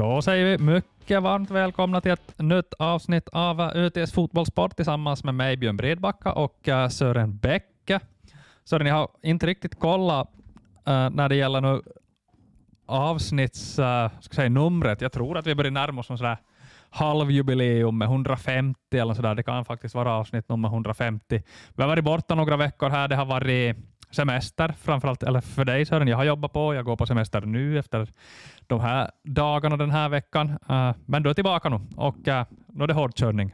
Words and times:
Då 0.00 0.22
säger 0.22 0.44
vi 0.44 0.58
mycket 0.58 1.22
varmt 1.22 1.50
välkomna 1.50 2.00
till 2.00 2.12
ett 2.12 2.38
nytt 2.38 2.74
avsnitt 2.78 3.28
av 3.28 3.60
ÖTS 3.60 4.12
Fotbollssport 4.12 4.76
tillsammans 4.76 5.24
med 5.24 5.34
mig 5.34 5.56
Björn 5.56 5.76
Bredbacka 5.76 6.32
och 6.32 6.68
uh, 6.68 6.88
Sören 6.88 7.38
Bäcke. 7.38 8.00
Sören, 8.64 8.86
jag 8.86 8.94
har 8.94 9.08
inte 9.22 9.46
riktigt 9.46 9.80
kollat 9.80 10.28
uh, 10.88 11.10
när 11.10 11.28
det 11.28 11.36
gäller 11.36 11.60
nu 11.60 11.82
avsnittsnumret. 12.86 14.98
Eh, 14.98 15.00
uh. 15.00 15.04
Jag 15.04 15.12
tror 15.12 15.38
att 15.38 15.46
vi 15.46 15.54
börjar 15.54 15.70
närma 15.70 16.00
oss 16.00 16.06
sådär 16.06 16.38
halvjubileum 16.90 17.98
med 17.98 18.06
150 18.06 18.98
eller 18.98 19.14
sådär. 19.14 19.34
Det 19.34 19.42
kan 19.42 19.64
faktiskt 19.64 19.94
vara 19.94 20.12
avsnitt 20.12 20.48
nummer 20.48 20.68
150. 20.68 21.42
Vi 21.76 21.82
har 21.82 21.88
varit 21.88 22.04
borta 22.04 22.34
några 22.34 22.56
veckor 22.56 22.90
här. 22.90 23.08
Det 23.08 23.16
har 23.16 23.26
varit 23.26 23.76
semester, 24.10 24.74
framförallt, 24.82 25.22
eller 25.22 25.40
för 25.40 25.64
dig 25.64 25.86
Sören, 25.86 26.08
jag 26.08 26.16
har 26.16 26.24
jobbat 26.24 26.52
på, 26.52 26.74
jag 26.74 26.84
går 26.84 26.96
på 26.96 27.06
semester 27.06 27.40
nu 27.40 27.78
efter 27.78 28.08
de 28.66 28.80
här 28.80 29.10
dagarna 29.24 29.76
den 29.76 29.90
här 29.90 30.08
veckan. 30.08 30.58
Uh, 30.70 30.92
men 31.06 31.22
du 31.22 31.30
är 31.30 31.34
tillbaka 31.34 31.68
nu 31.68 31.80
och 31.96 32.28
uh, 32.28 32.42
nu 32.66 32.84
är 32.84 32.86
det 32.86 32.94
hårdkörning. 32.94 33.52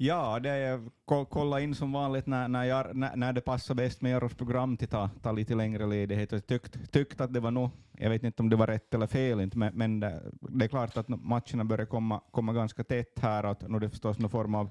Ja, 0.00 0.40
det 0.40 0.50
är 0.50 0.80
kolla 1.28 1.60
in 1.60 1.74
som 1.74 1.92
vanligt 1.92 2.26
när, 2.26 2.48
när, 2.48 2.64
jag, 2.64 2.96
när, 2.96 3.16
när 3.16 3.32
det 3.32 3.40
passar 3.40 3.74
bäst 3.74 4.00
med 4.00 4.12
Jaros 4.12 4.34
program 4.34 4.76
till 4.76 4.88
ta, 4.88 5.10
ta 5.22 5.32
lite 5.32 5.54
längre 5.54 5.86
ledighet. 5.86 6.32
Jag 6.32 6.46
tyckte 6.46 6.86
tyckt 6.86 7.20
att 7.20 7.32
det 7.32 7.40
var 7.40 7.50
nog, 7.50 7.70
jag 7.98 8.10
vet 8.10 8.22
inte 8.22 8.42
om 8.42 8.48
det 8.48 8.56
var 8.56 8.66
rätt 8.66 8.94
eller 8.94 9.06
fel, 9.06 9.40
inte, 9.40 9.58
men, 9.58 9.74
men 9.74 10.00
det, 10.00 10.22
det, 10.40 10.64
är 10.64 10.68
klart 10.68 10.96
att 10.96 11.08
matcherna 11.08 11.64
börjar 11.64 11.86
komma, 11.86 12.20
komma 12.30 12.52
ganska 12.52 12.84
tätt 12.84 13.18
här, 13.18 13.44
Att, 13.44 13.68
nu 13.68 13.76
är 13.76 13.80
det 13.80 13.90
förstås 13.90 14.18
någon 14.18 14.30
form 14.30 14.54
av 14.54 14.70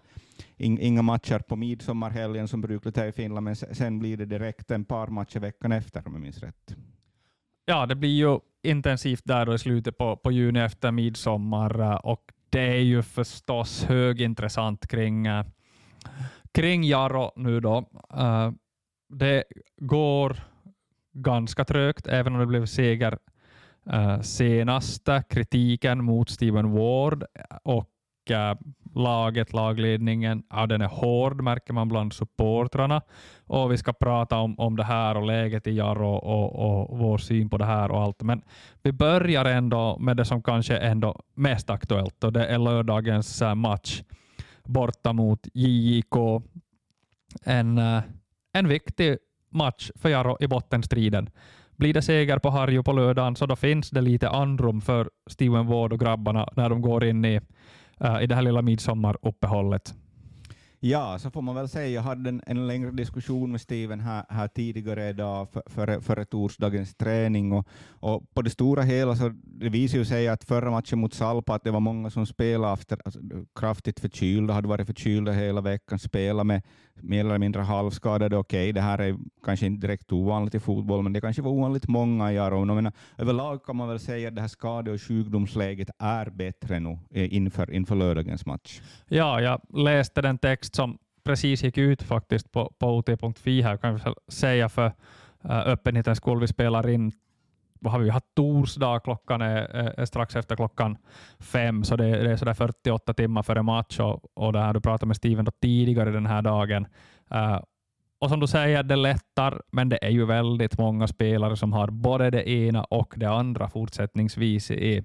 in, 0.58 0.80
inga 0.80 1.02
matcher 1.02 1.40
på 1.40 1.56
midsommarhelgen 1.56 2.48
som 2.48 2.62
brukligt 2.62 2.98
är 2.98 3.08
i 3.08 3.12
Finland, 3.12 3.44
men 3.44 3.56
sen 3.56 4.00
blir 4.00 4.18
det 4.18 4.26
direkt 4.26 4.72
en 4.72 4.86
par 4.86 5.08
matcher 5.08 5.40
veckan 5.40 5.72
efter 5.72 6.08
om 6.08 6.14
jag 6.14 6.22
minns 6.22 6.40
rätt. 6.40 6.76
Ja, 7.66 7.86
det 7.86 7.96
blir 7.96 8.10
ju 8.10 8.40
intensivt 8.64 9.22
där 9.26 9.46
då 9.46 9.54
i 9.54 9.60
slutet 9.60 9.98
på, 9.98 10.18
på 10.18 10.32
juni 10.32 10.60
efter 10.60 10.92
midsommar 10.92 11.80
eh, 11.80 11.96
och 11.96 12.32
det 12.50 12.62
är 12.62 12.82
ju 12.82 13.02
förstås 13.02 13.84
högintressant 13.84 14.88
kring, 14.88 15.28
eh, 15.28 15.46
kring 16.52 16.84
Jaro 16.84 17.32
nu 17.36 17.60
då. 17.60 17.90
Eh, 18.14 18.52
det 19.10 19.44
går 19.78 20.38
ganska 21.14 21.66
trögt, 21.66 22.08
även 22.08 22.34
om 22.34 22.40
det 22.40 22.46
blev 22.46 22.66
seger 22.66 23.18
eh, 23.90 24.22
senaste. 24.22 25.24
Kritiken 25.30 26.04
mot 26.04 26.30
Steven 26.30 26.72
Ward 26.72 27.24
och 27.64 27.92
laget, 28.98 29.54
lagledningen, 29.54 30.44
ja, 30.50 30.66
den 30.66 30.82
är 30.82 30.88
hård 30.88 31.42
märker 31.42 31.74
man 31.74 31.88
bland 31.88 32.14
supportrarna. 32.14 33.02
Och 33.46 33.72
vi 33.72 33.78
ska 33.78 33.94
prata 33.94 34.38
om, 34.38 34.60
om 34.60 34.76
det 34.76 34.84
här 34.84 35.18
och 35.18 35.26
läget 35.26 35.68
i 35.68 35.72
Jarro 35.72 36.08
och, 36.08 36.56
och, 36.56 36.90
och 36.90 36.98
vår 36.98 37.18
syn 37.18 37.50
på 37.50 37.58
det 37.58 37.66
här 37.66 37.92
och 37.92 38.02
allt. 38.02 38.22
Men 38.22 38.42
vi 38.84 38.92
börjar 38.92 39.46
ändå 39.46 39.98
med 40.00 40.18
det 40.18 40.26
som 40.26 40.44
kanske 40.44 40.78
är 40.78 40.92
ändå 40.92 41.22
mest 41.34 41.70
aktuellt 41.70 42.24
och 42.24 42.34
det 42.34 42.46
är 42.46 42.58
lördagens 42.58 43.42
eh, 43.42 43.56
match 43.56 44.02
borta 44.64 45.14
mot 45.14 45.48
JJK. 45.54 46.16
En, 47.44 47.78
eh, 47.78 48.02
en 48.54 48.68
viktig 48.68 49.18
match 49.50 49.92
för 49.96 50.10
Jarro 50.10 50.38
i 50.40 50.48
bottenstriden. 50.48 51.30
Blir 51.76 51.94
det 51.94 52.02
seger 52.02 52.40
på 52.40 52.50
Harju 52.50 52.84
på 52.84 52.92
lördagen 52.92 53.36
så 53.36 53.46
då 53.46 53.56
finns 53.56 53.90
det 53.90 54.02
lite 54.02 54.30
andrum 54.30 54.82
för 54.82 55.10
Steven 55.28 55.68
Ward 55.68 55.94
och 55.94 56.00
grabbarna 56.00 56.50
när 56.56 56.70
de 56.70 56.82
går 56.82 57.04
in 57.04 57.26
i 57.26 57.42
uh, 58.04 58.24
i 58.24 58.28
det 58.28 58.36
här 58.36 58.42
lilla 58.42 58.62
midsommaruppehållet. 58.62 59.94
Ja, 60.80 61.20
så 61.20 61.32
får 61.32 61.42
man 61.42 61.56
väl 61.56 61.70
säga. 61.70 61.88
Jag 61.88 62.02
hade 62.02 62.30
en, 62.30 62.42
en 62.46 62.68
längre 62.68 62.92
diskussion 62.92 63.52
med 63.52 63.62
Steven 63.62 64.00
här, 64.00 64.26
här 64.30 64.48
tidigare 64.48 65.10
idag 65.10 65.48
för, 65.66 66.02
före, 66.02 66.26
torsdagens 66.26 66.96
träning 66.96 67.52
och, 67.52 67.68
och, 67.90 68.34
på 68.34 68.42
det 68.42 68.50
stora 68.50 68.82
hela 68.84 69.16
så 69.16 69.34
det 69.44 69.70
visar 69.70 69.98
ju 69.98 70.06
sig 70.06 70.28
att 70.28 70.44
förra 70.44 70.72
matchen 70.72 71.00
mot 71.00 71.14
Salpa 71.14 71.56
att 71.56 71.64
det 71.64 71.72
var 71.72 71.80
många 71.80 72.10
som 72.10 72.26
spelade 72.26 72.74
efter, 72.74 73.00
alltså, 73.06 73.20
kraftigt 73.56 74.00
förkylda, 74.00 74.54
hade 74.54 74.68
varit 74.68 74.88
förkylda 74.88 75.32
hela 75.32 75.62
veckan, 75.62 76.00
spelade 76.00 76.44
med 76.44 76.62
mer 77.02 77.26
eller 77.26 77.38
mindre 77.38 77.62
halvskadade. 77.62 78.38
Okej, 78.38 78.64
okay, 78.64 78.72
det 78.72 78.82
här 78.82 79.00
är 79.00 79.18
kanske 79.44 79.66
inte 79.66 79.88
direkt 79.88 80.12
ovanligt 80.12 80.56
i 80.56 80.60
fotboll, 80.60 81.04
men 81.04 81.14
det 81.14 81.22
kanske 81.22 81.42
var 81.42 81.52
ovanligt 81.52 81.88
många 81.88 82.34
i 82.34 82.38
Aron. 82.38 82.76
Menar, 82.76 82.94
överlag 83.18 83.66
kan 83.66 83.76
man 83.76 83.90
väl 83.90 84.00
säga 84.00 84.28
att 84.28 84.36
det 84.36 84.42
här 84.42 84.48
skade 84.48 84.92
och 84.92 85.02
sjukdomsläget 85.02 85.90
är 86.00 86.30
bättre 86.30 86.80
nu 86.80 87.00
eh, 87.12 87.34
inför, 87.34 87.72
inför 87.72 87.96
lördagens 87.96 88.46
match. 88.46 88.82
Ja, 89.08 89.42
jag 89.42 89.62
läste 89.70 90.22
den 90.22 90.38
text 90.38 90.76
som 90.76 90.98
precis 91.24 91.64
gick 91.64 91.78
ut 91.78 92.04
faktiskt 92.04 92.52
på, 92.52 92.74
på 92.80 92.88
OT.fi 92.88 93.62
här, 93.62 93.78
kan 93.78 93.96
vi 93.96 94.02
säga 94.28 94.70
för 94.70 94.86
eh, 95.44 95.68
öppenhetens 95.68 96.18
skull. 96.18 96.40
Vi 96.40 96.48
spelar 96.48 96.90
in 96.90 97.12
har 97.86 98.00
vi 98.00 98.10
haft 98.10 98.36
torsdag, 98.36 99.00
klockan 99.00 99.42
är, 99.42 99.58
är, 100.00 100.06
strax 100.06 100.36
efter 100.36 100.56
klockan 100.56 100.98
fem, 101.40 101.84
så 101.84 101.96
det, 101.96 102.24
det 102.24 102.32
är 102.32 102.36
sådär 102.36 102.54
48 102.54 103.14
timmar 103.14 103.44
före 103.44 103.64
match 103.64 104.00
och, 104.00 104.24
och 104.34 104.54
det 104.54 104.60
här, 104.60 104.74
du 104.74 104.82
pratade 104.82 105.08
med 105.08 105.16
Steven 105.16 105.46
då 105.46 105.52
tidigare 105.52 106.12
den 106.12 106.26
här 106.26 106.42
dagen. 106.42 106.88
Uh, 107.36 107.60
och 108.20 108.30
som 108.30 108.40
du 108.40 108.48
säger, 108.48 108.84
det 108.84 108.96
lättar, 108.96 109.62
men 109.72 109.90
det 109.90 110.06
är 110.06 110.10
ju 110.10 110.26
väldigt 110.26 110.78
många 110.78 111.08
spelare 111.08 111.56
som 111.56 111.74
har 111.74 111.88
både 111.88 112.30
det 112.30 112.50
ena 112.50 112.84
och 112.84 113.14
det 113.18 113.30
andra 113.30 113.70
fortsättningsvis 113.70 114.72
i, 114.72 115.04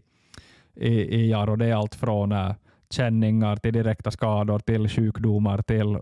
i, 0.74 0.88
i 0.88 1.30
Jaro. 1.30 1.56
Det 1.56 1.66
är 1.66 1.74
allt 1.74 1.94
från 1.94 2.32
uh, 2.32 2.52
känningar 2.92 3.56
till 3.56 3.72
direkta 3.72 4.10
skador 4.10 4.58
till 4.58 4.88
sjukdomar 4.88 5.62
till 5.62 5.98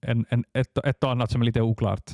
en, 0.00 0.26
en, 0.28 0.44
ett, 0.52 0.78
ett 0.84 1.04
och 1.04 1.10
annat 1.10 1.30
som 1.30 1.40
är 1.40 1.46
lite 1.46 1.62
oklart. 1.62 2.10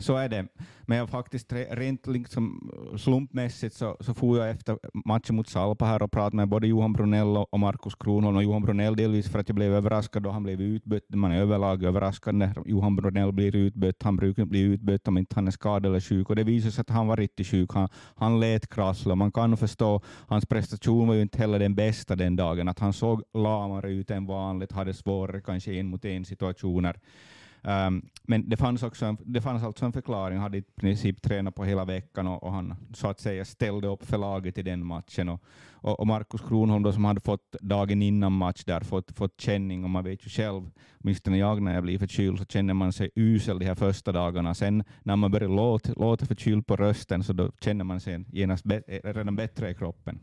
Så 0.00 0.16
är 0.16 0.28
det. 0.28 0.46
Men 0.82 0.98
jag 0.98 1.08
faktiskt 1.08 1.52
rent 1.70 2.06
liksom 2.06 2.70
slumpmässigt 2.96 3.74
så, 3.74 3.96
så 4.00 4.14
får 4.14 4.38
jag 4.38 4.50
efter 4.50 4.78
matchen 5.04 5.36
mot 5.36 5.48
Salpa 5.48 5.84
här 5.84 6.02
och 6.02 6.12
pratade 6.12 6.36
med 6.36 6.48
både 6.48 6.66
Johan 6.66 6.92
Brunell 6.92 7.36
och 7.36 7.60
Markus 7.60 7.94
Kronholm. 7.94 8.36
Och 8.36 8.42
Johan 8.42 8.62
Brunell 8.62 8.96
delvis 8.96 9.28
för 9.28 9.38
att 9.38 9.48
jag 9.48 9.56
blev 9.56 9.74
överraskad 9.74 10.22
då 10.22 10.30
han 10.30 10.42
blev 10.42 10.60
utbytt. 10.60 11.14
Man 11.14 11.32
är 11.32 11.40
överlag 11.40 11.84
överraskad 11.84 12.34
när 12.34 12.62
Johan 12.66 12.96
Brunell 12.96 13.32
blir 13.32 13.56
utbytt. 13.56 14.02
Han 14.02 14.16
brukar 14.16 14.42
inte 14.42 14.50
bli 14.50 14.60
utbytt 14.60 15.08
om 15.08 15.18
inte 15.18 15.34
han 15.34 15.46
är 15.46 15.50
skadad 15.50 15.86
eller 15.86 16.00
sjuk. 16.00 16.30
Och 16.30 16.36
det 16.36 16.44
visar 16.44 16.70
sig 16.70 16.80
att 16.82 16.90
han 16.90 17.06
var 17.06 17.16
riktigt 17.16 17.46
sjuk. 17.46 17.72
Han, 17.72 17.88
han 18.14 18.40
lät 18.40 18.68
krasslig. 18.74 19.16
Man 19.16 19.32
kan 19.32 19.56
förstå, 19.56 20.00
hans 20.28 20.46
prestation 20.46 21.08
var 21.08 21.14
ju 21.14 21.22
inte 21.22 21.38
heller 21.38 21.58
den 21.58 21.74
bästa 21.74 22.16
den 22.16 22.36
dagen. 22.36 22.68
Att 22.68 22.78
han 22.78 22.92
såg 22.92 23.22
lamare 23.34 23.90
ut 23.92 24.10
än 24.10 24.26
vanligt, 24.26 24.72
hade 24.72 24.94
svårare 24.94 25.40
kanske 25.40 25.74
en 25.74 25.86
mot 25.86 26.04
en 26.04 26.24
situationer. 26.24 26.96
Um, 27.62 28.08
men 28.22 28.48
det 28.48 28.56
fanns, 28.56 28.82
också 28.82 29.06
en, 29.06 29.18
det 29.24 29.40
fanns 29.40 29.62
alltså 29.62 29.84
en 29.84 29.92
förklaring. 29.92 30.36
Han 30.36 30.42
hade 30.42 30.58
i 30.58 30.62
princip 30.62 31.22
tränat 31.22 31.54
på 31.54 31.64
hela 31.64 31.84
veckan 31.84 32.26
och, 32.26 32.42
och, 32.42 32.52
han 32.52 32.74
så 32.94 33.08
att 33.08 33.20
säga 33.20 33.44
ställde 33.44 33.88
upp 33.88 34.06
för 34.06 34.18
laget 34.18 34.58
i 34.58 34.62
den 34.62 34.86
matchen. 34.86 35.28
Och, 35.28 35.42
och, 35.72 36.00
och 36.00 36.06
Markus 36.06 36.40
Kronholm 36.40 36.82
då, 36.82 36.92
som 36.92 37.04
hade 37.04 37.20
fått 37.20 37.56
dagen 37.60 38.02
innan 38.02 38.32
match 38.32 38.64
där 38.64 38.80
fått, 38.80 39.16
fått 39.16 39.40
känning 39.40 39.84
och 39.84 39.90
man 39.90 40.04
vet 40.04 40.26
ju 40.26 40.30
själv, 40.30 40.70
åtminstone 41.02 41.38
jag 41.38 41.62
när 41.62 41.74
jag 41.74 41.82
blir 41.82 41.98
förkyld 41.98 42.38
så 42.38 42.44
känner 42.44 42.74
man 42.74 42.92
sig 42.92 43.10
usel 43.14 43.58
de 43.58 43.66
här 43.66 43.74
första 43.74 44.12
dagarna. 44.12 44.54
Sen 44.54 44.84
när 45.02 45.16
man 45.16 45.30
börjar 45.30 45.48
låta, 45.48 45.92
låta 45.96 46.26
förkyld 46.26 46.66
på 46.66 46.76
rösten 46.76 47.24
så 47.24 47.32
då 47.32 47.52
känner 47.60 47.84
man 47.84 48.00
sig 48.00 48.24
genast 48.32 48.64
be, 48.64 48.82
eh, 48.86 49.14
redan 49.14 49.36
bättre 49.36 49.70
i 49.70 49.74
kroppen. 49.74 50.20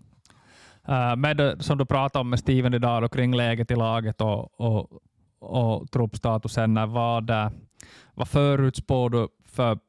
Uh, 0.89 1.15
med 1.15 1.37
det, 1.37 1.63
som 1.63 1.77
du 1.77 1.85
pratade 1.85 2.21
om 2.21 2.29
med 2.29 2.39
Steven 2.39 2.73
idag 2.73 3.03
och 3.03 3.13
kring 3.13 3.35
läget 3.35 3.71
i 3.71 3.75
laget 3.75 4.21
och, 4.21 4.61
och 4.61 5.01
och 5.39 5.91
truppstatusen. 5.91 6.73
Vad, 6.73 7.31
vad 8.13 8.27
förutspår 8.27 9.09
du 9.09 9.27
för 9.45 9.79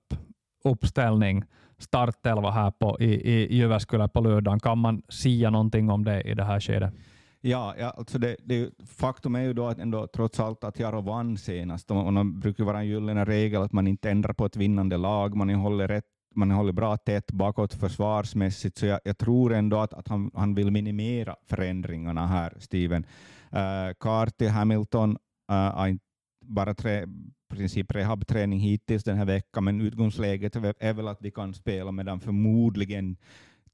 uppställning, 0.64 1.44
startelva 1.78 2.50
här 2.50 2.70
på, 2.70 2.97
i, 3.00 3.31
i 3.32 3.56
Jyväskylä 3.56 4.08
på 4.08 4.20
lördagen? 4.20 4.60
Kan 4.60 4.78
man 4.78 5.03
säga 5.08 5.50
någonting 5.50 5.91
om 5.91 6.04
det 6.04 6.22
i 6.22 6.34
det 6.34 6.44
här 6.44 6.60
skedet? 6.60 6.94
Ja, 7.41 7.75
ja 7.78 7.91
alltså 7.91 8.19
det, 8.19 8.37
det, 8.44 8.70
faktum 8.87 9.34
är 9.34 9.41
ju 9.41 9.53
då 9.53 9.66
att 9.66 9.78
ändå, 9.78 10.06
trots 10.06 10.41
allt 10.41 10.64
att 10.64 10.78
Jaro 10.78 11.00
vann 11.00 11.37
senast, 11.37 11.90
och 11.90 12.12
det 12.12 12.25
brukar 12.25 12.64
vara 12.64 12.78
en 12.78 12.87
gyllene 12.87 13.25
regel 13.25 13.62
att 13.62 13.72
man 13.72 13.87
inte 13.87 14.11
ändrar 14.11 14.32
på 14.32 14.46
ett 14.46 14.56
vinnande 14.56 14.96
lag, 14.96 15.37
man 15.37 15.50
håller 15.50 15.88
rätt 15.88 16.05
man 16.34 16.50
håller 16.50 16.72
bra 16.72 16.96
tätt 16.96 17.32
bakåt 17.32 17.75
försvarsmässigt, 17.75 18.78
så 18.78 18.87
jag, 18.87 19.00
jag 19.05 19.19
tror 19.19 19.55
ändå 19.55 19.78
att, 19.81 19.94
att 19.94 20.08
han, 20.08 20.31
han 20.34 20.55
vill 20.55 20.70
minimera 20.70 21.37
förändringarna 21.46 22.26
här, 22.26 22.52
Steven. 22.58 23.06
Eh, 23.50 23.61
uh, 23.61 23.93
Carty, 24.00 24.46
Hamilton 24.46 25.19
Uh, 25.52 25.96
bara 26.40 26.74
tre, 26.74 27.06
princip 27.48 27.94
rehabträning 27.94 28.60
hittills 28.60 29.04
den 29.04 29.16
här 29.16 29.24
veckan, 29.24 29.64
men 29.64 29.80
utgångsläget 29.80 30.56
är 30.56 30.92
väl 30.92 31.08
att 31.08 31.20
de 31.20 31.30
kan 31.30 31.54
spela, 31.54 31.92
medan 31.92 32.20
förmodligen 32.20 33.16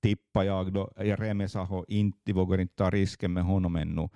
tippar 0.00 0.44
jag 0.44 0.72
då 0.72 0.90
Remesaho 0.96 1.84
inte 1.88 2.32
vågar 2.32 2.60
inte 2.60 2.74
ta 2.74 2.90
risken 2.90 3.32
med 3.32 3.44
honom 3.44 3.76
ännu. 3.76 4.08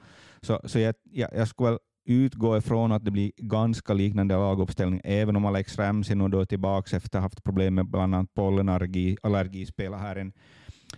Så, 0.42 0.60
så 0.64 0.78
jag, 0.78 0.94
jag, 1.02 1.30
jag 1.34 1.48
skulle 1.48 1.70
väl 1.70 1.78
utgå 2.04 2.56
ifrån 2.56 2.92
att 2.92 3.04
det 3.04 3.10
blir 3.10 3.32
ganska 3.36 3.94
liknande 3.94 4.34
laguppställning, 4.34 5.00
även 5.04 5.36
om 5.36 5.44
Alex 5.44 5.78
Ramsey 5.78 6.16
nu 6.16 6.28
då 6.28 6.40
är 6.40 6.44
tillbaka 6.44 6.96
efter 6.96 7.18
att 7.18 7.22
ha 7.22 7.26
haft 7.26 7.44
problem 7.44 7.74
med 7.74 7.86
bland 7.86 8.14
annat 8.14 8.34
pollenallergi, 8.34 9.16
allergi, 9.22 9.66
spelar 9.66 9.98
här 9.98 10.16
en, 10.16 10.32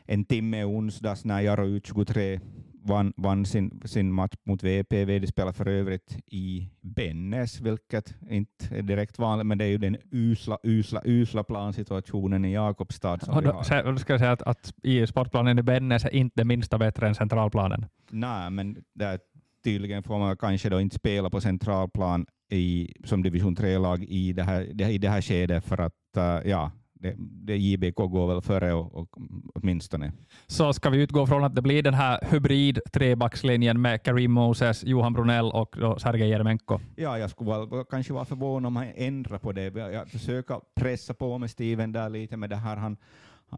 en 0.06 0.24
timme 0.24 0.64
onsdags 0.64 1.24
när 1.24 1.40
Jaro 1.40 1.66
ut 1.66 1.86
23 1.86 2.40
vann, 2.82 3.12
vann 3.16 3.46
sin, 3.46 3.82
sin 3.84 4.12
match 4.12 4.34
mot 4.46 4.62
VPV. 4.62 5.18
De 5.18 5.26
spelar 5.26 5.52
för 5.52 5.68
övrigt 5.68 6.16
i 6.26 6.68
Bennes, 6.80 7.60
vilket 7.60 8.14
inte 8.30 8.76
är 8.76 8.82
direkt 8.82 9.18
vanligt, 9.18 9.46
men 9.46 9.58
det 9.58 9.64
är 9.64 9.68
ju 9.68 9.78
den 9.78 9.96
usla, 10.10 10.58
usla, 10.62 11.00
usla 11.04 11.44
plansituationen 11.44 12.44
i 12.44 12.52
Jakobstad 12.54 13.18
som 13.18 13.34
Och 13.34 13.42
vi 13.42 13.46
då, 13.46 13.52
har. 13.52 13.62
så- 13.62 13.82
då 13.90 13.96
ska 13.96 14.12
jag 14.12 14.20
säga 14.20 14.32
att, 14.32 14.42
att 14.42 14.74
i 14.82 15.06
sportplanen 15.06 15.58
i 15.58 15.62
Bennes 15.62 16.04
är 16.04 16.14
inte 16.14 16.40
det 16.40 16.44
minsta 16.44 16.78
bättre 16.78 17.08
än 17.08 17.14
centralplanen. 17.14 17.86
Nej, 18.10 18.50
men 18.50 18.76
det 18.94 19.04
är, 19.04 19.18
tydligen 19.64 20.02
får 20.02 20.18
man 20.18 20.36
kanske 20.36 20.68
då 20.68 20.80
inte 20.80 20.96
spela 20.96 21.30
på 21.30 21.40
centralplan 21.40 22.26
i, 22.52 22.92
som 23.04 23.22
division 23.22 23.56
3-lag 23.56 24.04
i 24.04 24.32
det 24.32 24.42
här, 24.42 24.82
i 24.90 24.98
det 24.98 25.08
här 25.08 25.20
skedet 25.20 25.64
för 25.64 25.78
att 25.78 25.92
uh, 26.16 26.50
ja, 26.50 26.70
det, 27.00 27.14
det 27.18 27.56
JBK 27.56 27.96
går 27.96 28.26
väl 28.26 28.42
före 28.42 28.72
och, 28.72 28.94
och, 28.94 29.08
åtminstone. 29.54 30.12
Så 30.46 30.72
ska 30.72 30.90
vi 30.90 31.02
utgå 31.02 31.26
från 31.26 31.44
att 31.44 31.54
det 31.54 31.62
blir 31.62 31.82
den 31.82 31.94
här 31.94 32.18
hybrid 32.30 32.80
trebackslinjen 32.92 33.80
med 33.80 34.02
Karim 34.02 34.32
Moses, 34.32 34.84
Johan 34.84 35.12
Brunell 35.12 35.50
och 35.50 35.76
Sergej 36.00 36.28
Jeremenko. 36.28 36.80
Ja, 36.96 37.18
jag 37.18 37.30
skulle 37.30 37.50
väl 37.50 37.84
kanske 37.90 38.12
vara 38.12 38.24
förvånad 38.24 38.66
om 38.66 38.76
han 38.76 38.86
ändrar 38.94 39.38
på 39.38 39.52
det. 39.52 39.74
Jag 39.74 40.08
försöker 40.08 40.60
pressa 40.74 41.14
på 41.14 41.38
med 41.38 41.50
Steven 41.50 41.92
där 41.92 42.10
lite 42.10 42.36
med 42.36 42.50
det 42.50 42.56
här. 42.56 42.76
Han, 42.76 42.96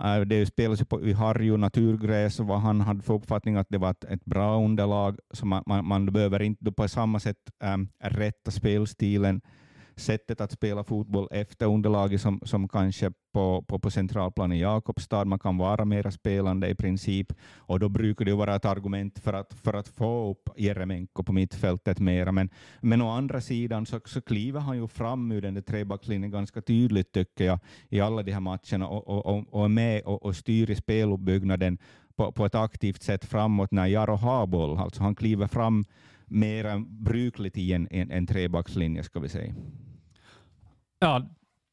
äh, 0.00 0.21
det 0.21 0.47
spelas 0.47 0.81
ju 0.81 0.85
på, 0.85 1.03
i 1.03 1.12
Harju 1.12 1.56
naturgräs 1.56 2.41
och 2.41 2.47
vad 2.47 2.61
han 2.61 2.81
hade 2.81 3.03
för 3.03 3.15
uppfattning 3.15 3.56
att 3.56 3.67
det 3.71 3.79
var 3.79 3.91
ett, 3.91 4.05
ett 4.05 4.25
bra 4.25 4.65
underlag, 4.65 5.19
så 5.31 5.47
man, 5.47 5.62
man, 5.67 5.87
man 5.87 6.06
behöver 6.06 6.43
inte 6.43 6.73
på 6.73 6.88
samma 6.88 7.21
sätt 7.21 7.38
ähm, 7.62 7.88
rätta 8.00 8.50
spelstilen, 8.50 9.41
sättet 9.97 10.41
att 10.41 10.53
spela 10.53 10.85
fotboll 10.85 11.29
efter 11.31 11.67
underlaget 11.67 12.21
som, 12.21 12.41
som 12.44 12.69
kanske 12.69 13.12
på, 13.33 13.62
på, 13.62 13.79
på 13.79 13.91
centralplan 13.91 14.53
i 14.53 14.61
Jakobstad. 14.61 15.25
Man 15.25 15.39
kan 15.39 15.59
vara 15.59 15.85
mera 15.85 16.11
spelande 16.11 16.69
i 16.69 16.75
princip 16.75 17.33
och 17.56 17.81
då 17.81 17.89
brukar 17.89 18.25
det 18.25 18.35
vara 18.35 18.56
ett 18.56 18.65
argument 18.65 19.19
för 19.19 19.33
att, 19.33 19.55
för 19.55 19.75
att 19.75 19.89
få 19.89 20.31
upp 20.31 20.49
Jeremenko 20.56 21.23
på 21.23 21.33
mittfältet 21.33 21.99
mera. 21.99 22.33
Men, 22.33 22.50
men 22.81 23.03
å 23.03 23.11
andra 23.11 23.41
sidan 23.41 23.87
så, 23.87 24.00
så 24.05 24.21
kliver 24.21 24.61
han 24.61 24.77
ju 24.77 24.89
fram 24.89 25.33
ur 25.33 25.43
den 25.43 25.55
där 25.55 25.62
trebackslinjen 25.62 26.31
ganska 26.31 26.62
tydligt 26.62 27.12
tycker 27.12 27.45
jag 27.45 27.59
i 27.88 28.00
alla 28.00 28.23
de 28.23 28.33
här 28.33 28.41
matcherna 28.41 28.88
och, 28.88 29.09
och, 29.09 29.27
och, 29.27 29.45
och 29.50 29.65
är 29.65 29.69
med 29.69 30.03
och, 30.03 30.23
och 30.23 30.37
styr 30.37 30.71
i 30.71 30.75
speluppbyggnaden 30.75 31.79
på, 32.17 32.33
på 32.33 32.47
ett 32.47 32.55
aktivt 32.55 33.03
sätt 33.03 33.25
framåt 33.25 33.71
när 33.73 33.87
Jaro 33.87 34.15
har 34.15 34.47
boll. 34.47 34.79
Alltså 34.79 35.03
han 35.03 35.15
kliver 35.15 35.47
fram 35.47 35.85
mer 36.32 36.84
brukligt 37.05 37.58
i 37.58 37.73
en, 37.73 37.88
en, 37.90 38.11
en 38.11 38.26
trebackslinje 38.26 39.02
ska 39.02 39.20
vi 39.20 39.29
säga. 39.29 39.55
Ja, 40.99 41.26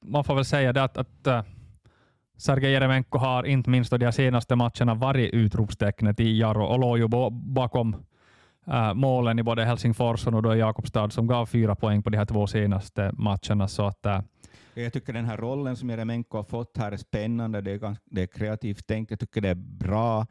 man 0.06 0.24
får 0.24 0.36
väl 0.36 0.46
säga 0.46 0.74
det 0.74 0.84
att, 0.84 0.98
att 0.98 1.28
äh, 1.28 1.44
Sergej 2.38 2.72
Jeremenko 2.72 3.18
har 3.18 3.44
inte 3.44 3.70
minst 3.70 3.92
de 3.92 4.12
senaste 4.12 4.56
matcherna 4.56 4.96
varit 4.96 5.34
utropstecknet 5.34 6.20
i 6.20 6.40
Jaro 6.40 6.64
och 6.64 6.80
låg 6.80 6.98
ju 6.98 7.08
bakom 7.32 7.96
äh, 8.68 8.94
målen 8.94 9.40
i 9.40 9.44
både 9.44 9.66
Helsingfors 9.66 10.28
och 10.28 10.44
då 10.44 10.56
Jakobstad 10.56 11.10
som 11.10 11.28
gav 11.28 11.46
fyra 11.46 11.76
poäng 11.76 12.04
på 12.04 12.10
de 12.10 12.18
här 12.18 12.26
två 12.26 12.48
senaste 12.48 13.12
matcherna. 13.14 13.68
Så 13.68 13.86
att, 13.86 14.06
äh, 14.06 14.22
Jag 14.74 14.94
tycker 14.94 15.14
den 15.14 15.26
här 15.26 15.38
rollen 15.38 15.76
som 15.76 15.90
Jeremenko 15.90 16.38
har 16.38 16.44
fått 16.44 16.78
här 16.78 16.92
är 16.92 16.98
spännande, 16.98 17.62
det 17.62 17.72
är, 17.72 17.78
ganska, 17.78 18.04
det 18.06 18.22
är 18.22 18.28
kreativt 18.28 18.88
tänkt, 18.88 19.12
jag 19.12 19.20
tycker 19.20 19.42
det 19.42 19.50
är 19.50 19.56
bra, 19.56 20.28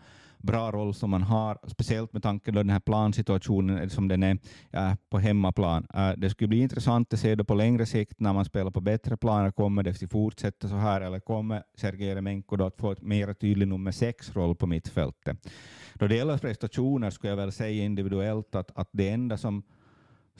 bra 0.48 0.70
roll 0.72 0.94
som 0.94 1.10
man 1.10 1.22
har, 1.22 1.58
speciellt 1.66 2.12
med 2.12 2.22
tanke 2.22 2.52
på 2.52 2.58
den 2.58 2.70
här 2.70 2.80
plansituationen 2.80 3.90
som 3.90 4.08
den 4.08 4.22
är 4.22 4.38
äh, 4.72 4.94
på 5.10 5.18
hemmaplan. 5.18 5.86
Äh, 5.94 6.10
det 6.16 6.30
skulle 6.30 6.48
bli 6.48 6.58
intressant 6.58 7.12
att 7.12 7.20
se 7.20 7.34
det 7.34 7.44
på 7.44 7.54
längre 7.54 7.86
sikt 7.86 8.20
när 8.20 8.32
man 8.32 8.44
spelar 8.44 8.70
på 8.70 8.80
bättre 8.80 9.16
planer, 9.16 9.50
kommer 9.50 9.82
det 9.82 9.90
att 9.90 10.10
fortsätta 10.10 10.68
så 10.68 10.74
här 10.74 11.00
eller 11.00 11.20
kommer 11.20 11.62
Sergej 11.76 12.14
Remenko 12.14 12.56
då 12.56 12.66
att 12.66 12.76
få 12.76 12.92
ett 12.92 13.02
mer 13.02 13.34
tydlig 13.34 13.68
nummer 13.68 13.92
sex-roll 13.92 14.56
på 14.56 14.66
mittfältet? 14.66 15.48
Då 15.94 16.06
det 16.06 16.16
gäller 16.16 16.38
prestationer 16.38 17.10
skulle 17.10 17.30
jag 17.30 17.36
väl 17.36 17.52
säga 17.52 17.84
individuellt 17.84 18.54
att, 18.54 18.70
att 18.74 18.88
det 18.92 19.08
enda 19.08 19.36
som 19.36 19.62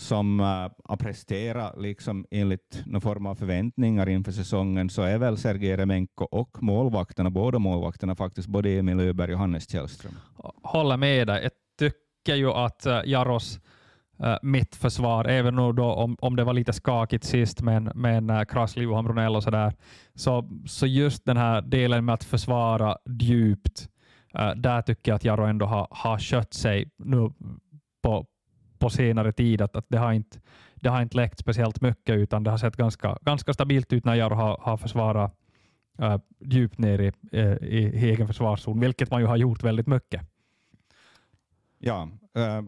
som 0.00 0.40
uh, 0.40 0.46
har 0.84 0.96
presterat 0.96 1.80
liksom 1.80 2.26
enligt 2.30 2.82
någon 2.86 3.00
form 3.00 3.26
av 3.26 3.34
förväntningar 3.34 4.08
inför 4.08 4.32
säsongen 4.32 4.90
så 4.90 5.02
är 5.02 5.18
väl 5.18 5.36
Sergej 5.36 5.76
Remenko 5.76 6.24
och 6.24 6.62
målvakterna, 6.62 7.30
båda 7.30 7.58
målvakterna 7.58 8.16
faktiskt, 8.16 8.48
både 8.48 8.70
Emil 8.70 9.00
Öberg 9.00 9.32
och 9.32 9.38
Hannes 9.38 9.70
Källström. 9.70 10.12
håller 10.62 10.96
med 10.96 11.26
dig. 11.26 11.42
Jag 11.42 11.52
tycker 11.78 12.34
ju 12.34 12.50
att 12.50 12.86
eh, 12.86 13.00
Jaros 13.04 13.60
eh, 14.18 14.32
äh, 14.32 14.38
mittförsvar, 14.42 15.24
även 15.24 15.56
nu 15.56 15.72
då 15.72 15.84
om, 15.84 16.16
om 16.20 16.36
det 16.36 16.44
var 16.44 16.52
lite 16.52 16.72
skakigt 16.72 17.24
sist 17.24 17.62
med 17.62 17.92
en, 18.04 18.30
äh, 18.30 18.44
krasslig 18.44 18.84
Johan 18.84 19.04
Brunell 19.04 19.36
och 19.36 19.42
sådär, 19.42 19.72
så, 20.14 20.48
så 20.66 20.86
just 20.86 21.24
den 21.24 21.36
här 21.36 21.62
delen 21.62 22.04
med 22.04 22.12
att 22.12 22.24
försvara 22.24 22.98
djupt, 23.20 23.88
äh, 24.34 24.50
där 24.50 24.82
tycker 24.82 25.10
jag 25.10 25.16
att 25.16 25.24
Jaro 25.24 25.44
ändå 25.44 25.66
har, 25.66 25.88
har 25.90 26.18
skött 26.18 26.54
sig 26.54 26.90
nu 26.98 27.30
på, 28.02 28.26
på 28.78 28.90
senare 28.90 29.32
tid. 29.32 29.60
Att, 29.62 29.76
att 29.76 29.86
det, 29.88 29.98
har 29.98 30.12
inte, 30.12 30.38
det 30.74 30.88
har 30.88 31.02
inte 31.02 31.16
läckt 31.16 31.38
speciellt 31.38 31.80
mycket, 31.80 32.16
utan 32.16 32.44
det 32.44 32.50
har 32.50 32.58
sett 32.58 32.76
ganska, 32.76 33.18
ganska 33.20 33.52
stabilt 33.52 33.92
ut 33.92 34.04
när 34.04 34.14
Jaro 34.14 34.34
har, 34.34 34.58
har 34.60 34.76
försvarat 34.76 35.34
äh, 35.98 36.18
djupt 36.40 36.78
ner 36.78 37.00
i, 37.00 37.12
äh, 37.32 37.52
i, 37.52 37.90
i 37.94 38.10
egen 38.10 38.26
försvarszon, 38.26 38.80
vilket 38.80 39.10
man 39.10 39.20
ju 39.20 39.26
har 39.26 39.36
gjort 39.36 39.62
väldigt 39.62 39.86
mycket. 39.86 40.22
Ja, 41.78 42.08
äh, 42.34 42.62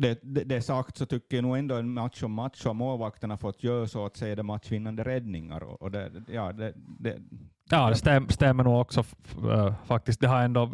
det, 0.00 0.18
det, 0.22 0.44
det 0.44 0.62
sagt 0.62 0.96
så 0.96 1.06
tycker 1.06 1.36
jag 1.36 1.42
nog 1.42 1.58
ändå 1.58 1.74
en 1.74 1.94
match 1.94 2.22
om 2.22 2.32
match 2.32 2.64
har 2.64 2.74
målvakterna 2.74 3.36
fått 3.36 3.64
göra 3.64 3.86
så 3.86 4.06
att 4.06 4.16
säga 4.16 4.42
matchvinnande 4.42 5.04
räddningar. 5.04 5.62
Och, 5.62 5.82
och 5.82 5.90
det, 5.90 6.10
ja, 6.28 6.52
det, 6.52 6.72
det, 6.76 7.18
Ja, 7.70 7.88
det 7.88 7.96
stäm, 7.96 8.28
stämmer 8.28 8.64
nog 8.64 8.80
också 8.80 9.04
äh, 9.52 9.74
faktiskt. 9.86 10.20
Det, 10.20 10.28
har 10.28 10.42
ändå, 10.42 10.66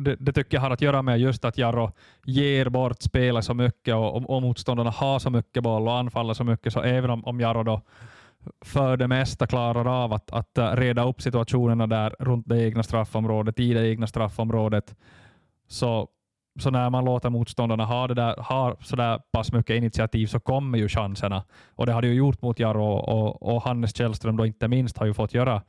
det, 0.00 0.16
det 0.20 0.32
tycker 0.32 0.56
jag 0.56 0.62
har 0.62 0.70
att 0.70 0.80
göra 0.80 1.02
med 1.02 1.20
just 1.20 1.44
att 1.44 1.58
Jarro 1.58 1.92
ger 2.24 2.68
bort 2.68 3.02
spelet 3.02 3.44
så 3.44 3.54
mycket 3.54 3.94
och, 3.94 4.16
och, 4.16 4.30
och 4.30 4.42
motståndarna 4.42 4.90
har 4.90 5.18
så 5.18 5.30
mycket 5.30 5.62
boll 5.62 5.88
och 5.88 5.96
anfaller 5.96 6.34
så 6.34 6.44
mycket, 6.44 6.72
så 6.72 6.82
även 6.82 7.10
om, 7.10 7.24
om 7.24 7.40
Jarro 7.40 7.62
då 7.62 7.80
för 8.60 8.96
det 8.96 9.08
mesta 9.08 9.46
klarar 9.46 10.04
av 10.04 10.12
att, 10.12 10.32
att 10.32 10.58
eh, 10.58 10.72
reda 10.72 11.08
upp 11.08 11.22
situationerna 11.22 11.86
där 11.86 12.16
runt 12.18 12.48
det 12.48 12.64
egna 12.64 12.82
straffområdet, 12.82 13.60
i 13.60 13.74
det 13.74 13.88
egna 13.88 14.06
straffområdet, 14.06 14.94
så, 15.68 16.08
så 16.58 16.70
när 16.70 16.90
man 16.90 17.04
låter 17.04 17.30
motståndarna 17.30 17.84
ha, 17.84 18.06
det 18.06 18.14
där, 18.14 18.36
ha 18.36 18.76
så 18.80 18.96
där 18.96 19.20
pass 19.32 19.52
mycket 19.52 19.76
initiativ 19.76 20.26
så 20.26 20.40
kommer 20.40 20.78
ju 20.78 20.88
chanserna. 20.88 21.44
Och 21.74 21.86
det 21.86 21.92
har 21.92 22.02
det 22.02 22.08
ju 22.08 22.14
gjort 22.14 22.42
mot 22.42 22.58
Jaro 22.58 22.84
och, 22.84 23.42
och 23.42 23.62
Hannes 23.62 23.96
Källström 23.96 24.36
då 24.36 24.46
inte 24.46 24.68
minst 24.68 24.98
har 24.98 25.06
ju 25.06 25.14
fått 25.14 25.34
göra 25.34 25.62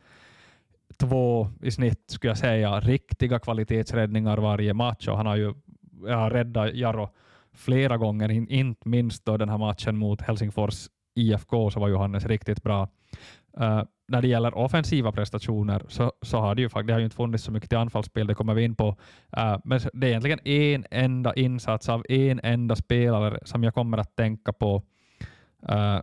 två 0.97 1.47
i 1.61 1.71
snitt, 1.71 2.03
skulle 2.07 2.31
jag 2.31 2.37
säga, 2.37 2.79
riktiga 2.79 3.39
kvalitetsräddningar 3.39 4.37
varje 4.37 4.73
match. 4.73 5.07
Och 5.07 5.17
han 5.17 5.25
har 5.25 5.35
ju 5.35 5.53
ja, 6.07 6.29
räddat 6.31 6.73
Jaro 6.73 7.09
flera 7.53 7.97
gånger, 7.97 8.31
in, 8.31 8.47
inte 8.47 8.89
minst 8.89 9.25
då 9.25 9.37
den 9.37 9.49
här 9.49 9.57
matchen 9.57 9.97
mot 9.97 10.21
Helsingfors 10.21 10.87
IFK 11.15 11.71
så 11.71 11.79
var 11.79 11.89
Johannes 11.89 12.25
riktigt 12.25 12.63
bra. 12.63 12.89
Uh, 13.59 13.83
när 14.09 14.21
det 14.21 14.27
gäller 14.27 14.57
offensiva 14.57 15.11
prestationer 15.11 15.83
så, 15.87 16.11
så 16.21 16.37
har 16.39 16.55
det 16.55 16.61
ju, 16.61 16.69
det 16.83 16.93
har 16.93 16.99
ju 16.99 17.05
inte 17.05 17.15
funnits 17.15 17.43
så 17.43 17.51
mycket 17.51 17.69
till 17.69 17.77
anfallsspel, 17.77 18.27
det 18.27 18.35
kommer 18.35 18.53
vi 18.53 18.63
in 18.63 18.75
på. 18.75 18.87
Uh, 19.37 19.57
men 19.63 19.79
det 19.93 20.07
är 20.07 20.09
egentligen 20.09 20.39
en 20.43 20.85
enda 20.91 21.33
insats 21.33 21.89
av 21.89 22.05
en 22.09 22.39
enda 22.43 22.75
spelare 22.75 23.39
som 23.43 23.63
jag 23.63 23.73
kommer 23.73 23.97
att 23.97 24.15
tänka 24.15 24.53
på. 24.53 24.83
Uh, 25.71 25.99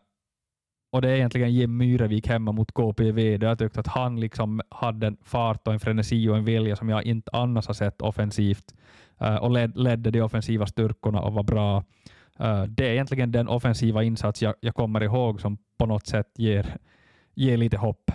och 0.93 1.03
det 1.03 1.09
är 1.09 1.15
egentligen 1.17 1.53
Jim 1.55 1.77
Myrevik 1.77 2.29
hemma 2.29 2.53
mot 2.53 2.73
KPV. 2.73 3.37
Där 3.37 3.49
jag 3.49 3.59
tyckte 3.59 3.81
att 3.81 3.87
han 3.87 4.21
liksom 4.21 4.61
hade 4.69 5.07
en 5.07 5.17
fart 5.23 5.67
och 5.67 5.73
en 5.73 5.81
frenesi 5.81 6.29
och 6.29 6.37
en 6.37 6.45
vilja 6.45 6.77
som 6.77 6.89
jag 6.89 7.05
inte 7.05 7.31
annars 7.33 7.67
har 7.67 7.75
sett 7.75 8.03
offensivt 8.03 8.75
uh, 9.23 9.37
och 9.37 9.51
led, 9.51 9.79
ledde 9.79 10.11
de 10.11 10.21
offensiva 10.21 10.67
styrkorna 10.67 11.21
och 11.21 11.33
var 11.33 11.43
bra. 11.43 11.85
Uh, 12.41 12.63
det 12.63 12.87
är 12.87 12.93
egentligen 12.93 13.33
den 13.33 13.49
offensiva 13.49 14.03
insats 14.03 14.43
jag, 14.43 14.55
jag 14.61 14.75
kommer 14.75 15.03
ihåg 15.03 15.41
som 15.41 15.59
på 15.79 15.87
något 15.87 16.07
sätt 16.07 16.33
ger, 16.37 16.77
ger 17.37 17.57
lite 17.57 17.77
hopp. 17.77 18.11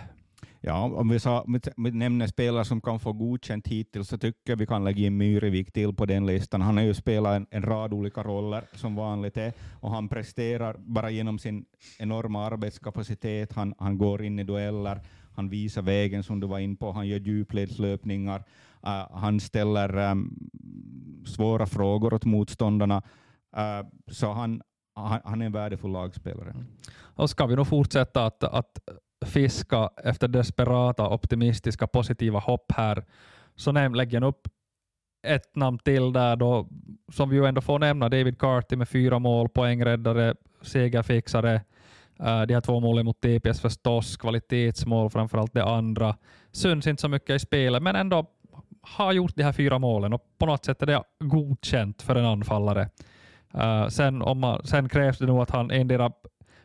Ja, 0.64 0.84
om 0.84 1.10
vi, 1.10 1.20
sa, 1.20 1.46
vi 1.78 1.92
nämner 1.92 2.28
spelare 2.28 2.66
som 2.66 2.82
kan 2.82 3.00
få 3.00 3.14
godkänt 3.14 3.68
hittills 3.68 4.08
så 4.08 4.18
tycker 4.18 4.52
jag 4.52 4.58
vi 4.58 4.66
kan 4.66 4.84
lägga 4.84 5.06
in 5.06 5.18
Myrevik 5.18 5.72
till 5.72 5.94
på 5.94 6.06
den 6.06 6.26
listan. 6.26 6.62
Han 6.62 6.78
har 6.78 6.84
ju 6.84 6.94
spelat 6.94 7.36
en, 7.36 7.48
en 7.50 7.64
rad 7.64 7.94
olika 7.94 8.24
roller 8.24 8.64
som 8.74 8.96
vanligt 8.96 9.38
är 9.38 9.54
och 9.80 9.92
han 9.92 10.10
presterar 10.10 10.76
bara 10.78 11.10
genom 11.10 11.40
sin 11.40 11.66
enorma 12.00 12.46
arbetskapacitet. 12.46 13.54
Han, 13.54 13.74
han 13.78 13.98
går 13.98 14.24
in 14.24 14.40
i 14.40 14.44
dueller, 14.44 15.02
han 15.36 15.50
visar 15.50 15.82
vägen 15.82 16.24
som 16.24 16.40
du 16.40 16.48
var 16.48 16.60
in 16.60 16.76
på, 16.76 16.92
han 16.92 17.08
gör 17.08 17.20
djupledslöpningar, 17.20 18.40
uh, 18.88 19.18
han 19.18 19.40
ställer 19.40 20.12
um, 20.12 20.50
svåra 21.26 21.66
frågor 21.66 22.14
åt 22.14 22.26
motståndarna. 22.26 23.02
Uh, 23.58 23.88
så 24.08 24.32
han, 24.32 24.62
han, 24.96 25.22
han 25.24 25.42
är 25.42 25.46
en 25.46 25.52
värdefull 25.52 25.92
lagspelare. 25.92 26.56
Och 26.94 27.30
ska 27.30 27.46
vi 27.46 27.56
nog 27.56 27.68
fortsätta 27.68 28.26
att, 28.26 28.44
att 28.44 28.80
fiska 29.26 29.90
efter 30.04 30.28
desperata, 30.28 31.10
optimistiska, 31.10 31.88
positiva 31.88 32.40
hopp 32.40 32.72
här, 32.72 33.04
så 33.56 33.72
näm, 33.72 33.96
lägger 33.96 34.22
jag 34.22 34.28
upp 34.28 34.48
ett 35.24 35.56
namn 35.56 35.80
till 35.80 36.14
där 36.14 36.36
då, 36.36 36.68
som 37.12 37.30
vi 37.30 37.36
ju 37.36 37.46
ändå 37.46 37.62
får 37.62 37.80
nämna, 37.80 38.10
David 38.10 38.40
Carty 38.40 38.76
med 38.76 38.90
fyra 38.90 39.20
mål, 39.20 39.50
poängräddare, 39.50 40.36
segerfixare. 40.62 41.62
Eh, 42.20 42.42
de 42.42 42.54
här 42.54 42.62
två 42.62 42.80
målen 42.80 43.06
mot 43.06 43.22
TPS 43.22 43.62
förstås, 43.62 44.18
kvalitetsmål 44.18 45.10
framförallt 45.10 45.54
det 45.54 45.64
andra. 45.64 46.18
Syns 46.52 46.88
inte 46.88 47.02
så 47.02 47.08
mycket 47.08 47.36
i 47.36 47.40
spelet, 47.40 47.84
men 47.84 47.96
ändå 47.96 48.26
har 48.82 49.12
gjort 49.12 49.36
de 49.36 49.44
här 49.44 49.54
fyra 49.54 49.80
målen 49.80 50.14
och 50.14 50.22
på 50.38 50.46
något 50.46 50.66
sätt 50.66 50.82
är 50.82 50.86
det 50.86 51.04
godkänt 51.20 52.02
för 52.02 52.16
en 52.16 52.26
anfallare. 52.26 52.90
Uh, 53.56 53.88
sen, 53.88 54.22
om 54.22 54.40
man, 54.40 54.62
sen 54.64 54.90
krävs 54.90 55.18
det 55.18 55.26
nog 55.26 55.42
att 55.42 55.52
han 55.52 55.72
endera 55.72 56.12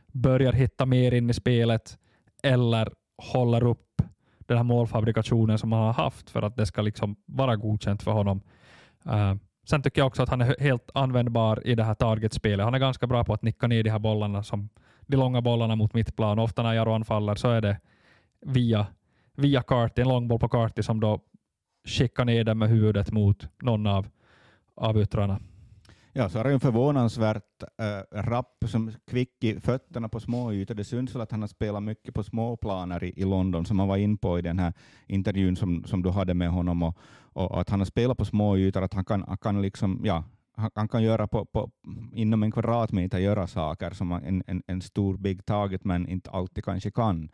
börjar 0.06 0.52
hitta 0.52 0.86
mer 0.86 1.14
in 1.14 1.30
i 1.30 1.34
spelet 1.34 1.98
eller 2.42 2.92
håller 3.32 3.64
upp 3.64 4.02
den 4.38 4.56
här 4.56 4.64
målfabrikationen 4.64 5.58
som 5.58 5.72
han 5.72 5.82
har 5.82 5.92
haft 5.92 6.30
för 6.30 6.42
att 6.42 6.56
det 6.56 6.66
ska 6.66 6.82
liksom 6.82 7.16
vara 7.26 7.56
godkänt 7.56 8.02
för 8.02 8.10
honom. 8.10 8.40
Uh, 9.06 9.34
sen 9.68 9.82
tycker 9.82 10.00
jag 10.00 10.06
också 10.06 10.22
att 10.22 10.28
han 10.28 10.40
är 10.40 10.60
helt 10.60 10.90
användbar 10.94 11.66
i 11.66 11.74
det 11.74 11.84
här 11.84 11.94
targetspelet. 11.94 12.64
Han 12.64 12.74
är 12.74 12.78
ganska 12.78 13.06
bra 13.06 13.24
på 13.24 13.34
att 13.34 13.42
nicka 13.42 13.66
ner 13.66 13.82
de 13.82 13.90
här 13.90 13.98
bollarna, 13.98 14.42
som, 14.42 14.68
de 15.00 15.16
långa 15.16 15.40
bollarna 15.40 15.76
mot 15.76 15.94
mittplan. 15.94 16.38
Ofta 16.38 16.62
när 16.62 16.74
Jaro 16.74 16.92
anfaller 16.92 17.34
så 17.34 17.50
är 17.50 17.60
det 17.60 17.80
via, 18.40 18.86
via 19.34 19.62
Carty, 19.62 20.02
en 20.02 20.08
långboll 20.08 20.38
på 20.38 20.48
Carty 20.48 20.82
som 20.82 21.00
då 21.00 21.20
skickar 21.88 22.24
ner 22.24 22.44
den 22.44 22.58
med 22.58 22.68
huvudet 22.68 23.12
mot 23.12 23.48
någon 23.62 23.86
av, 23.86 24.06
av 24.74 25.00
yttrarna. 25.00 25.40
Ja, 26.18 26.28
så 26.28 26.38
har 26.38 26.44
han 26.44 26.60
förvånansvärt 26.60 27.62
äh, 27.78 28.20
rapp, 28.22 28.64
som 28.66 28.92
kvick 29.10 29.44
i 29.44 29.60
fötterna 29.60 30.08
på 30.08 30.20
små 30.20 30.52
ytor. 30.52 30.74
Det 30.74 30.84
syns 30.84 31.14
väl 31.14 31.22
att 31.22 31.30
han 31.30 31.40
har 31.40 31.48
spelat 31.48 31.82
mycket 31.82 32.14
på 32.14 32.22
småplaner 32.22 33.04
i, 33.04 33.12
i 33.16 33.24
London, 33.24 33.66
som 33.66 33.78
han 33.78 33.88
var 33.88 33.96
in 33.96 34.18
på 34.18 34.38
i 34.38 34.42
den 34.42 34.58
här 34.58 34.72
intervjun 35.06 35.56
som, 35.56 35.84
som 35.84 36.02
du 36.02 36.10
hade 36.10 36.34
med 36.34 36.50
honom, 36.50 36.82
och, 36.82 36.96
och 37.32 37.60
att 37.60 37.70
han 37.70 37.80
har 37.80 37.84
spelat 37.84 38.18
på 38.18 38.24
små 38.24 38.56
ytor, 38.56 38.82
att 38.82 38.94
han 38.94 39.04
kan, 39.04 39.24
han 39.28 39.38
kan 39.38 39.62
liksom, 39.62 40.00
ja, 40.04 40.24
han, 40.56 40.70
han 40.74 40.88
kan 40.88 41.02
göra 41.02 41.26
på, 41.26 41.44
på, 41.44 41.70
inom 42.12 42.42
en 42.42 42.52
kvadratmeter 42.52 43.18
göra 43.18 43.46
saker 43.46 43.90
som 43.90 44.12
en, 44.12 44.42
en, 44.46 44.62
en 44.66 44.82
stor 44.82 45.16
big 45.16 45.46
target 45.46 45.84
men 45.84 46.08
inte 46.08 46.30
alltid 46.30 46.64
kanske 46.64 46.90
kan. 46.90 47.28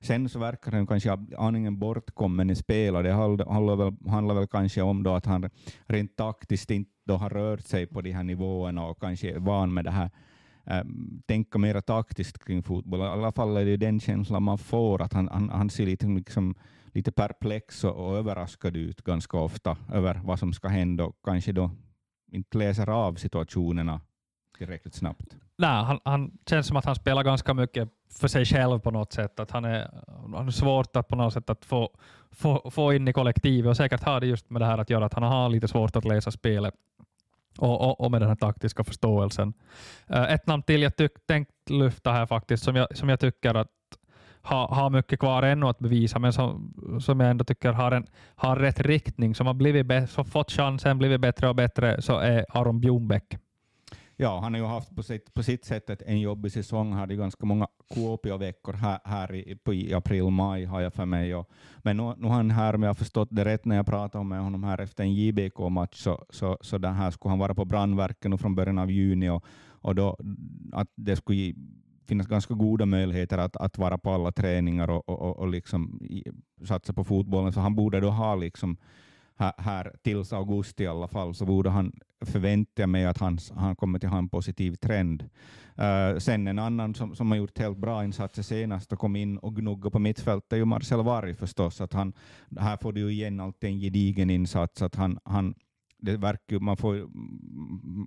Sen 0.00 0.28
så 0.28 0.38
verkar 0.38 0.72
han 0.72 0.86
kanske 0.86 1.18
aningen 1.38 1.78
bortkommen 1.78 2.50
i 2.50 2.54
spel 2.54 2.96
och 2.96 3.02
det 3.02 3.12
handlar 3.12 3.76
väl, 3.76 3.92
handlar 4.08 4.34
väl 4.34 4.46
kanske 4.46 4.82
om 4.82 5.02
då 5.02 5.14
att 5.14 5.26
han 5.26 5.50
rent 5.86 6.16
taktiskt 6.16 6.70
inte 6.70 6.90
då 7.06 7.16
har 7.16 7.30
rört 7.30 7.60
sig 7.60 7.86
på 7.86 8.00
de 8.00 8.12
här 8.12 8.22
nivåerna 8.22 8.86
och 8.86 9.00
kanske 9.00 9.30
är 9.30 9.38
van 9.38 9.74
med 9.74 9.84
det 9.84 9.90
här 9.90 10.10
ähm, 10.66 11.22
tänka 11.26 11.58
mer 11.58 11.80
taktiskt 11.80 12.44
kring 12.44 12.62
fotboll. 12.62 13.00
I 13.00 13.02
alla 13.02 13.32
fall 13.32 13.56
är 13.56 13.64
det 13.64 13.76
den 13.76 14.00
känslan 14.00 14.42
man 14.42 14.58
får, 14.58 15.02
att 15.02 15.12
han, 15.12 15.28
han, 15.28 15.48
han 15.50 15.70
ser 15.70 15.86
lite, 15.86 16.06
liksom, 16.06 16.54
lite 16.92 17.12
perplex 17.12 17.84
och, 17.84 18.08
och 18.08 18.16
överraskad 18.16 18.76
ut 18.76 19.02
ganska 19.02 19.36
ofta 19.36 19.76
över 19.92 20.20
vad 20.24 20.38
som 20.38 20.52
ska 20.52 20.68
hända 20.68 21.04
och 21.04 21.16
kanske 21.24 21.52
då 21.52 21.70
inte 22.32 22.58
läser 22.58 22.88
av 22.88 23.14
situationerna 23.14 24.00
tillräckligt 24.58 24.94
snabbt. 24.94 25.36
Nej, 25.58 25.84
han, 25.84 26.00
han 26.04 26.38
känns 26.46 26.66
som 26.66 26.76
att 26.76 26.84
han 26.84 26.94
spelar 26.94 27.22
ganska 27.22 27.54
mycket 27.54 27.88
för 28.10 28.28
sig 28.28 28.44
själv 28.44 28.78
på 28.78 28.90
något 28.90 29.12
sätt. 29.12 29.40
Att 29.40 29.50
han, 29.50 29.64
är, 29.64 29.90
han 30.36 30.46
är 30.46 30.50
svårt 30.50 30.96
att 30.96 31.08
på 31.08 31.16
något 31.16 31.32
sätt 31.32 31.50
att 31.50 31.64
få, 31.64 31.90
få, 32.30 32.70
få 32.70 32.92
in 32.92 33.08
i 33.08 33.12
kollektivet 33.12 33.70
och 33.70 33.76
säkert 33.76 34.02
har 34.02 34.20
det 34.20 34.26
just 34.26 34.50
med 34.50 34.62
det 34.62 34.66
här 34.66 34.78
att 34.78 34.90
göra 34.90 35.06
att 35.06 35.14
han 35.14 35.22
har 35.22 35.48
lite 35.48 35.68
svårt 35.68 35.96
att 35.96 36.04
läsa 36.04 36.30
spelet 36.30 36.74
och, 37.58 37.80
och, 37.80 38.00
och 38.00 38.10
med 38.10 38.20
den 38.20 38.28
här 38.28 38.36
taktiska 38.36 38.84
förståelsen. 38.84 39.52
Uh, 40.10 40.32
ett 40.32 40.46
namn 40.46 40.62
till 40.62 40.82
jag 40.82 40.96
tyck, 40.96 41.12
tänkt 41.26 41.70
lyfta 41.70 42.12
här 42.12 42.26
faktiskt 42.26 42.64
som 42.64 42.76
jag, 42.76 42.96
som 42.96 43.08
jag 43.08 43.20
tycker 43.20 43.54
att 43.54 43.68
har, 44.42 44.66
ha 44.66 44.88
mycket 44.88 45.20
kvar 45.20 45.42
ännu 45.42 45.66
att 45.66 45.78
bevisa, 45.78 46.18
men 46.18 46.32
som, 46.32 46.74
som 47.00 47.20
jag 47.20 47.30
ändå 47.30 47.44
tycker 47.44 47.72
har, 47.72 47.92
en, 47.92 48.06
har 48.34 48.56
rätt 48.56 48.80
riktning, 48.80 49.34
som 49.34 49.46
har 49.46 49.54
blivit 49.54 50.10
som 50.10 50.24
fått 50.24 50.50
chansen, 50.50 50.98
blivit 50.98 51.20
bättre 51.20 51.48
och 51.48 51.54
bättre, 51.54 52.02
så 52.02 52.18
är 52.18 52.46
Aron 52.48 52.80
Bjornbäck. 52.80 53.38
Ja, 54.20 54.40
han 54.40 54.54
har 54.54 54.60
ju 54.60 54.66
haft 54.66 54.96
på 54.96 55.02
sitt, 55.02 55.34
på 55.34 55.42
sitt 55.42 55.64
sätt 55.64 56.02
en 56.06 56.20
jobbig 56.20 56.52
säsong. 56.52 56.90
Han 56.90 57.00
hade 57.00 57.16
ganska 57.16 57.46
många 57.46 57.68
Kuopio-veckor 57.94 58.72
här, 58.72 58.98
här 59.04 59.34
i, 59.34 59.56
på, 59.56 59.74
i 59.74 59.94
april, 59.94 60.30
maj 60.30 60.64
har 60.64 60.80
jag 60.80 60.94
för 60.94 61.06
mig. 61.06 61.34
Och, 61.34 61.50
men 61.78 61.96
nu, 61.96 62.14
nu 62.16 62.28
har 62.28 62.34
han 62.34 62.50
här, 62.50 62.74
om 62.74 62.82
jag 62.82 62.90
har 62.90 62.94
förstått 62.94 63.28
det 63.30 63.44
rätt 63.44 63.64
när 63.64 63.76
jag 63.76 63.86
pratade 63.86 64.24
med 64.24 64.40
honom 64.40 64.64
här 64.64 64.80
efter 64.80 65.04
en 65.04 65.14
JBK-match, 65.14 65.96
så, 65.96 66.24
så, 66.30 66.58
så 66.60 66.78
den 66.78 66.94
här 66.94 67.10
skulle 67.10 67.30
han 67.30 67.38
vara 67.38 67.54
på 67.54 67.64
brandverken 67.64 68.38
från 68.38 68.54
början 68.54 68.78
av 68.78 68.90
juni 68.90 69.28
och, 69.28 69.44
och 69.68 69.94
då, 69.94 70.16
att 70.72 70.88
det 70.94 71.16
skulle 71.16 71.54
finnas 72.08 72.26
ganska 72.26 72.54
goda 72.54 72.86
möjligheter 72.86 73.38
att, 73.38 73.56
att 73.56 73.78
vara 73.78 73.98
på 73.98 74.10
alla 74.10 74.32
träningar 74.32 74.90
och, 74.90 75.08
och, 75.08 75.38
och 75.38 75.48
liksom 75.48 76.00
satsa 76.64 76.92
på 76.92 77.04
fotbollen, 77.04 77.52
så 77.52 77.60
han 77.60 77.74
borde 77.74 78.00
då 78.00 78.10
ha 78.10 78.34
liksom 78.34 78.76
här, 79.38 79.52
här 79.58 79.92
tills 80.02 80.32
augusti 80.32 80.84
i 80.84 80.86
alla 80.86 81.08
fall, 81.08 81.34
så 81.34 81.46
borde 81.46 81.70
han 81.70 81.92
förvänta 82.20 82.86
mig 82.86 83.06
att 83.06 83.18
han, 83.18 83.38
han 83.56 83.76
kommer 83.76 84.04
att 84.04 84.10
ha 84.10 84.18
en 84.18 84.28
positiv 84.28 84.74
trend. 84.74 85.22
Uh, 85.78 86.18
sen 86.18 86.48
en 86.48 86.58
annan 86.58 86.94
som, 86.94 87.14
som 87.14 87.30
har 87.30 87.38
gjort 87.38 87.58
helt 87.58 87.78
bra 87.78 88.04
insatser 88.04 88.42
senast 88.42 88.92
och 88.92 88.98
kom 88.98 89.16
in 89.16 89.38
och 89.38 89.56
gnuggade 89.56 89.90
på 89.90 89.98
mittfältet 89.98 90.52
är 90.52 90.56
ju 90.56 90.64
Marcel 90.64 91.02
Varg 91.02 91.34
förstås. 91.34 91.80
Att 91.80 91.92
han, 91.92 92.12
här 92.58 92.76
får 92.76 92.92
du 92.92 93.00
ju 93.00 93.10
igen 93.10 93.40
alltid 93.40 93.70
en 93.70 93.80
gedigen 93.80 94.30
insats. 94.30 94.82
Att 94.82 94.94
han, 94.94 95.18
han, 95.24 95.54
det 96.00 96.16
verkar, 96.16 96.58
man, 96.58 96.76
får, 96.76 96.94
mm, 96.94 98.06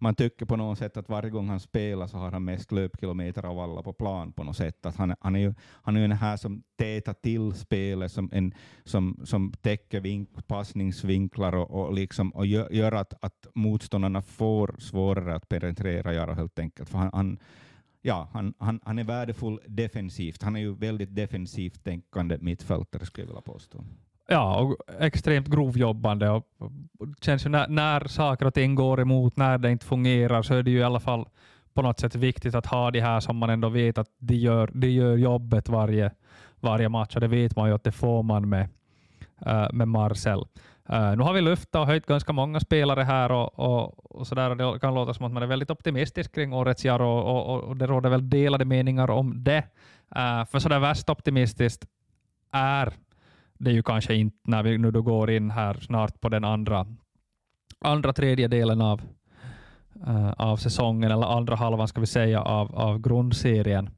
man 0.00 0.14
tycker 0.14 0.46
på 0.46 0.56
något 0.56 0.78
sätt 0.78 0.96
att 0.96 1.08
varje 1.08 1.30
gång 1.30 1.48
han 1.48 1.60
spelar 1.60 2.06
så 2.06 2.16
har 2.16 2.30
han 2.30 2.44
mest 2.44 2.72
löpkilometer 2.72 3.46
av 3.46 3.58
alla 3.58 3.82
på 3.82 3.92
plan 3.92 4.32
på 4.32 4.44
något 4.44 4.56
sätt. 4.56 4.86
Att 4.86 4.96
han, 4.96 5.14
han 5.20 5.36
är 5.36 5.40
ju 5.40 5.54
han 5.60 5.96
är 5.96 6.00
ju 6.00 6.08
den 6.08 6.16
här 6.16 6.36
som 6.36 6.62
tätar 6.76 7.14
till 7.14 7.52
spelet, 7.52 8.12
som, 8.12 8.30
en, 8.32 8.54
som, 8.84 9.20
som 9.24 9.52
täcker 9.52 10.00
vink, 10.00 10.46
passningsvinklar 10.46 11.54
och, 11.54 11.70
och, 11.70 11.94
liksom, 11.94 12.30
och 12.30 12.46
gör, 12.46 12.72
gör 12.72 12.92
att, 12.92 13.24
att 13.24 13.46
motståndarna 13.54 14.22
får 14.22 14.76
svårare 14.78 15.34
att 15.34 15.48
penetrera 15.48 16.14
Jara 16.14 16.34
helt 16.34 16.58
enkelt. 16.58 16.88
För 16.88 16.98
han, 16.98 17.10
han 17.12 17.38
ja, 18.02 18.28
han, 18.32 18.54
han, 18.58 18.80
han 18.84 18.98
är 18.98 19.04
värdefull 19.04 19.60
defensivt. 19.66 20.42
Han 20.42 20.56
är 20.56 20.60
ju 20.60 20.74
väldigt 20.74 21.14
defensivt 21.14 21.84
tänkande 21.84 22.38
mittfältare 22.40 23.06
skulle 23.06 23.22
jag 23.22 23.28
vilja 23.28 23.42
påstå. 23.42 23.84
Ja, 24.26 24.60
och 24.60 24.76
extremt 25.00 25.48
grovjobbande. 25.48 26.28
Och, 26.28 26.46
känns 27.20 27.46
ju 27.46 27.50
när, 27.50 27.68
när 27.68 28.08
saker 28.08 28.46
och 28.46 28.54
ting 28.54 28.74
går 28.74 29.00
emot, 29.00 29.36
när 29.36 29.58
det 29.58 29.70
inte 29.70 29.86
fungerar, 29.86 30.42
så 30.42 30.54
är 30.54 30.62
det 30.62 30.70
ju 30.70 30.78
i 30.78 30.82
alla 30.82 31.00
fall 31.00 31.28
på 31.74 31.82
något 31.82 32.00
sätt 32.00 32.14
viktigt 32.14 32.54
att 32.54 32.66
ha 32.66 32.90
de 32.90 33.00
här 33.00 33.20
som 33.20 33.36
man 33.36 33.50
ändå 33.50 33.68
vet 33.68 33.98
att 33.98 34.08
de 34.18 34.34
gör, 34.34 34.70
de 34.74 34.88
gör 34.88 35.16
jobbet 35.16 35.68
varje, 35.68 36.10
varje 36.60 36.88
match. 36.88 37.14
Och 37.14 37.20
det 37.20 37.28
vet 37.28 37.56
man 37.56 37.68
ju 37.68 37.74
att 37.74 37.84
det 37.84 37.92
får 37.92 38.22
man 38.22 38.48
med, 38.48 38.68
uh, 39.46 39.72
med 39.72 39.88
Marcel. 39.88 40.38
Uh, 40.90 41.16
nu 41.16 41.22
har 41.22 41.32
vi 41.32 41.40
lyftat 41.40 41.80
och 41.80 41.86
höjt 41.86 42.06
ganska 42.06 42.32
många 42.32 42.60
spelare 42.60 43.02
här 43.02 43.32
och, 43.32 43.58
och, 43.58 44.16
och, 44.16 44.26
sådär. 44.26 44.54
det 44.54 44.78
kan 44.78 44.94
låta 44.94 45.14
som 45.14 45.26
att 45.26 45.32
man 45.32 45.42
är 45.42 45.46
väldigt 45.46 45.70
optimistisk 45.70 46.34
kring 46.34 46.52
årets 46.52 46.84
JARO 46.84 47.08
och, 47.08 47.54
och, 47.54 47.64
och 47.64 47.76
det 47.76 47.86
råder 47.86 48.10
väl 48.10 48.30
delade 48.30 48.64
meningar 48.64 49.10
om 49.10 49.44
det. 49.44 49.64
Uh, 50.16 50.44
för 50.44 50.58
sådär 50.58 50.78
värst 50.78 51.10
optimistiskt 51.10 51.86
är 52.52 52.92
det 53.58 53.70
är 53.70 53.74
ju 53.74 53.82
kanske 53.82 54.14
inte 54.14 54.36
när 54.44 54.62
vi 54.62 54.78
nu 54.78 54.90
då 54.90 55.02
går 55.02 55.30
in 55.30 55.50
här 55.50 55.74
snart 55.74 56.20
på 56.20 56.28
den 56.28 56.44
andra, 56.44 56.86
andra 57.80 58.12
tredje 58.12 58.48
delen 58.48 58.80
av, 58.80 59.02
uh, 60.06 60.32
av 60.32 60.56
säsongen, 60.56 61.10
eller 61.10 61.26
andra 61.26 61.56
halvan 61.56 61.88
ska 61.88 62.00
vi 62.00 62.06
säga, 62.06 62.42
av, 62.42 62.74
av 62.74 62.98
grundserien. 62.98 63.90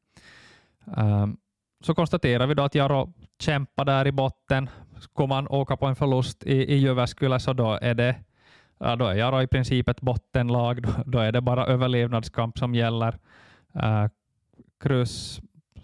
Um, 0.85 1.37
så 1.81 1.95
konstaterar 1.95 2.47
vi 2.47 2.55
då 2.55 2.63
att 2.63 2.75
Jaro 2.75 3.13
kämpar 3.41 3.85
där 3.85 4.07
i 4.07 4.13
botten. 4.13 4.71
Skulle 4.99 5.29
man 5.29 5.49
åka 5.49 5.77
på 5.77 5.87
en 5.87 5.97
förlust 5.97 6.47
i, 6.47 6.75
i 6.75 6.77
Jyväskylä 6.77 7.41
så 7.41 7.53
då 7.53 7.79
är 7.83 7.95
det 7.95 8.17
ja, 8.79 8.97
då 8.97 9.07
är 9.07 9.15
Jaro 9.15 9.43
i 9.43 9.47
princip 9.47 9.89
ett 9.89 10.01
bottenlag. 10.01 10.83
Då, 10.83 10.91
då 11.07 11.19
är 11.19 11.33
det 11.33 11.41
bara 11.41 11.67
överlevnadskamp 11.67 12.59
som 12.59 12.75
gäller. 12.75 13.19
Uh, 13.77 14.07
kryss 14.81 15.41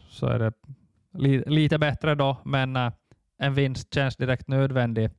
så 0.08 0.26
är 0.26 0.38
det 0.38 0.52
li, 1.12 1.42
lite 1.46 1.78
bättre 1.78 2.14
då, 2.14 2.36
men 2.44 2.76
uh, 2.76 2.90
en 3.38 3.54
vinst 3.54 3.94
känns 3.94 4.16
direkt 4.16 4.48
nödvändig. 4.48 5.10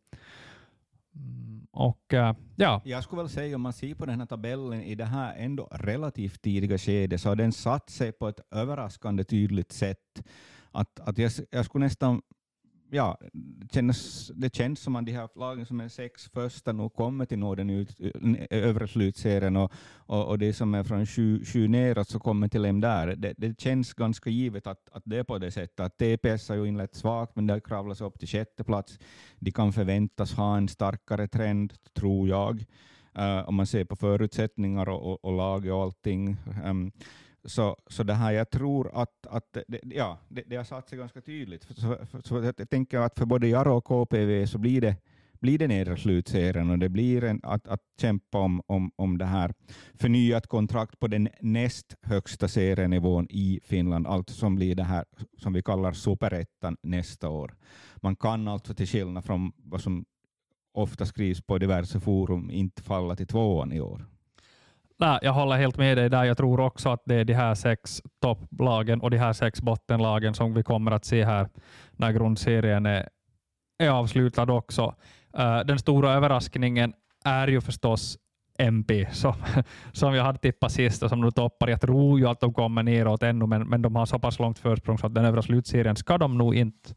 Mm, 1.15 1.67
och, 1.71 2.13
eh, 2.13 2.35
ja. 2.55 2.81
Jag 2.85 3.03
skulle 3.03 3.21
väl 3.21 3.29
säga 3.29 3.55
om 3.55 3.61
man 3.61 3.73
ser 3.73 3.95
på 3.95 4.05
den 4.05 4.19
här 4.19 4.27
tabellen 4.27 4.81
i 4.81 4.95
det 4.95 5.05
här 5.05 5.35
ändå 5.35 5.67
relativt 5.71 6.41
tidiga 6.41 6.77
skedet 6.77 7.21
så 7.21 7.29
har 7.29 7.35
den 7.35 7.51
satt 7.51 7.89
sig 7.89 8.11
på 8.11 8.27
ett 8.27 8.39
överraskande 8.51 9.23
tydligt 9.23 9.71
sätt. 9.71 10.23
Att, 10.71 10.99
att 10.99 11.17
jag, 11.17 11.31
jag 11.49 11.65
skulle 11.65 11.85
nästan 11.85 12.21
ja, 12.89 13.17
känns, 13.71 14.31
det 14.35 14.55
känns 14.55 14.79
som 14.79 14.95
att 14.95 15.05
de 15.05 15.11
här 15.11 15.29
lagen 15.35 15.65
som 15.65 15.81
är 15.81 15.89
sex 15.89 16.29
första 16.33 16.71
nu 16.71 16.89
kommer 16.89 17.25
till 17.25 17.39
nå 17.39 17.55
den 17.55 17.69
ut, 17.69 17.99
övre 18.49 18.87
slutserien 18.87 19.55
och, 19.55 19.71
och, 19.95 20.27
och 20.27 20.39
det 20.39 20.53
som 20.53 20.75
är 20.75 20.83
från 20.83 21.05
sju, 21.05 21.45
sju 21.45 21.67
neråt 21.67 22.09
så 22.09 22.19
kommer 22.19 22.47
till 22.47 22.65
en 22.65 22.81
där. 22.81 23.15
Det, 23.15 23.33
det 23.37 23.59
känns 23.59 23.93
ganska 23.93 24.29
givet 24.29 24.67
att, 24.67 24.89
att 24.91 25.03
det 25.05 25.17
är 25.17 25.23
på 25.23 25.37
det 25.37 25.51
sättet. 25.51 25.79
Att 25.79 25.97
TPS 25.97 26.49
har 26.49 26.55
ju 26.55 26.67
inlett 26.67 26.95
svagt, 26.95 27.35
men 27.35 27.47
det 27.47 27.95
sig 27.95 28.07
upp 28.07 28.19
till 28.19 28.27
sjätte 28.27 28.63
plats. 28.63 28.99
De 29.39 29.51
kan 29.51 29.73
förväntas 29.73 30.33
ha 30.33 30.57
en 30.57 30.67
starkare 30.67 31.27
trend, 31.27 31.73
tror 31.93 32.27
jag, 32.27 32.65
uh, 33.19 33.49
om 33.49 33.55
man 33.55 33.67
ser 33.67 33.85
på 33.85 33.95
förutsättningar 33.95 34.89
och, 34.89 35.11
och, 35.11 35.25
och 35.25 35.33
lag 35.33 35.67
och 35.67 35.83
allting. 35.83 36.37
Um, 36.65 36.91
så, 37.45 37.77
så 37.87 38.03
det 38.03 38.13
här, 38.13 38.31
jag 38.31 38.49
tror 38.49 38.91
att, 38.93 39.27
att 39.27 39.57
det, 39.67 39.79
ja, 39.83 40.19
det, 40.27 40.43
det 40.47 40.55
har 40.55 40.63
satt 40.63 40.89
sig 40.89 40.97
ganska 40.97 41.21
tydligt. 41.21 41.63
Så, 41.63 41.97
så 42.23 42.53
jag 42.57 42.69
tänker 42.69 42.99
att 42.99 43.19
för 43.19 43.25
både 43.25 43.47
Jaro 43.47 43.77
och 43.77 43.85
KPV 43.85 44.47
så 44.47 44.57
blir 44.57 44.81
det, 44.81 44.95
blir 45.39 45.57
det 45.57 45.67
nedre 45.67 45.97
slutserien 45.97 46.69
och 46.69 46.79
det 46.79 46.89
blir 46.89 47.23
en, 47.23 47.39
att, 47.43 47.67
att 47.67 47.81
kämpa 48.01 48.39
om, 48.39 48.61
om, 48.65 48.91
om 48.95 49.17
det 49.17 49.25
här 49.25 49.53
förnyat 49.93 50.47
kontrakt 50.47 50.99
på 50.99 51.07
den 51.07 51.29
näst 51.41 51.95
högsta 52.01 52.47
serienivån 52.47 53.27
i 53.29 53.59
Finland, 53.63 54.07
allt 54.07 54.29
som 54.29 54.55
blir 54.55 54.75
det 54.75 54.83
här 54.83 55.05
som 55.37 55.53
vi 55.53 55.63
kallar 55.63 55.91
superettan 55.91 56.77
nästa 56.83 57.29
år. 57.29 57.55
Man 57.95 58.15
kan 58.15 58.47
alltså 58.47 58.73
till 58.73 58.87
skillnad 58.87 59.25
från 59.25 59.51
vad 59.57 59.81
som 59.81 60.05
ofta 60.73 61.05
skrivs 61.05 61.41
på 61.41 61.57
diverse 61.57 61.99
forum 61.99 62.49
inte 62.51 62.81
falla 62.81 63.15
till 63.15 63.27
tvåan 63.27 63.73
i 63.73 63.81
år. 63.81 64.05
Nej, 64.97 65.19
jag 65.21 65.33
håller 65.33 65.57
helt 65.57 65.77
med 65.77 65.97
dig 65.97 66.09
där. 66.09 66.23
Jag 66.23 66.37
tror 66.37 66.59
också 66.59 66.89
att 66.89 67.01
det 67.05 67.15
är 67.15 67.25
de 67.25 67.33
här 67.33 67.55
sex 67.55 68.01
topplagen 68.21 69.01
och 69.01 69.11
de 69.11 69.17
här 69.17 69.33
sex 69.33 69.61
bottenlagen 69.61 70.33
som 70.33 70.53
vi 70.53 70.63
kommer 70.63 70.91
att 70.91 71.05
se 71.05 71.25
här 71.25 71.49
när 71.91 72.11
grundserien 72.11 72.85
är, 72.85 73.09
är 73.77 73.89
avslutad 73.89 74.53
också. 74.53 74.95
Uh, 75.39 75.59
den 75.59 75.79
stora 75.79 76.13
överraskningen 76.13 76.93
är 77.25 77.47
ju 77.47 77.61
förstås 77.61 78.17
MP 78.59 79.07
som, 79.11 79.33
som 79.91 80.15
jag 80.15 80.23
hade 80.23 80.37
tippat 80.37 80.71
sist 80.71 81.03
och 81.03 81.09
som 81.09 81.21
nu 81.21 81.31
toppar. 81.31 81.67
Jag 81.67 81.81
tror 81.81 82.19
ju 82.19 82.27
att 82.27 82.39
de 82.39 82.53
kommer 82.53 82.83
neråt 82.83 83.23
ännu, 83.23 83.45
men, 83.45 83.67
men 83.67 83.81
de 83.81 83.95
har 83.95 84.05
så 84.05 84.19
pass 84.19 84.39
långt 84.39 84.59
försprång 84.59 84.97
så 84.97 85.07
att 85.07 85.15
den 85.15 85.25
övre 85.25 85.41
slutserien 85.41 85.95
ska 85.95 86.17
de 86.17 86.37
nog 86.37 86.55
inte 86.55 86.89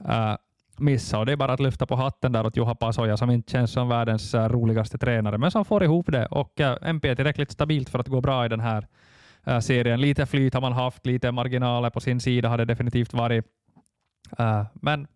uh, 0.00 0.36
missa. 0.80 1.18
Och 1.18 1.26
det 1.26 1.32
är 1.32 1.36
bara 1.36 1.52
att 1.52 1.60
lyfta 1.60 1.86
på 1.86 1.96
hatten 1.96 2.32
där 2.32 2.46
åt 2.46 2.56
Juha 2.56 2.74
Pasoja 2.74 3.16
som 3.16 3.30
inte 3.30 3.52
känns 3.52 3.72
som 3.72 3.88
världens 3.88 4.34
uh, 4.34 4.40
roligaste 4.40 4.98
tränare, 4.98 5.38
men 5.38 5.50
som 5.50 5.64
får 5.64 5.84
ihop 5.84 6.12
det. 6.12 6.26
Och 6.26 6.60
uh, 6.60 6.76
MP 6.82 7.08
är 7.08 7.14
tillräckligt 7.14 7.50
stabilt 7.50 7.88
för 7.88 7.98
att 7.98 8.08
gå 8.08 8.20
bra 8.20 8.44
i 8.46 8.48
den 8.48 8.60
här 8.60 8.86
uh, 9.48 9.58
serien. 9.58 10.00
Lite 10.00 10.26
flyt 10.26 10.54
har 10.54 10.60
man 10.60 10.72
haft, 10.72 11.06
lite 11.06 11.32
marginaler 11.32 11.90
på 11.90 12.00
sin 12.00 12.20
sida 12.20 12.48
har 12.48 12.58
det 12.58 12.64
definitivt 12.64 13.12
varit. 13.12 13.44
men 14.74 15.06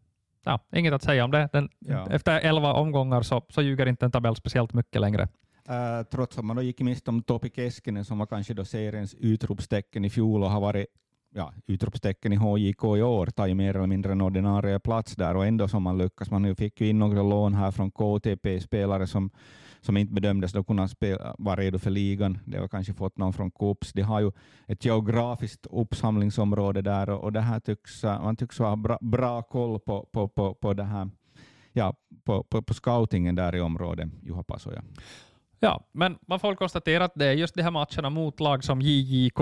ja, 0.44 0.60
inget 0.72 0.92
att 0.92 1.02
säga 1.02 1.24
om 1.24 1.30
det. 1.30 1.48
Den, 1.52 1.68
ja. 1.78 2.06
Efter 2.10 2.40
elva 2.40 2.72
omgångar 2.72 3.22
så, 3.22 3.42
så 3.48 3.62
ljuger 3.62 3.86
inte 3.86 4.04
en 4.04 4.10
tabell 4.10 4.36
speciellt 4.36 4.72
mycket 4.72 5.00
längre. 5.00 5.28
Uh, 5.70 6.02
trots 6.10 6.38
att 6.38 6.44
man 6.44 6.56
då 6.56 6.62
gick 6.62 6.80
miste 6.80 7.10
om 7.10 7.22
Topi 7.22 7.50
Keskinen 7.50 8.04
som 8.04 8.18
var 8.18 8.26
kanske 8.26 8.54
då 8.54 8.64
seriens 8.64 9.14
utropstecken 9.14 10.04
i 10.04 10.10
fjol 10.10 10.42
och 10.42 10.50
har 10.50 10.60
varit 10.60 10.86
ja, 11.34 11.52
utropstecken 11.66 12.32
i 12.32 12.36
HJK 12.36 12.84
i 12.84 13.02
år, 13.02 13.26
tagit 13.26 13.56
mer 13.56 13.76
eller 13.76 13.86
mindre 13.86 14.12
en 14.12 14.20
ordinarie 14.20 14.78
plats 14.78 15.16
där 15.16 15.36
och 15.36 15.46
ändå 15.46 15.68
som 15.68 15.82
man 15.82 15.98
lyckas. 15.98 16.30
Man 16.30 16.56
fick 16.56 16.80
ju 16.80 16.88
in 16.88 16.98
några 16.98 17.22
lån 17.22 17.54
här 17.54 17.70
från 17.70 17.90
KTP, 17.90 18.60
spelare 18.60 19.06
som, 19.06 19.30
som 19.80 19.96
inte 19.96 20.12
bedömdes 20.12 20.52
då 20.52 20.64
kunna 20.64 20.88
spela, 20.88 21.34
vara 21.38 21.56
redo 21.56 21.78
för 21.78 21.90
ligan. 21.90 22.38
Det 22.44 22.58
har 22.58 22.68
kanske 22.68 22.94
fått 22.94 23.18
någon 23.18 23.32
från 23.32 23.50
KOPS. 23.50 23.92
De 23.92 24.02
har 24.02 24.20
ju 24.20 24.32
ett 24.66 24.84
geografiskt 24.84 25.66
uppsamlingsområde 25.70 26.82
där 26.82 27.10
och, 27.10 27.24
och 27.24 27.32
det 27.32 27.40
här 27.40 27.60
tycks, 27.60 28.02
man 28.02 28.36
tycks 28.36 28.58
ha 28.58 28.76
bra, 28.76 28.98
bra 29.00 29.42
koll 29.42 29.80
på, 29.80 30.08
på, 30.12 30.28
på, 30.28 30.54
på 30.54 30.74
det 30.74 30.84
här 30.84 31.10
ja, 31.72 31.94
på, 32.24 32.42
på, 32.42 32.62
på 32.62 32.74
scoutingen 32.74 33.34
där 33.34 33.54
i 33.54 33.60
området, 33.60 34.08
Juha 34.22 34.42
Pasoja. 34.42 34.82
Ja, 35.60 35.84
men 35.92 36.18
man 36.26 36.40
får 36.40 36.54
konstatera 36.54 37.04
att 37.04 37.12
det 37.14 37.26
är 37.26 37.32
just 37.32 37.54
de 37.54 37.62
här 37.62 37.70
matcherna 37.70 38.10
mot 38.10 38.40
lag 38.40 38.64
som 38.64 38.80
JJK, 38.82 39.40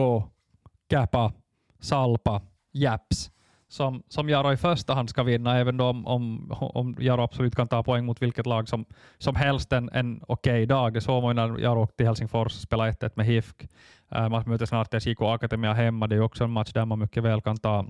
Käpa, 0.90 1.32
Salpa, 1.78 2.42
Japs 2.72 3.30
som, 3.68 4.02
som 4.08 4.28
Jaro 4.28 4.52
i 4.52 4.56
första 4.56 4.94
hand 4.94 5.10
ska 5.10 5.22
vinna, 5.22 5.58
även 5.58 5.80
om, 5.80 6.06
om, 6.06 6.52
om 6.60 6.96
Jaro 6.98 7.22
absolut 7.22 7.56
kan 7.56 7.68
ta 7.68 7.82
poäng 7.82 8.04
mot 8.04 8.22
vilket 8.22 8.46
lag 8.46 8.68
som, 8.68 8.84
som 9.18 9.34
helst 9.34 9.72
en, 9.72 9.90
en 9.92 10.20
okej 10.28 10.52
okay 10.52 10.66
dag. 10.66 10.94
Det 10.94 11.00
såg 11.00 11.22
man 11.22 11.36
när 11.36 11.58
Jaro 11.58 11.82
åkte 11.82 11.96
till 11.96 12.06
Helsingfors 12.06 12.54
och 12.54 12.60
spelade 12.60 12.92
1-1 12.92 13.10
med 13.14 13.26
HIFK. 13.26 13.68
Eh, 14.10 14.28
man 14.28 14.42
möter 14.46 14.66
snart 14.66 14.94
SJK 15.02 15.20
Akademia 15.20 15.72
hemma. 15.72 16.06
Det 16.06 16.16
är 16.16 16.20
också 16.20 16.44
en 16.44 16.50
match 16.50 16.72
där 16.72 16.84
man 16.84 16.98
mycket 16.98 17.22
väl 17.22 17.40
kan 17.40 17.56
ta, 17.56 17.86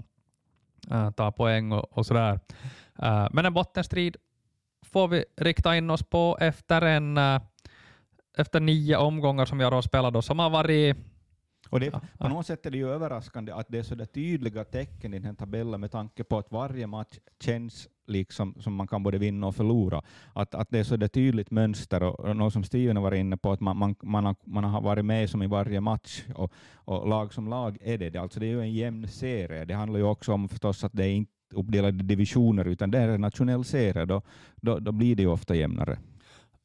eh, 0.91 1.11
ta 1.11 1.33
poäng 1.33 1.73
och, 1.73 1.99
och 1.99 2.07
sådär. 2.07 2.41
Eh, 2.99 3.27
men 3.33 3.47
en 3.47 3.55
bottenstrid 3.55 4.17
får 4.83 5.09
vi 5.09 5.25
rikta 5.37 5.77
in 5.77 5.91
oss 5.91 6.03
på 6.03 6.39
efter 6.41 6.83
en 6.83 7.19
efter 8.39 8.61
nio 8.61 8.97
omgångar 8.97 9.45
som 9.45 9.61
Jaro 9.61 9.83
spelade, 9.83 10.23
som 10.23 10.39
har 10.39 10.51
varit 10.51 10.97
och 11.77 11.81
det, 11.81 12.01
på 12.19 12.29
något 12.29 12.47
sätt 12.47 12.67
är 12.67 12.71
det 12.71 12.79
ju 12.79 12.89
överraskande 12.89 13.53
att 13.53 13.67
det 13.69 13.79
är 13.79 13.83
så 13.83 13.95
där 13.95 14.07
tydliga 14.07 14.65
tecken 14.65 15.15
i 15.15 15.19
den 15.19 15.27
här 15.27 15.35
tabellen 15.35 15.81
med 15.81 15.91
tanke 15.91 16.25
på 16.25 16.39
att 16.39 16.53
varje 16.53 16.87
match 16.87 17.19
känns 17.41 17.89
liksom 18.07 18.55
som 18.61 18.75
man 18.75 18.87
kan 18.87 19.03
både 19.03 19.19
vinna 19.19 19.47
och 19.47 19.57
förlora. 19.57 20.03
Att, 20.33 20.55
att 20.55 20.71
det 20.71 20.79
är 20.79 20.85
så 20.85 20.97
där 20.97 21.09
tydligt 21.09 21.51
mönster 21.51 22.03
och, 22.03 22.21
och 22.21 22.37
något 22.37 22.53
som 22.53 22.65
Steven 22.65 22.97
har 22.97 23.03
varit 23.03 23.19
inne 23.19 23.37
på, 23.37 23.53
att 23.53 23.61
man, 23.61 23.77
man, 23.77 23.95
man, 24.03 24.25
har, 24.25 24.37
man 24.45 24.65
har 24.65 24.81
varit 24.81 25.05
med 25.05 25.31
som 25.31 25.43
i 25.43 25.47
varje 25.47 25.81
match 25.81 26.25
och, 26.35 26.53
och 26.75 27.09
lag 27.09 27.35
som 27.35 27.49
lag 27.49 27.79
är 27.81 27.99
det. 27.99 28.11
det. 28.11 28.19
Alltså 28.19 28.41
det 28.41 28.47
är 28.47 28.51
ju 28.51 28.61
en 28.61 28.73
jämn 28.73 29.09
serie. 29.09 29.65
Det 29.65 29.75
handlar 29.75 29.99
ju 29.99 30.05
också 30.05 30.33
om 30.33 30.49
förstås 30.49 30.85
att 30.85 30.93
det 30.93 31.05
är 31.05 31.13
inte 31.13 31.33
uppdelade 31.55 32.03
divisioner 32.03 32.65
utan 32.65 32.91
det 32.91 32.99
är 32.99 33.09
en 33.09 33.21
nationell 33.21 33.65
serie. 33.65 34.05
Då, 34.05 34.23
då, 34.57 34.79
då 34.79 34.93
blir 34.93 35.17
det 35.17 35.23
ju 35.23 35.29
ofta 35.29 35.55
jämnare. 35.55 35.99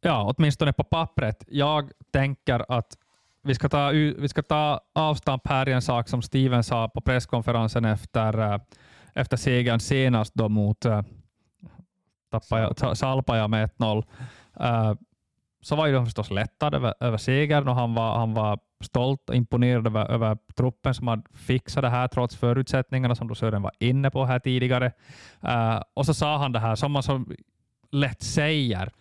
Ja, 0.01 0.33
åtminstone 0.37 0.73
på 0.73 0.83
pappret. 0.83 1.43
Jag 1.47 1.91
tänker 2.11 2.65
att 2.71 2.97
vi 3.43 3.55
ska 3.55 3.69
ta, 3.69 3.89
vi 3.89 4.27
ska 4.27 4.41
ta 4.41 4.79
avstamp 4.93 5.47
här 5.47 5.69
i 5.69 5.71
en 5.71 5.81
sak 5.81 6.09
som 6.09 6.21
Steven 6.21 6.63
sa 6.63 6.89
på 6.89 7.01
presskonferensen 7.01 7.85
efter, 7.85 8.53
eh, 8.53 8.59
efter 9.13 9.37
segern 9.37 9.79
senast 9.79 10.33
då 10.33 10.49
mot 10.49 10.85
eh, 10.85 11.01
uh, 12.51 12.93
Salpaja 12.93 13.47
med 13.47 13.69
1-0. 13.69 14.03
Uh, 14.59 14.65
eh, 14.67 14.93
så 15.61 15.75
var 15.75 15.87
ju 15.87 15.93
de 15.93 16.05
förstås 16.05 16.31
lättade 16.31 16.77
över, 16.77 16.93
över 16.99 17.17
segern 17.17 17.67
och 17.67 17.75
han 17.75 17.93
var, 17.93 18.17
han 18.17 18.33
var 18.33 18.59
stolt 18.83 19.29
och 19.29 19.35
imponerad 19.35 19.87
över, 19.87 20.11
över 20.11 20.37
truppen 20.55 20.93
som 20.93 21.07
hade 21.07 21.23
fixat 21.33 21.81
det 21.81 21.89
här 21.89 22.07
trots 22.07 22.35
förutsättningarna 22.35 23.15
som 23.15 23.27
då 23.27 23.35
Sören 23.35 23.61
var 23.61 23.71
inne 23.79 24.11
på 24.11 24.25
här 24.25 24.39
tidigare. 24.39 24.91
Uh, 25.43 25.81
och 25.93 26.05
så 26.05 26.13
sa 26.13 26.37
han 26.37 26.51
det 26.51 26.59
här 26.59 26.75
som 26.75 26.91
man 26.91 27.03
så 27.03 27.25
lätt 27.91 28.21
säger 28.21 28.91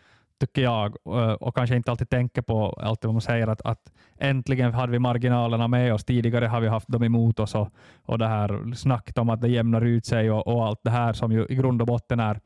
tycker 0.40 0.62
jag, 0.62 0.96
eh, 1.07 1.33
och 1.33 1.55
kanske 1.55 1.76
inte 1.76 1.90
alltid 1.90 2.11
tänker 2.11 2.42
på 2.42 2.79
allt 2.81 3.05
vad 3.05 3.14
man 3.14 3.20
säger, 3.20 3.46
att, 3.46 3.61
att 3.61 3.92
äntligen 4.18 4.74
hade 4.74 4.92
vi 4.92 4.98
marginalerna 4.98 5.68
med 5.68 5.94
oss. 5.94 6.05
Tidigare 6.05 6.46
har 6.46 6.61
vi 6.61 6.68
haft 6.68 6.88
dem 6.88 7.03
emot 7.03 7.40
oss 7.40 7.55
och, 7.55 7.68
och 8.05 8.18
det 8.18 8.26
här 8.26 8.74
snacket 8.74 9.18
om 9.18 9.31
att 9.31 9.40
det 9.40 9.48
jämnar 9.48 9.81
ut 9.81 10.07
sig 10.07 10.31
och, 10.31 10.46
och 10.46 10.66
allt 10.66 10.81
det 10.83 10.90
här 10.90 11.12
som 11.12 11.33
ju 11.33 11.46
i 11.48 11.55
grund 11.55 11.81
och 11.81 11.87
botten 11.87 12.20
är, 12.20 12.40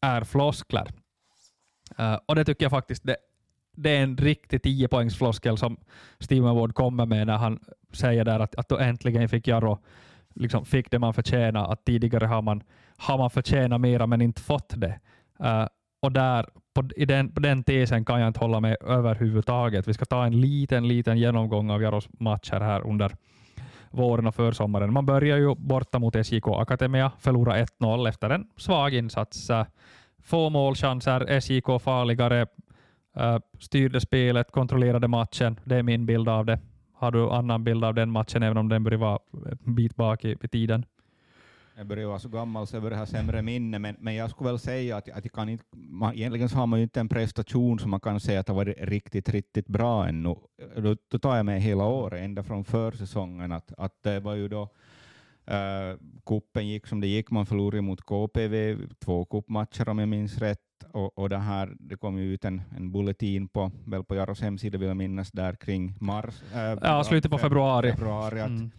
är 0.00 0.24
floskler. 0.24 0.86
Uh, 2.00 2.18
och 2.26 2.34
det 2.34 2.44
tycker 2.44 2.64
jag 2.64 2.70
faktiskt 2.70 3.02
det, 3.04 3.16
det 3.76 3.96
är 3.96 4.02
en 4.02 4.16
riktig 4.16 4.62
10 4.62 4.88
poängs 4.88 5.18
floskel 5.18 5.58
som 5.58 5.76
Steven 6.18 6.56
Ward 6.56 6.74
kommer 6.74 7.06
med 7.06 7.26
när 7.26 7.36
han 7.36 7.58
säger 7.92 8.24
där 8.24 8.40
att, 8.40 8.54
att 8.54 8.68
då 8.68 8.78
äntligen 8.78 9.28
fick 9.28 9.48
Jarro 9.48 9.78
liksom 10.34 10.64
fick 10.64 10.90
det 10.90 10.98
man 10.98 11.14
förtjänar. 11.14 11.72
Att 11.72 11.84
tidigare 11.84 12.26
har 12.26 12.42
man, 12.42 12.62
har 12.96 13.18
man 13.18 13.30
förtjänat 13.30 13.80
mera 13.80 14.06
men 14.06 14.22
inte 14.22 14.42
fått 14.42 14.74
det. 14.76 15.00
Uh, 15.40 15.66
och 16.02 16.12
där, 16.12 16.46
på, 16.76 16.88
i 16.96 17.04
den, 17.04 17.28
på 17.28 17.40
den 17.40 17.64
tesen 17.64 18.04
kan 18.04 18.20
jag 18.20 18.28
inte 18.28 18.40
hålla 18.40 18.60
med 18.60 18.76
överhuvudtaget. 18.80 19.88
Vi 19.88 19.94
ska 19.94 20.04
ta 20.04 20.26
en 20.26 20.40
liten, 20.40 20.88
liten 20.88 21.18
genomgång 21.18 21.70
av 21.70 21.82
Jaros 21.82 22.08
matcher 22.20 22.60
här 22.60 22.86
under 22.86 23.12
våren 23.90 24.26
och 24.26 24.34
försommaren. 24.34 24.92
Man 24.92 25.06
börjar 25.06 25.38
ju 25.38 25.54
borta 25.54 25.98
mot 25.98 26.26
SJK 26.26 26.48
Akademia, 26.48 27.12
förlora 27.18 27.64
1-0 27.64 28.08
efter 28.08 28.30
en 28.30 28.46
svag 28.56 28.94
insats. 28.94 29.50
Få 30.22 30.50
målchanser, 30.50 31.40
SJK 31.40 31.82
farligare, 31.82 32.46
eh, 33.16 33.38
styrde 33.58 34.00
spelet, 34.00 34.50
kontrollerade 34.50 35.08
matchen. 35.08 35.60
Det 35.64 35.76
är 35.76 35.82
min 35.82 36.06
bild 36.06 36.28
av 36.28 36.46
det. 36.46 36.58
Har 36.94 37.10
du 37.10 37.30
annan 37.30 37.64
bild 37.64 37.84
av 37.84 37.94
den 37.94 38.10
matchen, 38.10 38.42
även 38.42 38.56
om 38.56 38.68
den 38.68 38.84
börjar 38.84 38.98
vara 38.98 39.18
en 39.64 39.74
bit 39.74 39.96
bak 39.96 40.24
i, 40.24 40.36
i 40.42 40.48
tiden? 40.48 40.84
Jag 41.78 41.86
börjar 41.86 42.06
vara 42.06 42.18
så 42.18 42.28
gammal 42.28 42.66
så 42.66 42.76
jag 42.76 42.82
börjar 42.82 42.98
ha 42.98 43.06
sämre 43.06 43.42
minne, 43.42 43.78
men, 43.78 43.96
men 43.98 44.14
jag 44.14 44.30
skulle 44.30 44.50
väl 44.50 44.58
säga 44.58 44.96
att, 44.96 45.08
att 45.08 45.24
jag 45.24 45.32
kan 45.32 45.48
inte, 45.48 45.64
man, 45.72 46.14
egentligen 46.14 46.48
så 46.48 46.56
har 46.56 46.66
man 46.66 46.78
ju 46.78 46.82
inte 46.82 47.00
en 47.00 47.08
prestation 47.08 47.78
som 47.78 47.90
man 47.90 48.00
kan 48.00 48.20
säga 48.20 48.40
att 48.40 48.48
har 48.48 48.54
varit 48.54 48.76
riktigt, 48.78 49.28
riktigt 49.28 49.66
bra 49.66 50.08
ännu. 50.08 50.36
Då, 50.76 50.96
då 51.08 51.18
tar 51.18 51.36
jag 51.36 51.46
med 51.46 51.62
hela 51.62 51.84
året, 51.84 52.20
ända 52.20 52.42
från 52.42 52.64
försäsongen, 52.64 53.52
att, 53.52 53.72
att 53.78 54.02
det 54.02 54.20
var 54.20 54.34
ju 54.34 54.48
då 54.48 54.62
uh, 54.62 55.98
kuppen 56.26 56.68
gick 56.68 56.86
som 56.86 57.00
det 57.00 57.06
gick, 57.06 57.30
man 57.30 57.46
förlorade 57.46 57.82
mot 57.82 58.00
KPV, 58.00 58.76
två 59.04 59.24
kuppmatcher 59.24 59.88
om 59.88 59.98
jag 59.98 60.08
minns 60.08 60.38
rätt, 60.38 60.60
och, 60.92 61.18
och 61.18 61.28
det, 61.28 61.38
här, 61.38 61.76
det 61.78 61.96
kom 61.96 62.18
ju 62.18 62.34
ut 62.34 62.44
en, 62.44 62.62
en 62.76 62.92
bulletin 62.92 63.48
på, 63.48 63.70
väl 63.86 64.04
på 64.04 64.14
Jaros 64.14 64.40
hemsida 64.40 64.78
vill 64.78 64.88
jag 64.88 64.96
minnas, 64.96 65.32
där 65.32 65.54
kring 65.54 65.94
mars. 66.00 66.42
Äh, 66.54 66.78
ja, 66.82 67.04
slutet 67.04 67.30
på 67.30 67.38
februari. 67.38 67.92
februari 67.92 68.40
att, 68.40 68.48
mm 68.48 68.70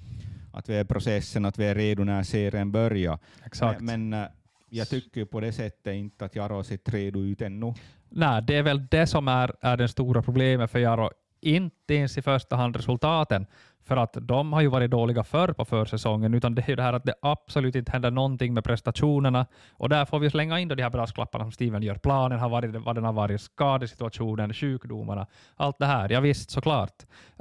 att 0.57 0.69
vi 0.69 0.75
är 0.75 0.81
i 0.81 0.85
processen, 0.85 1.45
att 1.45 1.59
vi 1.59 1.65
är 1.65 1.75
redo 1.75 2.03
när 2.03 2.23
serien 2.23 2.71
börjar. 2.71 3.19
Exakt. 3.45 3.81
Men, 3.81 4.09
men 4.09 4.23
eh, 4.23 4.29
jag 4.69 4.89
tycker 4.89 5.25
på 5.25 5.39
det 5.39 5.51
sättet 5.51 5.93
inte 5.93 6.25
att 6.25 6.35
Jaro 6.35 6.55
har 6.55 6.63
sett 6.63 6.89
redo 6.89 7.19
ut 7.19 7.41
ännu. 7.41 7.73
Nej, 8.09 8.41
det 8.41 8.55
är 8.55 8.63
väl 8.63 8.87
det 8.87 9.07
som 9.07 9.27
är, 9.27 9.55
är 9.61 9.77
det 9.77 9.87
stora 9.87 10.21
problemet 10.21 10.71
för 10.71 10.79
Jaro. 10.79 11.09
Inte 11.41 11.93
ens 11.93 12.17
i 12.17 12.21
första 12.21 12.55
hand 12.55 12.75
resultaten, 12.75 13.45
för 13.87 13.97
att 13.97 14.17
de 14.21 14.53
har 14.53 14.61
ju 14.61 14.67
varit 14.67 14.91
dåliga 14.91 15.23
förr 15.23 15.53
på 15.53 15.65
försäsongen, 15.65 16.33
utan 16.33 16.55
det 16.55 16.61
är 16.61 16.69
ju 16.69 16.75
det 16.75 16.83
här 16.83 16.93
att 16.93 17.03
det 17.03 17.13
absolut 17.21 17.75
inte 17.75 17.91
händer 17.91 18.11
någonting 18.11 18.53
med 18.53 18.63
prestationerna. 18.63 19.45
Och 19.71 19.89
där 19.89 20.05
får 20.05 20.19
vi 20.19 20.29
slänga 20.29 20.59
in 20.59 20.67
då 20.67 20.75
de 20.75 20.83
här 20.83 20.89
brasklapparna 20.89 21.43
som 21.43 21.51
Steven 21.51 21.83
gör. 21.83 21.95
Planen 21.95 22.39
har 22.39 22.49
varit 22.49 22.75
vad 22.75 22.95
den 22.95 23.03
har 23.03 23.13
varit, 23.13 23.41
skadesituationen, 23.41 24.53
sjukdomarna, 24.53 25.27
allt 25.55 25.79
det 25.79 25.85
här. 25.85 26.11
Ja, 26.11 26.19
visst, 26.19 26.49
såklart. 26.49 26.93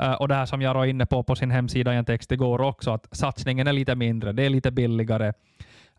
Uh, 0.02 0.12
och 0.12 0.28
det 0.28 0.34
här 0.34 0.46
som 0.46 0.62
jag 0.62 0.74
var 0.74 0.86
inne 0.86 1.06
på 1.06 1.22
på 1.22 1.36
sin 1.36 1.50
hemsida 1.50 1.94
i 1.94 1.96
en 1.96 2.04
text 2.04 2.32
igår 2.32 2.60
också, 2.60 2.90
att 2.90 3.08
satsningen 3.12 3.66
är 3.66 3.72
lite 3.72 3.94
mindre, 3.94 4.32
det 4.32 4.42
är 4.42 4.50
lite 4.50 4.70
billigare. 4.70 5.28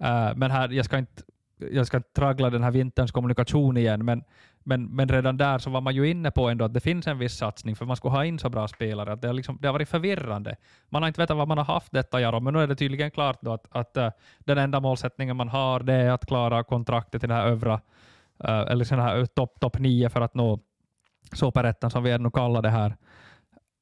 Uh, 0.02 0.36
men 0.36 0.52
här, 0.52 0.70
jag 0.70 0.86
ska 0.86 0.98
inte 0.98 1.24
jag 1.72 1.88
ska 1.88 1.98
inte 1.98 2.14
traggla 2.14 2.50
den 2.50 2.64
här 2.64 2.72
vinterns 2.72 3.12
kommunikation 3.12 3.78
igen, 3.78 4.06
men 4.06 4.24
men, 4.68 4.86
men 4.96 5.10
redan 5.10 5.38
där 5.38 5.58
så 5.58 5.70
var 5.70 5.82
man 5.82 5.96
ju 5.96 6.10
inne 6.10 6.32
på 6.32 6.50
ändå 6.50 6.66
att 6.66 6.74
det 6.74 6.80
finns 6.80 7.08
en 7.08 7.18
viss 7.18 7.38
satsning, 7.38 7.76
för 7.76 7.86
man 7.86 7.96
skulle 7.96 8.12
ha 8.12 8.26
in 8.26 8.40
så 8.40 8.50
bra 8.50 8.68
spelare. 8.68 9.14
Att 9.14 9.22
det, 9.22 9.28
har 9.28 9.34
liksom, 9.34 9.58
det 9.62 9.68
har 9.68 9.74
varit 9.74 9.90
förvirrande. 9.90 10.56
Man 10.90 11.02
har 11.02 11.08
inte 11.08 11.22
vetat 11.22 11.38
vad 11.38 11.48
man 11.48 11.58
har 11.58 11.66
haft 11.66 11.92
detta 11.92 12.22
Jaro, 12.22 12.40
men 12.40 12.54
nu 12.54 12.60
är 12.64 12.68
det 12.68 12.76
tydligen 12.76 13.12
klart 13.12 13.38
då 13.42 13.54
att, 13.54 13.66
att 13.70 13.98
uh, 13.98 14.10
den 14.40 14.58
enda 14.58 14.80
målsättningen 14.80 15.36
man 15.36 15.50
har 15.50 15.80
det 15.80 15.94
är 15.94 16.12
att 16.12 16.26
klara 16.26 16.64
kontraktet 16.64 17.24
i 17.24 17.28
den 17.28 17.38
här 17.38 17.48
övra, 17.48 17.74
uh, 17.74 17.80
eller 18.72 18.90
den 18.90 19.00
här 19.00 19.20
eh, 19.20 19.26
topp 19.26 19.60
top 19.60 19.80
9 19.80 20.10
för 20.10 20.22
att 20.22 20.34
nå 20.34 20.60
superettan 21.34 21.92
som 21.92 22.04
vi 22.04 22.12
ännu 22.12 22.32
kallar 22.32 22.62
det 22.62 22.70
här. 22.70 22.96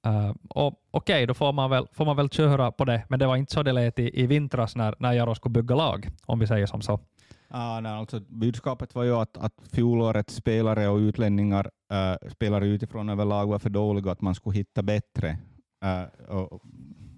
Uh, 0.07 0.31
Okej, 0.49 0.77
okay, 0.91 1.25
då 1.25 1.33
får 1.33 1.53
man, 1.53 1.69
väl, 1.69 1.87
får 1.93 2.05
man 2.05 2.15
väl 2.15 2.29
köra 2.29 2.71
på 2.71 2.85
det, 2.85 3.03
men 3.07 3.19
det 3.19 3.27
var 3.27 3.35
inte 3.35 3.53
så 3.53 3.63
det 3.63 3.71
lät 3.71 3.99
i, 3.99 4.21
i 4.21 4.27
vintras 4.27 4.75
när, 4.75 4.95
när 4.99 5.13
Jaro 5.13 5.35
skulle 5.35 5.53
bygga 5.53 5.75
lag, 5.75 6.07
om 6.25 6.39
vi 6.39 6.47
säger 6.47 6.65
som 6.65 6.81
så. 6.81 6.99
Ah, 7.47 7.79
nej, 7.79 7.91
alltså, 7.91 8.19
budskapet 8.19 8.95
var 8.95 9.03
ju 9.03 9.15
att, 9.15 9.37
att 9.37 9.53
fjolårets 9.71 10.35
spelare 10.35 10.87
och 10.87 10.97
utlänningar, 10.97 11.71
eh, 11.91 12.11
äh, 12.11 12.29
spelare 12.31 12.67
utifrån 12.67 13.09
överlag 13.09 13.47
var 13.47 13.59
för 13.59 13.69
dåliga, 13.69 14.11
att 14.11 14.21
man 14.21 14.35
skulle 14.35 14.57
hitta 14.57 14.83
bättre. 14.83 15.37
Äh, 15.83 16.35
och 16.35 16.61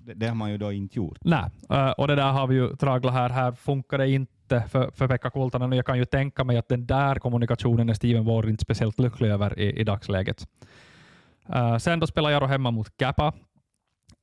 det, 0.05 0.13
det, 0.13 0.27
har 0.27 0.35
man 0.35 0.51
ju 0.51 0.57
då 0.57 0.71
inte 0.71 0.97
gjort. 0.97 1.17
Nej, 1.21 1.49
äh, 1.69 1.89
och 1.89 2.07
det 2.07 2.15
där 2.15 2.31
har 2.31 2.47
vi 2.47 2.55
ju 2.55 2.75
traglat 2.75 3.13
här. 3.13 3.29
Här 3.29 3.51
funkar 3.51 3.97
det 3.97 4.09
inte 4.09 4.63
för, 4.69 4.91
för 4.91 5.07
Pekka 5.07 5.29
Kultanen 5.29 5.71
och 5.71 5.77
jag 5.77 5.85
kan 5.85 5.97
ju 5.97 6.05
tänka 6.05 6.43
mig 6.43 6.57
att 6.57 6.69
den 6.69 6.85
där 6.85 7.15
kommunikationen 7.15 7.89
är 7.89 7.93
Steven 7.93 8.25
Ward 8.25 8.49
inte 8.49 8.63
speciellt 8.63 8.99
lycklig 8.99 9.29
över 9.29 9.59
i, 9.59 9.79
i 9.79 9.83
dagsläget. 9.83 10.47
Uh, 11.49 11.77
sen 11.77 11.99
då 11.99 12.07
spelar 12.07 12.29
Jaro 12.29 12.45
hemma 12.45 12.71
mot 12.71 12.97
Kappa. 12.97 13.33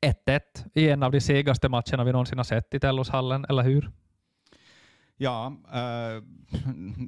1-1 0.06 0.40
i 0.74 0.88
en 0.88 1.02
av 1.02 1.12
de 1.12 1.20
segaste 1.20 1.68
matcherna 1.68 2.04
vi 2.04 2.12
någonsin 2.12 2.38
har 2.38 2.44
sett 2.44 2.74
i 2.74 2.80
Tellushallen, 2.80 3.46
eller 3.48 3.62
hur? 3.62 3.90
Ja, 5.16 5.56
äh, 5.72 6.22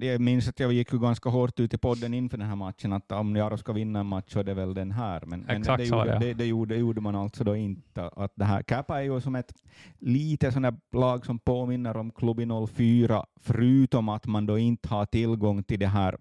jag 0.00 0.20
minns 0.20 0.48
att 0.48 0.60
jag 0.60 0.72
gick 0.72 0.92
ju 0.92 0.98
ganska 0.98 1.28
hårt 1.28 1.60
ut 1.60 1.74
i 1.74 1.78
podden 1.78 2.14
inför 2.14 2.38
den 2.38 2.48
här 2.48 2.56
matchen, 2.56 2.92
att 2.92 3.12
om 3.12 3.36
Jaro 3.36 3.58
ska 3.58 3.72
vinna 3.72 4.00
en 4.00 4.06
match 4.06 4.32
så 4.32 4.38
är 4.38 4.44
det 4.44 4.54
väl 4.54 4.74
den 4.74 4.92
här. 4.92 5.22
Men, 5.26 5.40
men 5.40 5.62
det, 5.62 5.84
gjorde, 5.84 6.18
det, 6.18 6.34
det, 6.34 6.46
gjorde, 6.46 6.74
det 6.74 6.80
gjorde 6.80 7.00
man 7.00 7.14
alltså 7.14 7.44
då 7.44 7.56
inte. 7.56 8.08
Att 8.08 8.32
det 8.34 8.44
här, 8.44 8.62
Kappa 8.62 8.98
är 8.98 9.02
ju 9.02 9.20
som 9.20 9.34
ett 9.34 9.54
lite 9.98 10.52
sånt 10.52 10.80
lag 10.92 11.26
som 11.26 11.38
påminner 11.38 11.96
om 11.96 12.10
Klubb 12.10 12.40
04, 12.70 13.26
förutom 13.40 14.08
att 14.08 14.26
man 14.26 14.46
då 14.46 14.58
inte 14.58 14.88
har 14.88 15.06
tillgång 15.06 15.62
till 15.62 15.78
det 15.78 15.86
här 15.86 16.16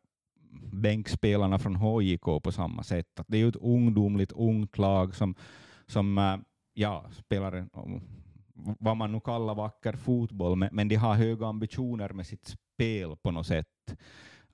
bänkspelarna 0.71 1.59
från 1.59 1.75
HJK 1.75 2.43
på 2.43 2.51
samma 2.51 2.83
sätt. 2.83 3.19
Att 3.19 3.25
det 3.27 3.37
är 3.37 3.41
ju 3.41 3.49
ett 3.49 3.55
ungdomligt, 3.55 4.31
ungt 4.31 4.77
lag 4.77 5.15
som, 5.15 5.35
som 5.87 6.17
äh, 6.17 6.37
ja, 6.73 7.05
spelar 7.11 7.53
en, 7.53 7.69
vad 8.55 8.97
man 8.97 9.11
nu 9.11 9.19
kallar 9.19 9.55
vacker 9.55 9.93
fotboll, 9.93 10.55
men, 10.55 10.69
men 10.71 10.87
de 10.87 10.95
har 10.95 11.15
höga 11.15 11.47
ambitioner 11.47 12.09
med 12.09 12.27
sitt 12.27 12.47
spel 12.47 13.15
på 13.23 13.31
något 13.31 13.47
sätt, 13.47 13.67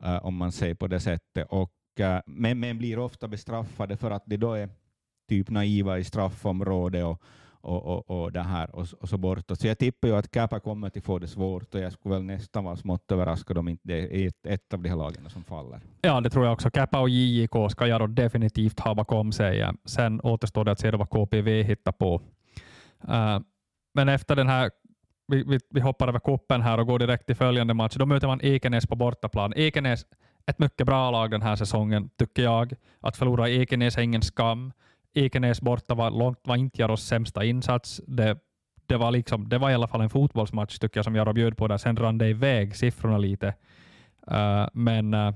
uh, 0.06 0.26
om 0.26 0.36
man 0.36 0.52
säger 0.52 0.76
på 0.76 0.88
det 0.88 1.00
sättet. 1.00 1.48
Och, 1.50 1.74
uh, 2.00 2.20
men, 2.26 2.60
men 2.60 2.78
blir 2.78 3.00
ofta 3.00 3.28
bestraffade 3.28 3.98
för 3.98 4.12
att 4.12 4.24
de 4.26 4.38
då 4.38 4.54
är 4.54 4.70
typ 5.30 5.50
naiva 5.50 5.98
i 5.98 6.04
straffområdet 6.04 7.06
och, 7.06 7.22
och, 7.62 7.84
och, 7.86 8.24
och, 8.24 8.32
det 8.32 8.42
här 8.42 8.76
och, 8.76 8.88
och 9.00 9.10
så 9.10 9.18
bortåt. 9.18 9.60
Så 9.60 9.68
jag 9.68 9.78
tippar 9.78 10.08
ju 10.08 10.16
att 10.16 10.32
Kappa 10.32 10.60
kommer 10.60 10.88
att 10.88 11.06
få 11.06 11.20
det 11.20 11.28
svårt 11.28 11.76
och 11.76 11.82
jag 11.82 11.92
skulle 11.92 12.16
väl 12.16 12.24
nästan 12.24 12.64
vara 12.64 12.76
smått 12.76 13.12
överraskad 13.12 13.58
om 13.58 13.68
inte 13.68 13.88
det 13.88 14.24
är 14.24 14.28
ett, 14.28 14.46
ett 14.46 14.74
av 14.74 14.82
de 14.82 14.90
här 14.90 14.96
lagen 14.96 15.30
som 15.30 15.44
faller. 15.44 15.80
Ja, 16.02 16.22
det 16.22 16.30
tror 16.30 16.46
jag 16.46 16.54
också. 16.54 16.72
Kappa 16.72 17.00
och 17.00 17.10
JJK 17.10 17.72
ska 17.72 17.88
jag 17.88 18.02
då 18.02 18.08
definitivt 18.08 18.80
ha 18.80 18.96
bakom 18.96 19.32
sig. 19.32 19.66
Sen 19.86 20.22
återstår 20.22 20.66
det 20.66 20.72
att 20.72 20.80
se 20.80 20.92
vad 20.92 21.10
KPV 21.10 21.64
hittar 21.64 21.92
på. 21.92 22.22
Uh, 23.10 23.40
men 23.94 24.10
efter 24.10 24.36
den 24.36 24.48
här, 24.48 24.72
vi, 25.28 25.44
vi, 25.44 25.60
vi 25.70 25.82
hoppar 25.82 26.08
över 26.08 26.20
kuppen 26.20 26.62
här 26.62 26.78
och 26.78 26.88
går 26.88 27.00
direkt 27.00 27.26
till 27.26 27.36
följande 27.36 27.74
match. 27.74 27.96
Då 27.96 28.06
möter 28.06 28.28
man 28.28 28.40
Ekenäs 28.42 28.88
på 28.88 28.96
bortaplan. 28.96 29.54
Ekenäs, 29.56 30.06
ett 30.46 30.60
mycket 30.60 30.86
bra 30.86 31.12
lag 31.12 31.32
den 31.32 31.42
här 31.42 31.56
säsongen, 31.56 32.10
tycker 32.18 32.44
jag. 32.44 32.74
Att 33.00 33.18
förlora 33.18 33.50
Ekenäs 33.50 33.98
är 33.98 34.02
ingen 34.02 34.22
skam. 34.22 34.72
Ekenäs 35.14 35.62
borta 35.62 35.94
var 35.94 36.12
långt 36.12 36.40
var 36.44 36.56
inte 36.56 36.82
Jaros 36.82 37.04
sämsta 37.04 37.44
insats. 37.44 38.02
Det, 38.08 38.38
det, 38.86 38.98
var 38.98 39.12
liksom, 39.12 39.50
det 39.50 39.58
var 39.58 39.70
i 39.70 39.74
alla 39.74 39.88
fall 39.88 40.02
en 40.02 40.10
fotbollsmatch 40.10 40.78
tycker 40.78 40.98
jag 40.98 41.06
som 41.06 41.16
Jaro 41.16 41.34
bjöd 41.34 41.58
på 41.58 41.68
där. 41.68 41.78
Sen 41.78 41.98
rann 41.98 42.18
det 42.18 42.30
iväg 42.30 42.76
siffrorna 42.76 43.18
lite. 43.18 43.48
Uh, 44.32 44.68
men, 44.74 45.14
uh, 45.14 45.34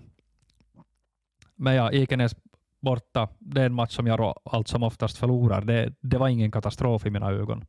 men 1.56 1.76
ja, 1.76 1.92
Ekenäs 1.92 2.36
borta, 2.82 3.28
det 3.40 3.62
är 3.62 3.66
en 3.66 3.74
match 3.74 3.96
som 3.96 4.08
Jaro 4.08 4.34
allt 4.46 4.68
som 4.68 4.84
oftast 4.84 5.18
förlorar. 5.18 5.62
Det, 5.62 5.94
det 6.02 6.18
var 6.18 6.28
ingen 6.28 6.52
katastrof 6.52 7.06
i 7.06 7.10
mina 7.10 7.32
ögon. 7.32 7.66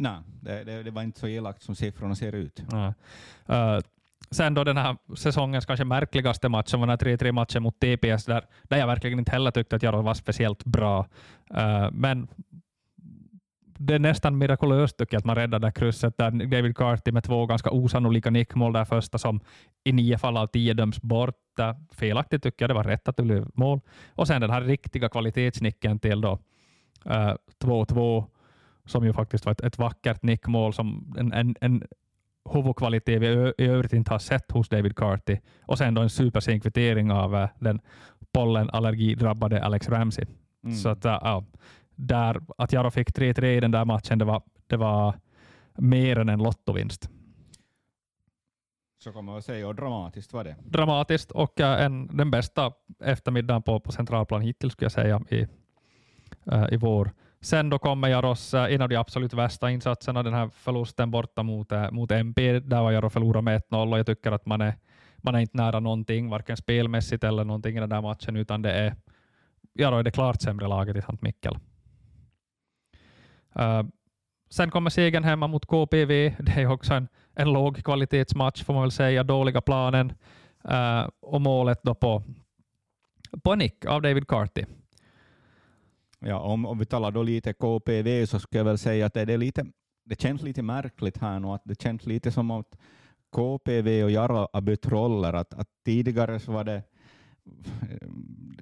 Nej, 0.00 0.18
det, 0.40 0.64
det, 0.64 0.82
det, 0.82 0.90
var 0.90 1.02
inte 1.02 1.20
så 1.20 1.28
elakt 1.28 1.62
som 1.62 1.74
siffrorna 1.74 2.14
ser 2.14 2.34
ut. 2.34 2.62
Ja. 2.70 2.94
Uh, 3.50 3.56
eh, 3.56 3.80
sen 4.30 4.54
då 4.54 4.64
den 4.64 4.76
här 4.76 4.96
säsongens 5.16 5.66
kanske 5.66 5.84
märkligaste 5.84 6.48
matchen 6.48 6.80
var 6.80 6.86
den 6.86 6.98
3-3 6.98 7.32
matchen 7.32 7.62
mot 7.62 7.80
TPS, 7.80 8.24
där, 8.24 8.44
där 8.62 8.76
jag 8.76 8.86
verkligen 8.86 9.18
inte 9.18 9.32
heller 9.32 9.50
tyckte 9.50 9.76
att 9.76 9.82
Jaro 9.82 10.02
var 10.02 10.14
speciellt 10.14 10.64
bra. 10.64 11.06
Uh, 11.54 11.90
men 11.92 12.28
det 13.78 13.94
är 13.94 13.98
nästan 13.98 14.38
mirakulöst 14.38 14.96
tycker 14.96 15.14
jag 15.14 15.18
att 15.18 15.24
man 15.24 15.36
räddade 15.36 15.66
det 15.66 15.72
krysset 15.72 16.18
där 16.18 16.30
David 16.30 16.76
Carty 16.76 17.12
med 17.12 17.24
två 17.24 17.46
ganska 17.46 17.70
osannolika 17.70 18.30
nickmål. 18.30 18.72
Där 18.72 18.84
första 18.84 19.18
som 19.18 19.40
i 19.84 19.92
nio 19.92 20.18
fall 20.18 20.36
av 20.36 20.46
tio 20.46 20.74
döms 20.74 21.02
bort. 21.02 21.36
Felaktigt 21.92 22.42
tycker 22.42 22.62
jag, 22.62 22.70
det 22.70 22.74
var 22.74 22.84
rätt 22.84 23.08
att 23.08 23.16
det 23.16 23.22
blev 23.22 23.48
mål. 23.54 23.80
Och 24.14 24.26
sen 24.26 24.40
den 24.40 24.50
här 24.50 24.60
riktiga 24.60 25.08
kvalitetsnicken 25.08 25.98
till 25.98 26.20
då 26.20 26.38
eh, 27.04 27.34
2-2 27.62 28.18
uh, 28.18 28.24
som 28.90 29.04
ju 29.04 29.12
faktiskt 29.12 29.44
var 29.44 29.52
ett, 29.52 29.60
ett 29.60 29.78
vackert 29.78 30.22
nickmål, 30.22 30.72
som 30.72 31.14
en, 31.18 31.32
en, 31.32 31.54
en 31.60 31.84
huvudkvalitet 32.52 33.22
vi 33.22 33.26
i 33.58 33.66
övrigt 33.66 33.92
inte 33.92 34.10
har 34.10 34.18
sett 34.18 34.50
hos 34.50 34.68
David 34.68 34.96
Carty. 34.96 35.38
Och 35.62 35.78
sen 35.78 35.94
då 35.94 36.02
en 36.02 36.10
supersin 36.10 36.60
kvittering 36.60 37.12
av 37.12 37.34
uh, 37.34 37.48
den 37.58 37.80
pollenallergidrabbade 38.32 39.64
Alex 39.64 39.88
Ramsey. 39.88 40.24
Mm. 40.64 40.76
Så 40.76 40.88
att, 40.88 41.04
uh, 41.06 41.18
ja, 41.22 41.44
där, 41.94 42.40
att 42.58 42.72
Jaro 42.72 42.90
fick 42.90 43.10
3-3 43.10 43.44
i 43.44 43.60
den 43.60 43.70
där 43.70 43.84
matchen, 43.84 44.18
det 44.18 44.24
var, 44.24 44.42
det 44.66 44.76
var 44.76 45.14
mer 45.74 46.18
än 46.18 46.28
en 46.28 46.42
lottovinst. 46.42 47.10
Så 48.98 49.12
kan 49.12 49.24
man 49.24 49.42
säga, 49.42 49.68
och 49.68 49.74
dramatiskt 49.74 50.32
var 50.32 50.44
det. 50.44 50.56
Dramatiskt 50.64 51.30
och 51.30 51.60
uh, 51.60 51.66
en, 51.66 52.16
den 52.16 52.30
bästa 52.30 52.72
eftermiddagen 53.04 53.62
på, 53.62 53.80
på 53.80 53.92
centralplan 53.92 54.40
hittills 54.40 54.72
skulle 54.72 54.84
jag 54.84 54.92
säga 54.92 55.20
i, 55.28 55.46
uh, 56.52 56.72
i 56.72 56.76
vår. 56.76 57.12
Sen 57.42 57.70
då 57.70 57.78
kommer 57.78 58.08
Jaros, 58.08 58.54
en 58.54 58.82
av 58.82 58.88
de 58.88 58.96
absolut 58.96 59.34
värsta 59.34 59.70
insatserna, 59.70 60.22
den 60.22 60.34
här 60.34 60.48
förlusten 60.48 61.10
borta 61.10 61.42
mot, 61.42 61.72
eh, 61.72 61.90
mot 61.90 62.10
MP, 62.10 62.60
där 62.60 62.82
var 62.82 62.92
Jaro 62.92 63.10
förlorade 63.10 63.42
med 63.42 63.56
1-0 63.56 63.92
och 63.92 63.98
jag 63.98 64.06
tycker 64.06 64.32
att 64.32 64.46
man 64.46 64.60
är, 64.60 64.74
man 65.16 65.34
är 65.34 65.38
inte 65.38 65.56
nära 65.56 65.80
någonting, 65.80 66.30
varken 66.30 66.56
spelmässigt 66.56 67.24
eller 67.24 67.44
någonting 67.44 67.76
i 67.76 67.80
den 67.80 67.88
där 67.88 68.02
matchen, 68.02 68.36
utan 68.36 68.62
det 68.62 68.72
är 68.72 68.94
Jaro 69.74 69.96
är 69.96 70.02
det 70.02 70.10
klart 70.10 70.42
sämre 70.42 70.68
laget 70.68 70.96
i 70.96 71.02
Sankt 71.02 71.22
Mikkel. 71.22 71.58
Uh, 73.58 73.82
sen 74.50 74.70
kommer 74.70 74.90
segern 74.90 75.24
hemma 75.24 75.46
mot 75.46 75.66
KPV. 75.66 76.34
Det 76.38 76.52
är 76.52 76.66
också 76.66 76.94
en, 76.94 77.08
en 77.34 77.52
låg 77.52 77.84
kvalitetsmatch 77.84 78.64
får 78.64 78.74
man 78.74 78.82
väl 78.82 78.90
säga, 78.90 79.24
dåliga 79.24 79.60
planen 79.60 80.12
uh, 80.70 81.08
och 81.20 81.40
målet 81.40 81.82
då 81.82 81.94
på, 81.94 82.22
på 83.42 83.54
nick 83.54 83.84
av 83.84 84.02
David 84.02 84.28
Carty. 84.28 84.64
Ja, 86.20 86.38
om, 86.38 86.66
om 86.66 86.78
vi 86.78 86.86
talar 86.86 87.10
då 87.10 87.22
lite 87.22 87.52
KPV 87.52 88.26
så 88.26 88.40
skulle 88.40 88.60
jag 88.60 88.64
väl 88.64 88.78
säga 88.78 89.06
att 89.06 89.14
det, 89.14 89.20
är 89.20 89.38
lite, 89.38 89.66
det 90.04 90.20
känns 90.20 90.42
lite 90.42 90.62
märkligt 90.62 91.18
här 91.18 91.40
nu, 91.40 91.48
att 91.48 91.62
det 91.64 91.82
känns 91.82 92.06
lite 92.06 92.30
som 92.30 92.50
att 92.50 92.78
KPV 93.32 94.04
och 94.04 94.10
Jarl 94.10 94.46
har 94.52 94.60
bytt 94.60 94.86
roller. 94.86 95.32
Att, 95.32 95.54
att 95.54 95.68
tidigare 95.84 96.40
så 96.40 96.52
var 96.52 96.64
det 96.64 96.82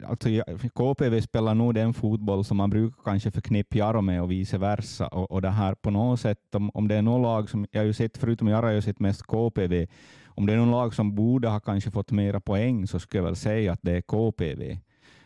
alltså 0.05 0.29
KPV 0.75 1.21
spelar 1.21 1.55
nog 1.55 1.75
den 1.75 1.95
fotboll 1.95 2.45
som 2.45 2.57
man 2.57 2.71
brukar 2.71 3.03
kanske 3.05 3.31
förknippa 3.31 3.79
Jaro 3.79 4.01
med 4.01 4.23
och 4.23 4.31
vice 4.31 4.59
versa. 4.59 5.07
Och, 5.09 5.31
och 5.31 5.43
det 5.43 5.51
här 5.51 5.75
på 5.75 5.91
något 5.91 6.21
sätt, 6.21 6.55
om, 6.55 6.71
om 6.75 6.89
det 6.89 6.95
är 6.95 7.03
något 7.03 7.23
lag 7.23 7.51
som, 7.51 7.67
jag 7.71 7.81
har 7.81 7.87
ju 7.87 7.93
sett, 7.93 8.19
förutom 8.19 8.49
Jaro, 8.49 8.67
jag 8.67 8.75
har 8.75 8.81
sett 8.81 9.01
mest 9.01 9.23
KPV, 9.23 9.87
om 10.27 10.47
det 10.47 10.53
är 10.53 10.57
något 10.57 10.71
lag 10.71 10.95
som 10.95 11.15
borde 11.15 11.49
ha 11.49 11.61
kanske 11.61 11.91
fått 11.91 12.11
mera 12.11 12.41
poäng 12.41 12.87
så 12.87 12.99
skulle 12.99 13.19
jag 13.19 13.25
väl 13.25 13.37
säga 13.37 13.73
att 13.73 13.83
det 13.83 13.93
är 13.93 14.01
KPV 14.01 14.79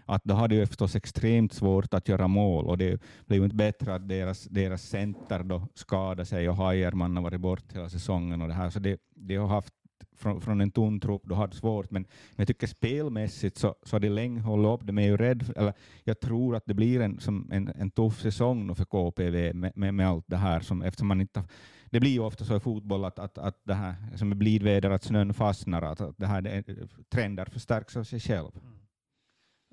att 0.06 0.24
då 0.24 0.34
hade 0.34 0.54
ju 0.54 0.66
förstås 0.66 0.96
extremt 0.96 1.52
svårt 1.52 1.94
att 1.94 2.08
göra 2.08 2.28
mål 2.28 2.66
och 2.66 2.78
det 2.78 3.02
blev 3.26 3.38
ju 3.38 3.44
inte 3.44 3.56
bättre 3.56 3.94
att 3.94 4.08
deras, 4.08 4.44
deras 4.44 4.82
center 4.82 5.42
då 5.42 5.68
skadade 5.74 6.24
sig 6.24 6.48
och 6.48 6.56
Hajerman 6.56 7.16
har 7.16 7.22
varit 7.22 7.40
bort 7.40 7.72
hela 7.72 7.88
säsongen 7.88 8.42
och 8.42 8.48
det 8.48 8.54
här, 8.54 8.70
så 8.70 8.78
det, 8.78 9.00
det 9.14 9.36
har 9.36 9.48
haft 9.48 9.74
från, 10.16 10.40
från 10.40 10.60
en 10.60 10.70
tunn 10.70 11.00
trupp, 11.00 11.22
då 11.24 11.34
har 11.34 11.48
det 11.48 11.54
svårt, 11.54 11.90
men, 11.90 12.02
men 12.02 12.36
jag 12.36 12.48
tycker 12.48 12.66
spelmässigt 12.66 13.58
så, 13.58 13.74
så 13.82 13.94
har 13.94 14.00
de 14.00 14.08
länge 14.08 14.40
hållit 14.40 14.80
upp 14.80 14.86
De 14.86 14.98
är 14.98 15.02
ju 15.02 15.12
är 15.12 15.18
rädd, 15.18 15.52
eller 15.56 15.72
jag 16.04 16.20
tror 16.20 16.56
att 16.56 16.66
det 16.66 16.74
blir 16.74 17.00
en, 17.00 17.20
som 17.20 17.48
en, 17.52 17.72
en 17.78 17.90
tuff 17.90 18.20
säsong 18.20 18.66
nu 18.66 18.74
för 18.74 18.84
KPV 18.84 19.54
med, 19.54 19.72
med, 19.76 19.94
med 19.94 20.08
allt 20.08 20.24
det 20.28 20.36
här, 20.36 20.60
som, 20.60 20.82
eftersom 20.82 21.08
man 21.08 21.20
inte 21.20 21.44
det 21.90 22.00
blir 22.00 22.10
ju 22.10 22.20
ofta 22.20 22.44
så 22.44 22.56
i 22.56 22.60
fotboll 22.60 23.04
att, 23.04 23.18
att, 23.18 23.38
att 23.38 23.60
det 23.64 23.74
här 23.74 23.94
som 24.16 24.32
är 24.32 24.36
blidväder, 24.36 24.90
att 24.90 25.04
snön 25.04 25.34
fastnar, 25.34 25.82
att, 25.82 26.00
att 26.00 26.18
det 26.18 26.26
här 26.26 26.40
det, 26.42 26.64
trender 27.10 27.44
förstärks 27.44 27.96
av 27.96 28.04
sig 28.04 28.20
själv. 28.20 28.50
Mm. 28.54 28.81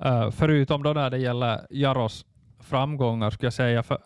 Uh, 0.05 0.31
förutom 0.31 0.83
då 0.83 0.93
när 0.93 1.09
det 1.09 1.17
gäller 1.17 1.67
Jaros 1.69 2.25
framgångar 2.59 3.29
skulle 3.29 3.45
jag 3.45 3.53
säga. 3.53 3.83
För, 3.83 3.97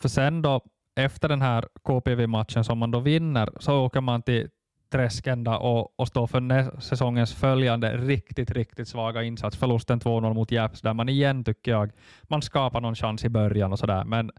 för 0.00 0.08
sen 0.08 0.42
då 0.42 0.60
efter 0.96 1.28
den 1.28 1.42
här 1.42 1.64
KPV-matchen 1.82 2.64
som 2.64 2.78
man 2.78 2.90
då 2.90 3.00
vinner 3.00 3.48
så 3.58 3.84
åker 3.84 4.00
man 4.00 4.22
till 4.22 4.48
Träskenda 4.92 5.58
och, 5.58 6.00
och 6.00 6.08
står 6.08 6.26
för 6.26 6.80
säsongens 6.80 7.34
följande 7.34 7.96
riktigt, 7.96 8.50
riktigt 8.50 8.88
svaga 8.88 9.22
insats. 9.22 9.56
Förlusten 9.56 10.00
2-0 10.00 10.34
mot 10.34 10.50
Japs 10.50 10.80
där 10.80 10.94
man 10.94 11.08
igen 11.08 11.44
tycker 11.44 11.70
jag, 11.70 11.90
man 12.22 12.42
skapar 12.42 12.80
någon 12.80 12.94
chans 12.94 13.24
i 13.24 13.28
början 13.28 13.72
och 13.72 13.78
sådär, 13.78 14.04
men 14.04 14.30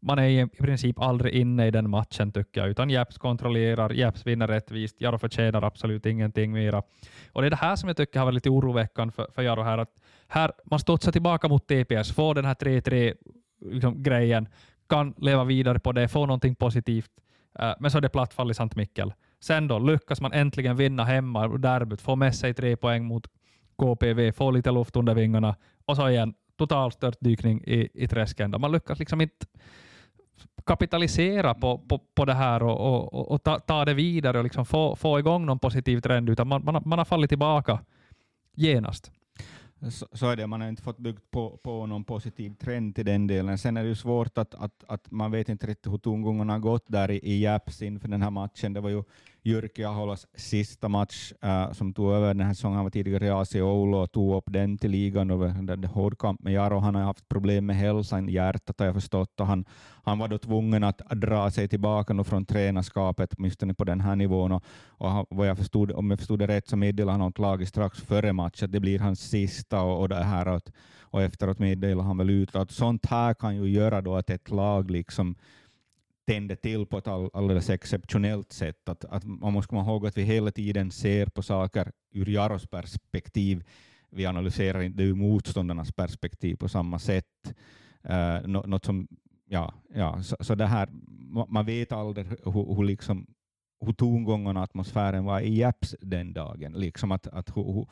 man 0.00 0.18
är 0.18 0.28
i 0.28 0.46
princip 0.46 1.00
aldrig 1.00 1.34
inne 1.34 1.66
i 1.66 1.70
den 1.70 1.90
matchen 1.90 2.32
tycker 2.32 2.60
jag, 2.60 2.70
utan 2.70 2.90
Japs 2.90 3.18
kontrollerar, 3.18 3.90
Japs 3.90 4.26
vinner 4.26 4.48
rättvist, 4.48 5.00
Jaro 5.00 5.18
förtjänar 5.18 5.62
absolut 5.62 6.06
ingenting 6.06 6.52
mera. 6.52 6.82
Och 7.32 7.42
det 7.42 7.48
är 7.48 7.50
det 7.50 7.56
här 7.56 7.76
som 7.76 7.88
jag 7.88 7.96
tycker 7.96 8.18
har 8.18 8.26
varit 8.26 8.34
lite 8.34 8.50
oroväckande 8.50 9.12
för, 9.12 9.26
för 9.34 9.42
Jaro 9.42 9.62
här, 9.62 9.78
att 9.78 10.00
här 10.34 10.52
man 10.64 10.78
studsar 10.78 11.12
tillbaka 11.12 11.48
mot 11.48 11.66
TPS, 11.66 12.12
får 12.12 12.34
den 12.34 12.44
här 12.44 12.54
3-3 12.54 13.14
liksom, 13.60 14.02
grejen, 14.02 14.48
kan 14.88 15.14
leva 15.18 15.44
vidare 15.44 15.78
på 15.78 15.92
det, 15.92 16.08
få 16.08 16.26
någonting 16.26 16.54
positivt, 16.54 17.10
eh, 17.58 17.72
men 17.80 17.90
så 17.90 17.98
är 17.98 18.02
det 18.02 18.08
platt 18.08 18.34
fall 18.34 18.50
i 18.50 18.54
Sankt 18.54 18.76
Mikkel. 18.76 19.12
Sen 19.40 19.68
då 19.68 19.78
lyckas 19.78 20.20
man 20.20 20.32
äntligen 20.32 20.76
vinna 20.76 21.04
hemma 21.04 21.48
derbyt, 21.48 22.00
få 22.00 22.16
med 22.16 22.34
sig 22.34 22.54
tre 22.54 22.76
poäng 22.76 23.04
mot 23.04 23.26
KPV, 23.76 24.32
få 24.32 24.50
lite 24.50 24.70
luft 24.70 24.96
under 24.96 25.14
vingarna 25.14 25.56
och 25.84 25.96
så 25.96 26.08
igen 26.08 26.34
total 26.56 26.92
störtdykning 26.92 27.62
i, 27.66 27.88
i 27.94 28.08
träsken. 28.08 28.54
Man 28.58 28.72
lyckas 28.72 28.98
liksom 28.98 29.20
inte 29.20 29.46
kapitalisera 30.66 31.54
på, 31.54 31.78
på, 31.78 31.98
på 32.14 32.24
det 32.24 32.34
här 32.34 32.62
och, 32.62 33.14
och, 33.14 33.30
och 33.30 33.42
ta, 33.42 33.58
ta, 33.58 33.84
det 33.84 33.94
vidare 33.94 34.38
och 34.38 34.44
liksom 34.44 34.66
få, 34.66 34.96
få 34.96 35.18
igång 35.18 35.46
någon 35.46 35.58
positiv 35.58 36.00
trend, 36.00 36.30
utan 36.30 36.48
man, 36.48 36.64
man, 36.64 36.82
man 36.84 36.98
har 36.98 37.04
fallit 37.04 37.28
tillbaka 37.30 37.78
genast. 38.54 39.12
Så, 39.90 40.06
så, 40.12 40.28
är 40.28 40.36
det, 40.36 40.46
man 40.46 40.60
har 40.60 40.68
inte 40.68 40.82
fått 40.82 40.98
byggt 40.98 41.30
på, 41.30 41.56
på 41.62 41.86
någon 41.86 42.04
positiv 42.04 42.54
trend 42.54 42.94
till 42.94 43.04
den 43.04 43.26
delen. 43.26 43.58
Sen 43.58 43.76
är 43.76 43.82
det 43.82 43.88
ju 43.88 43.94
svårt 43.94 44.38
att, 44.38 44.54
att, 44.54 44.84
att 44.88 45.10
man 45.10 45.30
vet 45.30 45.48
inte 45.48 45.66
riktigt 45.66 45.92
hur 45.92 45.98
tongångarna 45.98 46.52
har 46.52 46.60
gått 46.60 46.84
där 46.86 47.10
i, 47.10 47.18
i 47.18 47.42
Japs 47.42 47.82
inför 47.82 48.08
den 48.08 48.22
här 48.22 48.30
matchen. 48.30 48.72
Det 48.72 48.80
var 48.80 48.90
ju 48.90 49.02
Jyrki 49.46 49.84
Aholas 49.84 50.26
sista 50.34 50.88
match 50.88 51.32
uh, 51.44 51.72
som 51.72 51.92
tog 51.92 52.12
över 52.12 52.34
den 52.34 52.46
här 52.46 52.54
säsongen. 52.54 52.76
Han 52.76 52.84
var 52.84 52.90
tidigare 52.90 53.26
i 53.26 53.30
AC 53.30 53.54
Oulu 53.54 53.96
och 53.96 54.12
tog 54.12 54.34
upp 54.34 54.44
den 54.46 54.78
till 54.78 54.90
ligan. 54.90 55.30
Och 55.30 55.48
den 55.48 55.84
hård 55.84 56.18
kamp 56.18 56.42
med 56.42 56.52
Jaro. 56.52 56.78
Han 56.78 56.94
har 56.94 57.02
haft 57.02 57.28
problem 57.28 57.66
med 57.66 57.76
hälsan, 57.76 58.28
hjärtat 58.28 58.78
har 58.78 58.86
jag 58.86 58.94
förstått. 58.94 59.40
Och 59.40 59.46
han, 59.46 59.64
han 60.04 60.18
var 60.18 60.28
då 60.28 60.38
tvungen 60.38 60.84
att 60.84 60.98
dra 60.98 61.50
sig 61.50 61.68
tillbaka 61.68 62.24
från 62.24 62.46
tränarskapet, 62.46 63.34
åtminstone 63.38 63.74
på 63.74 63.84
den 63.84 64.00
här 64.00 64.16
nivån. 64.16 64.52
Och, 64.52 64.64
och 64.98 65.26
vad 65.30 65.48
jag 65.48 65.58
förstod, 65.58 65.92
om 65.92 66.10
jag 66.10 66.18
förstod 66.18 66.38
det 66.38 66.46
rätt 66.46 66.68
så 66.68 66.76
meddelade 66.76 67.18
han 67.18 67.28
åt 67.28 67.38
laget 67.38 67.68
strax 67.68 68.00
före 68.00 68.32
matchen 68.32 68.64
att 68.64 68.72
det 68.72 68.80
blir 68.80 68.98
hans 68.98 69.20
sista. 69.20 69.82
Och, 69.82 70.00
och, 70.00 70.08
det 70.08 70.24
här 70.24 70.46
att, 70.46 70.72
och 71.00 71.22
efteråt 71.22 71.58
meddelade 71.58 72.06
han 72.06 72.18
väl 72.18 72.30
ut 72.30 72.56
att 72.56 72.70
sånt 72.70 73.06
här 73.06 73.34
kan 73.34 73.56
ju 73.56 73.70
göra 73.70 74.00
då 74.00 74.16
att 74.16 74.30
ett 74.30 74.50
lag 74.50 74.90
liksom 74.90 75.36
tände 76.26 76.56
till 76.56 76.86
på 76.86 76.98
ett 76.98 77.08
all, 77.08 77.30
alldeles 77.32 77.70
exceptionellt 77.70 78.52
sätt. 78.52 78.88
Att, 78.88 79.04
att 79.04 79.24
man 79.24 79.52
måste 79.52 79.68
komma 79.68 79.82
ihåg 79.82 80.06
att 80.06 80.18
vi 80.18 80.22
hela 80.22 80.50
tiden 80.50 80.90
ser 80.90 81.26
på 81.26 81.42
saker 81.42 81.92
ur 82.12 82.28
Jaros 82.28 82.66
perspektiv. 82.66 83.64
Vi 84.10 84.26
analyserar 84.26 84.82
inte 84.82 85.02
ur 85.02 85.14
motståndarnas 85.14 85.92
perspektiv 85.92 86.56
på 86.56 86.68
samma 86.68 86.98
sätt. 86.98 87.54
Uh, 88.10 88.48
något 88.48 88.84
som, 88.84 89.08
ja, 89.48 89.74
ja, 89.94 90.22
så, 90.22 90.36
så 90.40 90.54
det 90.54 90.66
här, 90.66 90.88
man 91.48 91.66
vet 91.66 91.92
aldrig 91.92 92.26
hur, 92.26 92.74
hur, 92.74 92.84
liksom, 92.84 93.26
hur 93.80 93.92
tongångarna 93.92 94.60
och 94.60 94.64
atmosfären 94.64 95.24
var 95.24 95.40
i 95.40 95.58
Japs 95.58 95.96
den 96.00 96.32
dagen. 96.32 96.72
Liksom 96.72 97.12
att, 97.12 97.26
att 97.26 97.56
hur, 97.56 97.86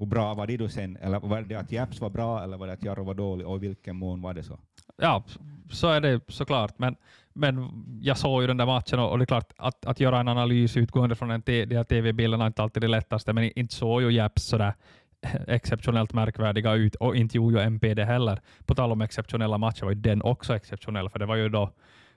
hur, 0.00 0.06
bra 0.06 0.34
var 0.34 0.46
det 0.46 0.56
då 0.56 0.68
sen? 0.68 0.96
Eller 0.96 1.20
var 1.20 1.42
det 1.42 1.54
att 1.54 1.72
Japs 1.72 2.00
var 2.00 2.10
bra 2.10 2.42
eller 2.42 2.56
var 2.56 2.66
det 2.66 2.72
att 2.72 2.84
Jarro 2.84 3.04
var 3.04 3.14
dålig 3.14 3.46
och 3.46 3.56
i 3.56 3.58
vilken 3.58 3.96
mån 3.96 4.22
var 4.22 4.34
det 4.34 4.42
så? 4.42 4.58
Ja, 4.96 5.24
så 5.70 5.88
är 5.88 6.00
det 6.00 6.20
såklart. 6.28 6.78
Men, 6.78 6.96
men 7.32 7.84
jag 8.02 8.18
såg 8.18 8.42
ju 8.42 8.46
den 8.46 8.56
där 8.56 8.66
matchen 8.66 8.98
och, 8.98 9.10
och 9.10 9.18
det 9.18 9.24
är 9.24 9.26
klart 9.26 9.52
att, 9.56 9.86
att 9.86 10.00
göra 10.00 10.20
en 10.20 10.28
analys 10.28 10.76
utgående 10.76 11.14
från 11.16 11.30
en 11.30 11.42
de 11.44 11.76
här 11.76 11.84
TV-bilderna 11.84 12.44
är 12.44 12.46
inte 12.46 12.62
alltid 12.62 12.82
det 12.82 12.88
lättaste, 12.88 13.32
men 13.32 13.58
inte 13.58 13.74
såg 13.74 14.02
ju 14.02 14.10
Japs 14.10 14.42
sådär 14.42 14.74
exceptionellt 15.46 16.12
märkvärdiga 16.12 16.74
ut 16.74 16.94
och 16.94 17.16
inte 17.16 17.36
gjorde 17.36 17.58
ju 17.58 17.66
MP 17.66 17.94
det 17.94 18.04
heller. 18.04 18.40
På 18.66 18.74
tal 18.74 18.92
om 18.92 19.00
exceptionella 19.00 19.58
matcher 19.58 19.84
var 19.84 19.92
ju 19.92 20.00
den 20.00 20.22
också 20.22 20.56
exceptionell, 20.56 21.08
för 21.08 21.18
det 21.18 21.26
var 21.26 21.36
ju 21.36 21.48
då 21.48 21.70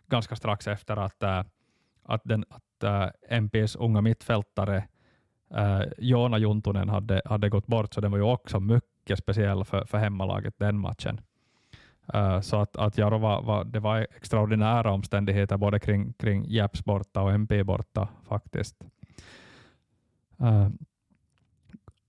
ganska 0.08 0.36
strax 0.36 0.68
efter 0.68 0.98
att, 0.98 1.24
äh, 1.24 1.44
att, 2.04 2.22
den, 2.24 2.46
att 2.50 2.84
eh, 2.84 3.04
äh, 3.04 3.10
MPs 3.38 3.76
unga 3.76 4.02
mittfältare 4.02 4.84
uh, 5.58 5.82
Joona 5.98 6.38
Juntunen 6.38 6.90
hade, 6.90 7.22
hade 7.26 7.50
gått 7.50 7.68
bort, 7.68 7.94
så 7.94 8.02
den 8.02 8.12
var 8.12 8.18
ju 8.18 8.24
också 8.24 8.60
mycket 8.60 9.20
speciell 9.20 9.66
för, 9.66 9.86
för 9.86 9.98
hemmalaget 9.98 10.54
den 10.58 10.80
matchen. 10.80 11.22
Uh, 12.16 12.42
så 12.42 12.58
att, 12.58 12.78
att 12.78 12.98
Jaro 12.98 13.18
var, 13.18 13.42
var, 13.42 13.64
det 13.64 13.80
var 13.80 14.08
extraordinära 14.16 14.92
omständigheter 14.92 15.58
både 15.58 15.80
kring, 15.80 16.14
kring 16.14 16.46
Japs 16.48 16.84
borta 16.86 17.22
och 17.22 17.34
MP 17.34 17.64
borta 17.64 18.08
faktiskt. 18.28 18.76
Uh, 20.42 20.70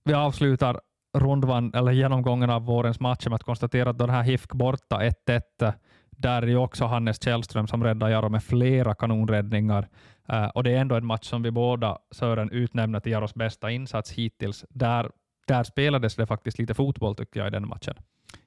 vi 0.03 0.13
avslutar 0.13 0.81
rundvan, 1.13 1.71
eller 1.73 1.91
genomgången 1.91 2.49
av 2.49 2.65
vårens 2.65 2.99
matcher 2.99 3.29
med 3.29 3.35
att 3.35 3.43
konstatera 3.43 3.89
att 3.89 3.97
den 3.97 4.09
här 4.09 4.23
HIFK 4.23 4.53
borta 4.53 4.99
1-1, 5.27 5.73
där 6.09 6.41
är 6.41 6.47
ju 6.47 6.57
också 6.57 6.85
Hannes 6.85 7.23
Källström 7.23 7.67
som 7.67 7.83
räddar 7.83 8.09
Jaro 8.09 8.29
med 8.29 8.43
flera 8.43 8.95
kanonräddningar. 8.95 9.87
Uh, 10.33 10.45
och 10.45 10.63
det 10.63 10.71
är 10.71 10.81
ändå 10.81 10.95
en 10.95 11.05
match 11.05 11.29
som 11.29 11.41
vi 11.43 11.51
båda, 11.51 11.97
Sören, 12.11 12.49
utnämner 12.49 12.99
till 12.99 13.11
Jaros 13.11 13.33
bästa 13.33 13.71
insats 13.71 14.11
hittills. 14.11 14.65
Där, 14.69 15.11
där 15.47 15.63
spelades 15.63 16.15
det 16.15 16.25
faktiskt 16.25 16.59
lite 16.59 16.73
fotboll 16.73 17.15
tycker 17.15 17.39
jag 17.39 17.47
i 17.47 17.51
den 17.51 17.67
matchen. 17.67 17.95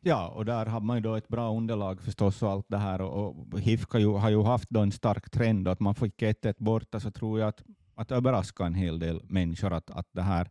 Ja, 0.00 0.28
och 0.28 0.44
där 0.44 0.66
har 0.66 0.80
man 0.80 0.96
ju 0.96 1.00
då 1.00 1.14
ett 1.14 1.28
bra 1.28 1.56
underlag 1.56 2.02
förstås 2.02 2.42
och 2.42 2.50
allt 2.50 2.66
det 2.68 2.78
här. 2.78 3.00
Och, 3.00 3.52
och 3.52 3.60
HIFK 3.60 3.92
har 3.92 4.00
ju, 4.00 4.12
har 4.12 4.30
ju 4.30 4.42
haft 4.42 4.70
då 4.70 4.80
en 4.80 4.92
stark 4.92 5.30
trend 5.30 5.68
att 5.68 5.80
man 5.80 5.94
fick 5.94 6.22
1-1 6.22 6.54
borta 6.58 7.00
så 7.00 7.10
tror 7.10 7.40
jag 7.40 7.48
att, 7.48 7.62
att 7.94 8.12
överraska 8.12 8.64
en 8.64 8.74
hel 8.74 8.98
del 8.98 9.20
människor 9.24 9.72
att, 9.72 9.90
att 9.90 10.08
det 10.12 10.22
här. 10.22 10.50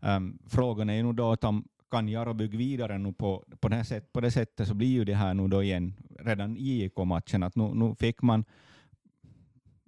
Um, 0.00 0.38
frågan 0.48 0.90
är 0.90 0.94
ju 0.94 1.02
nog 1.02 1.14
då 1.14 1.32
att 1.32 1.44
om 1.44 1.64
kan 1.92 2.08
Jaro 2.08 2.34
bygga 2.34 2.58
vidare 2.58 2.98
nu 2.98 3.12
på, 3.12 3.44
på, 3.60 3.68
det 3.68 3.84
sätt, 3.84 4.12
på 4.12 4.20
det 4.20 4.30
sättet 4.30 4.68
så 4.68 4.74
blir 4.74 4.88
ju 4.88 5.04
det 5.04 5.14
här 5.14 5.34
nu 5.34 5.48
då 5.48 5.62
igen 5.62 5.94
redan 6.20 6.56
i 6.56 6.84
IK-matchen 6.84 7.42
att 7.42 7.56
nu, 7.56 7.74
nu 7.74 7.94
fick 7.94 8.22
man 8.22 8.44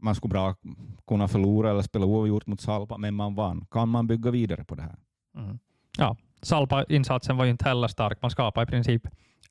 man 0.05 0.15
skulle 0.15 0.31
bra 0.31 0.55
kunna 1.07 1.29
förlora 1.29 1.71
eller 1.71 1.83
spela 1.83 2.07
oavgjort 2.07 2.47
mot 2.47 2.61
Salpa, 2.61 2.99
men 2.99 3.15
man 3.15 3.35
vann. 3.35 3.67
Kan 3.71 3.89
man 3.89 4.07
bygga 4.07 4.31
vidare 4.31 4.65
på 4.65 4.75
det 4.75 4.83
här? 4.83 4.97
Mm. 5.37 5.59
Ja, 5.99 6.17
Salpa-insatsen 6.43 7.37
var 7.37 7.45
ju 7.45 7.51
inte 7.51 7.69
heller 7.69 7.89
stark. 7.89 8.23
Man 8.23 8.31
skapade 8.31 8.65
i 8.65 8.67
princip 8.67 9.03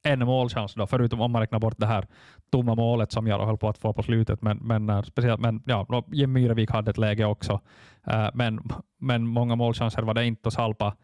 en 0.04 0.20
målchans, 0.20 0.74
då, 0.74 0.88
förutom 0.88 1.22
om 1.22 1.32
man 1.32 1.42
räknar 1.42 1.60
bort 1.60 1.78
det 1.78 1.86
här 1.86 2.08
tomma 2.52 2.76
målet 2.76 3.12
som 3.12 3.28
jag 3.28 3.46
höll 3.46 3.58
på 3.58 3.70
att 3.70 3.78
få 3.78 3.94
på 3.94 4.04
slutet. 4.04 4.42
Men, 4.42 4.58
men, 4.58 4.90
eh, 4.90 5.02
speciellt, 5.02 5.42
men 5.42 5.64
ja, 5.66 6.04
Jim 6.12 6.34
Myrevik 6.34 6.72
hade 6.72 6.92
ett 6.92 6.98
läge 6.98 7.26
också. 7.26 7.60
Eh, 8.08 8.28
men, 8.34 8.62
men 9.00 9.28
många 9.28 9.56
målchanser 9.56 10.02
var 10.02 10.14
det 10.14 10.26
inte 10.26 10.50
och 10.50 10.54
Salpa 10.54 10.96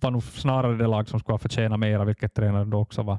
var 0.00 0.10
nog 0.10 0.22
snarare 0.22 0.76
det 0.76 0.86
lag 0.86 1.08
som 1.08 1.20
skulle 1.20 1.34
ha 1.34 1.38
förtjänat 1.38 1.80
mera, 1.80 2.04
vilket 2.04 2.34
tränaren 2.34 2.70
då 2.70 2.78
också 2.78 3.02
var, 3.02 3.18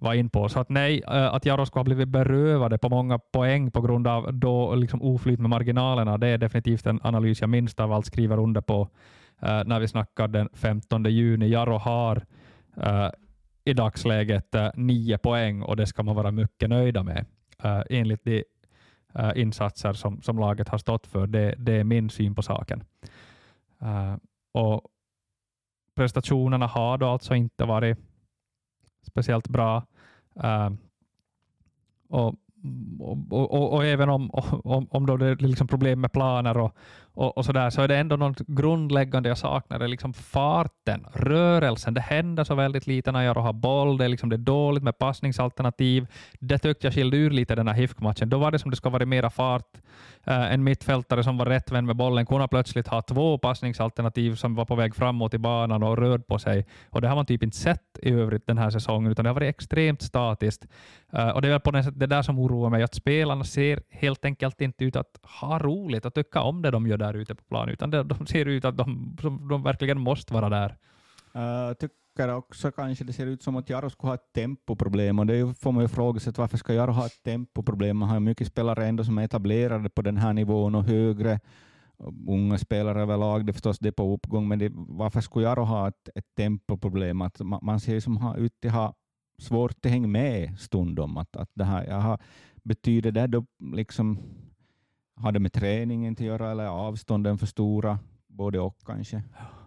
var 0.00 0.14
in 0.14 0.30
på. 0.30 0.48
Så 0.48 0.60
att 0.60 0.68
nej, 0.68 1.02
eh, 1.06 1.34
att 1.34 1.46
Jarosko 1.46 1.78
har 1.78 1.84
blivit 1.84 2.08
berövade 2.08 2.78
på 2.78 2.88
många 2.88 3.18
poäng 3.18 3.70
på 3.70 3.80
grund 3.80 4.06
av 4.06 4.34
då 4.34 4.74
liksom 4.74 5.02
oflyt 5.02 5.40
med 5.40 5.50
marginalerna, 5.50 6.18
det 6.18 6.26
är 6.26 6.38
definitivt 6.38 6.86
en 6.86 7.00
analys 7.02 7.40
jag 7.40 7.50
minst 7.50 7.80
av 7.80 7.92
allt 7.92 8.06
skriver 8.06 8.38
under 8.38 8.60
på 8.60 8.88
eh, 9.42 9.62
när 9.64 9.80
vi 9.80 9.88
snackar 9.88 10.28
den 10.28 10.48
15 10.52 11.04
juni. 11.04 11.48
Jaro 11.48 11.78
har 11.78 12.22
eh, 12.76 13.10
i 13.64 13.72
dagsläget 13.72 14.54
nio 14.74 15.18
poäng 15.18 15.62
och 15.62 15.76
det 15.76 15.86
ska 15.86 16.02
man 16.02 16.16
vara 16.16 16.30
mycket 16.30 16.68
nöjda 16.68 17.02
med 17.02 17.26
enligt 17.90 18.24
de 18.24 18.44
insatser 19.34 19.92
som, 19.92 20.22
som 20.22 20.38
laget 20.38 20.68
har 20.68 20.78
stått 20.78 21.06
för. 21.06 21.26
Det, 21.26 21.54
det 21.58 21.72
är 21.72 21.84
min 21.84 22.10
syn 22.10 22.34
på 22.34 22.42
saken. 22.42 22.84
och 24.54 24.82
Prestationerna 25.96 26.66
har 26.66 26.98
då 26.98 27.06
alltså 27.06 27.34
inte 27.34 27.64
varit 27.64 27.98
speciellt 29.06 29.48
bra. 29.48 29.86
Eh, 30.42 30.70
och 32.08 32.34
och, 33.00 33.52
och, 33.52 33.72
och, 33.72 33.84
även 33.84 34.08
om, 34.08 34.30
om, 34.64 34.86
om 34.90 35.06
då 35.06 35.16
det 35.16 35.26
är 35.26 35.36
liksom 35.36 35.68
problem 35.68 36.00
med 36.00 36.12
planer 36.12 36.58
och, 36.58 36.76
och, 37.14 37.38
och 37.38 37.44
sådär, 37.44 37.70
så 37.70 37.82
är 37.82 37.88
det 37.88 37.96
ändå 37.96 38.16
något 38.16 38.38
grundläggande 38.46 39.28
jag 39.28 39.38
saknar. 39.38 39.78
Det 39.78 39.84
är 39.84 39.88
liksom 39.88 40.12
farten, 40.12 41.06
rörelsen. 41.12 41.94
Det 41.94 42.00
händer 42.00 42.44
så 42.44 42.54
väldigt 42.54 42.86
lite 42.86 43.12
när 43.12 43.22
jag 43.22 43.34
har 43.34 43.52
boll. 43.52 43.98
Det 43.98 44.04
är, 44.04 44.08
liksom 44.08 44.28
det 44.28 44.36
är 44.36 44.38
dåligt 44.38 44.82
med 44.82 44.98
passningsalternativ. 44.98 46.06
Det 46.40 46.58
tyckte 46.58 46.86
jag 46.86 46.94
skilde 46.94 47.16
ur 47.16 47.30
lite 47.30 47.54
den 47.54 47.68
här 47.68 47.74
HIFK-matchen. 47.74 48.28
Då 48.28 48.38
var 48.38 48.50
det 48.50 48.58
som 48.58 48.70
det 48.70 48.76
ska 48.76 48.88
vara 48.88 49.06
mera 49.06 49.30
fart. 49.30 49.78
Eh, 50.26 50.52
en 50.52 50.64
mittfältare 50.64 51.24
som 51.24 51.38
var 51.38 51.46
rätt 51.46 51.70
vän 51.70 51.86
med 51.86 51.96
bollen 51.96 52.26
kunde 52.26 52.48
plötsligt 52.48 52.88
ha 52.88 53.02
två 53.02 53.38
passningsalternativ 53.38 54.34
som 54.34 54.54
var 54.54 54.64
på 54.64 54.74
väg 54.74 54.94
framåt 54.94 55.34
i 55.34 55.38
banan 55.38 55.82
och 55.82 55.98
rörde 55.98 56.22
på 56.22 56.38
sig. 56.38 56.66
Och 56.90 57.00
Det 57.00 57.08
har 57.08 57.16
man 57.16 57.26
typ 57.26 57.42
inte 57.42 57.56
sett 57.56 57.98
i 58.02 58.10
övrigt 58.10 58.46
den 58.46 58.58
här 58.58 58.70
säsongen, 58.70 59.12
utan 59.12 59.24
det 59.24 59.28
har 59.28 59.34
varit 59.34 59.48
extremt 59.48 60.02
statiskt. 60.02 60.66
Eh, 61.12 61.28
och 61.28 61.42
Det 61.42 61.48
är 61.48 61.52
väl 61.52 61.60
på 61.60 61.70
det, 61.70 62.06
där 62.06 62.22
som 62.22 62.38
oroar 62.38 62.70
mig, 62.70 62.82
att 62.82 62.94
spelarna 62.94 63.44
ser 63.44 63.82
helt 63.90 64.24
enkelt 64.24 64.60
inte 64.60 64.84
ut 64.84 64.96
att 64.96 65.20
ha 65.40 65.58
roligt 65.58 66.06
och 66.06 66.14
tycka 66.14 66.40
om 66.40 66.62
det 66.62 66.70
de 66.70 66.86
gör 66.86 66.96
där 66.96 67.14
ute 67.14 67.34
på 67.34 67.44
plan, 67.44 67.68
utan 67.68 67.90
de 67.90 68.26
ser 68.26 68.46
ut 68.46 68.64
att 68.64 68.76
de, 68.76 69.16
de 69.50 69.62
verkligen 69.62 70.00
måste 70.00 70.34
vara 70.34 70.48
där. 70.48 70.76
Uh, 71.36 71.88
tycker 72.16 72.34
också 72.34 72.70
kanske 72.72 73.04
det 73.04 73.12
ser 73.12 73.26
ut 73.26 73.42
som 73.42 73.56
att 73.56 73.70
Jaro 73.70 73.90
skulle 73.90 74.10
ha 74.10 74.14
ett 74.14 74.32
tempoproblem, 74.34 75.18
och 75.18 75.26
det 75.26 75.58
får 75.58 75.72
man 75.72 75.82
ju 75.82 75.88
fråga 75.88 76.20
sig 76.20 76.32
varför 76.36 76.58
ska 76.58 76.74
Jaro 76.74 76.92
ha 76.92 77.06
ett 77.06 77.22
tempoproblem? 77.24 77.96
Man 77.96 78.08
har 78.08 78.16
ju 78.16 78.20
mycket 78.20 78.46
spelare 78.46 78.86
ändå 78.86 79.04
som 79.04 79.18
är 79.18 79.24
etablerade 79.24 79.88
på 79.88 80.02
den 80.02 80.16
här 80.16 80.32
nivån 80.32 80.74
och 80.74 80.84
högre, 80.84 81.40
unga 82.28 82.58
spelare 82.58 83.02
överlag, 83.02 83.46
det 83.46 83.50
är 83.50 83.52
förstås 83.52 83.78
det 83.78 83.92
på 83.92 84.14
uppgång, 84.14 84.48
men 84.48 84.58
det, 84.58 84.72
varför 84.74 85.20
skulle 85.20 85.46
Jaro 85.46 85.64
ha 85.64 85.88
ett, 85.88 86.08
ett 86.14 86.34
tempoproblem? 86.36 87.22
Att 87.22 87.40
man, 87.40 87.60
man 87.62 87.80
ser 87.80 88.00
som 88.00 88.16
ha, 88.16 88.36
ut 88.36 88.64
att 88.64 88.72
ha 88.72 88.94
svårt 89.38 89.86
att 89.86 89.90
hänga 89.90 90.08
med 90.08 90.58
stundom. 90.58 91.16
Att, 91.16 91.36
att 91.36 91.50
det 91.54 91.64
här, 91.64 91.84
jag 91.84 92.00
har, 92.00 92.18
betyder 92.64 93.12
det 93.12 93.26
då 93.26 93.44
liksom, 93.74 94.18
har 95.16 95.32
det 95.32 95.40
med 95.40 95.52
träningen 95.52 96.12
att 96.12 96.20
göra 96.20 96.50
eller 96.50 96.66
avstånden 96.66 97.38
för 97.38 97.46
stora? 97.46 97.98
Både 98.28 98.60
och 98.60 98.76
kanske. 98.86 99.22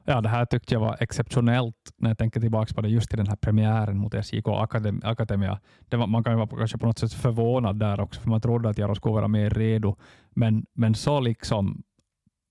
Ja, 0.10 0.22
det 0.22 0.30
här 0.30 0.46
tyckte 0.46 0.74
jag 0.74 0.80
var 0.80 0.98
exceptionellt 1.00 1.76
när 1.98 2.10
jag 2.10 2.18
tänker 2.18 2.40
tillbaka 2.40 2.74
på 2.74 2.82
det 2.82 2.90
just 2.90 3.14
i 3.14 3.18
den 3.18 3.28
här 3.28 3.36
premiären 3.36 3.98
mot 3.98 4.26
SJK 4.26 4.48
Akadem 4.48 5.02
Akademia. 5.04 5.60
Det 5.90 5.98
var, 5.98 6.08
man 6.08 6.24
kan 6.24 6.34
ju 6.34 6.38
vara 6.38 6.48
kanske 6.48 6.78
på 6.78 6.86
något 6.86 7.00
sätt 7.00 7.14
förvånad 7.14 7.80
där 7.80 8.00
också, 8.00 8.22
för 8.22 8.30
man 8.30 8.42
trodde 8.42 8.70
att 8.70 8.78
Jaro 8.78 8.96
skulle 8.96 9.14
vara 9.14 9.28
mer 9.28 9.50
redo. 9.50 9.96
Men, 10.30 10.66
men 10.74 10.96
så 10.96 11.20
liksom 11.20 11.84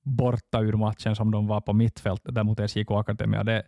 borta 0.04 0.60
ur 0.60 0.72
matchen 0.72 1.16
som 1.16 1.30
de 1.30 1.46
var 1.46 1.60
på 1.60 1.72
mittfält 1.72 2.22
där 2.24 2.44
mot 2.44 2.70
SJK 2.70 2.90
Akademia, 2.90 3.44
det, 3.44 3.62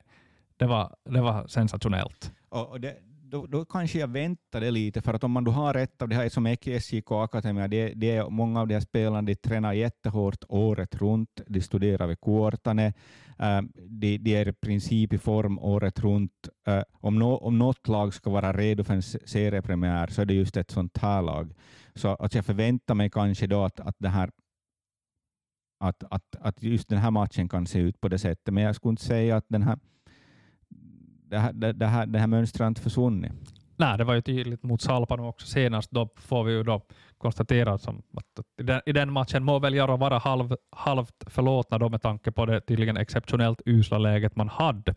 det, 0.57 0.66
var, 0.66 0.96
det 1.05 1.20
var 1.20 1.46
sensationellt. 1.46 2.33
Och 2.48 2.81
det, 2.81 2.96
då, 3.30 3.46
då 3.46 3.64
kanske 3.64 3.98
jag 3.98 4.08
väntade 4.08 4.70
lite, 4.70 5.02
för 5.02 5.14
att 5.14 5.24
om 5.24 5.32
man 5.32 5.44
då 5.44 5.50
har 5.50 5.74
ett 5.74 6.02
av 6.02 6.08
de 6.08 6.14
här 6.14 6.28
som 6.28 6.46
SJK 6.80 7.10
Akademia, 7.10 7.68
det, 7.68 7.92
det 7.94 8.10
är 8.10 8.30
många 8.30 8.60
av 8.60 8.68
de 8.68 8.74
här 8.74 8.80
spelarna, 8.80 9.22
de 9.22 9.34
tränar 9.34 9.72
jättehårt 9.72 10.44
året 10.48 10.94
runt, 10.94 11.40
de 11.46 11.60
studerar 11.60 12.06
vid 12.06 12.20
Kuortane, 12.20 12.86
äh, 13.38 13.60
de, 13.88 14.18
de, 14.18 14.36
är 14.36 14.48
i 14.48 14.52
princip 14.52 15.12
i 15.12 15.18
form 15.18 15.58
året 15.58 16.00
runt. 16.00 16.48
Äh, 16.66 16.82
om, 16.92 17.18
no, 17.18 17.36
om 17.36 17.58
något 17.58 17.88
lag 17.88 18.14
ska 18.14 18.30
vara 18.30 18.52
redo 18.52 18.84
för 18.84 18.94
en 18.94 19.02
seriepremiär 19.02 20.06
så 20.06 20.22
är 20.22 20.26
det 20.26 20.34
just 20.34 20.56
ett 20.56 20.70
sånt 20.70 20.98
här 20.98 21.22
lag. 21.22 21.54
Så 21.94 22.08
att 22.08 22.34
jag 22.34 22.44
förväntar 22.46 22.94
mig 22.94 23.10
kanske 23.10 23.46
då 23.46 23.64
att, 23.64 23.80
att 23.80 23.96
det 23.98 24.08
här 24.08 24.30
att, 25.80 26.04
att, 26.10 26.36
att 26.40 26.62
just 26.62 26.88
den 26.88 26.98
här 26.98 27.10
matchen 27.10 27.48
kan 27.48 27.66
se 27.66 27.78
ut 27.78 28.00
på 28.00 28.08
det 28.08 28.18
sättet, 28.18 28.54
men 28.54 28.64
jag 28.64 28.76
skulle 28.76 28.90
inte 28.90 29.04
säga 29.04 29.36
att 29.36 29.44
den 29.48 29.62
här 29.62 29.78
det 31.30 31.38
här, 31.38 31.52
det, 31.52 31.72
det 31.72 31.86
här, 31.86 32.06
det 32.06 32.18
här 32.18 32.26
mönstret 32.26 32.60
har 32.60 32.68
inte 32.68 32.80
försvunnit. 32.80 33.32
Nej, 33.76 33.98
det 33.98 34.04
var 34.04 34.14
ju 34.14 34.20
tydligt 34.20 34.62
mot 34.62 34.82
Salpan 34.82 35.20
också 35.20 35.46
senast. 35.46 35.90
Då 35.90 36.08
får 36.16 36.44
vi 36.44 36.52
ju 36.52 36.62
då 36.62 36.82
konstatera 37.18 37.78
som 37.78 38.02
att 38.16 38.44
i 38.60 38.62
den, 38.62 38.80
i 38.86 38.92
den 38.92 39.12
matchen 39.12 39.44
må 39.44 39.58
väl 39.58 39.74
Jaro 39.74 39.96
vara 39.96 40.18
halv, 40.18 40.56
halvt 40.70 41.24
förlåtna 41.26 41.78
då 41.78 41.88
med 41.88 42.02
tanke 42.02 42.32
på 42.32 42.46
det 42.46 42.60
tydligen 42.60 42.96
exceptionellt 42.96 43.62
usla 43.66 43.98
läget 43.98 44.36
man 44.36 44.48
hade. 44.48 44.94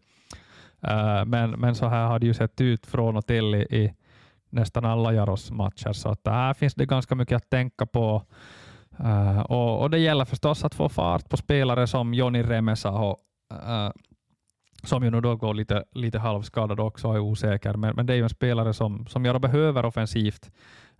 Uh, 0.87 1.25
men, 1.25 1.51
men 1.51 1.75
så 1.75 1.87
här 1.87 2.07
har 2.07 2.19
det 2.19 2.25
ju 2.25 2.33
sett 2.33 2.61
ut 2.61 2.85
från 2.85 3.17
och 3.17 3.25
till 3.25 3.55
i, 3.55 3.61
i 3.61 3.93
nästan 4.49 4.85
alla 4.85 5.13
Jaros 5.13 5.51
matcher, 5.51 5.93
så 5.93 6.09
att 6.09 6.21
här 6.25 6.53
finns 6.53 6.73
det 6.73 6.85
ganska 6.85 7.15
mycket 7.15 7.35
att 7.35 7.49
tänka 7.49 7.85
på. 7.85 8.23
Uh, 8.99 9.39
och, 9.39 9.81
och, 9.81 9.89
det 9.89 9.99
gäller 9.99 10.25
förstås 10.25 10.63
att 10.63 10.75
få 10.75 10.89
fart 10.89 11.29
på 11.29 11.37
spelare 11.37 11.87
som 11.87 12.13
Joni 12.13 12.43
Remesa 12.43 12.91
och 12.91 13.17
eh, 13.51 13.85
uh, 13.85 13.91
som 14.83 15.03
ju 15.03 15.09
nu 15.09 15.21
då 15.21 15.35
går 15.35 15.53
lite, 15.53 15.83
lite 15.91 16.19
halvskadad 16.19 16.79
också 16.79 17.07
och 17.07 17.15
är 17.15 17.19
osäker, 17.19 17.73
men, 17.73 17.95
men 17.95 18.05
det 18.05 18.13
är 18.13 18.17
ju 18.17 18.23
en 18.23 18.29
spelare 18.29 18.73
som, 18.73 19.07
som 19.07 19.25
jag 19.25 19.41
behöver 19.41 19.85
offensivt, 19.85 20.51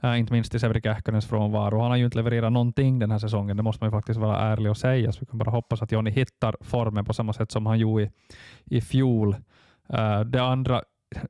äh, 0.01 0.19
inte 0.19 0.33
minst 0.33 0.55
i 0.55 0.59
Severi 0.59 0.81
Kähkönens 0.81 1.25
frånvaro. 1.25 1.81
Han 1.81 1.89
har 1.89 1.97
ju 1.97 2.05
inte 2.05 2.17
levererat 2.17 2.51
någonting 2.51 2.99
den 2.99 3.11
här 3.11 3.19
säsongen, 3.19 3.57
det 3.57 3.63
måste 3.63 3.83
man 3.83 3.87
ju 3.87 3.97
faktiskt 3.97 4.19
vara 4.19 4.37
ärlig 4.37 4.71
och 4.71 4.77
säga, 4.77 5.11
så 5.11 5.19
vi 5.19 5.25
kan 5.25 5.37
bara 5.37 5.51
hoppas 5.51 5.81
att 5.81 5.91
Jonny 5.91 6.11
hittar 6.11 6.55
formen 6.61 7.05
på 7.05 7.13
samma 7.13 7.33
sätt 7.33 7.51
som 7.51 7.65
han 7.65 7.79
gjorde 7.79 8.03
i, 8.03 8.09
i 8.65 8.81
fjol. 8.81 9.35
Äh, 9.89 10.19
det 10.19 10.43
andra, 10.43 10.81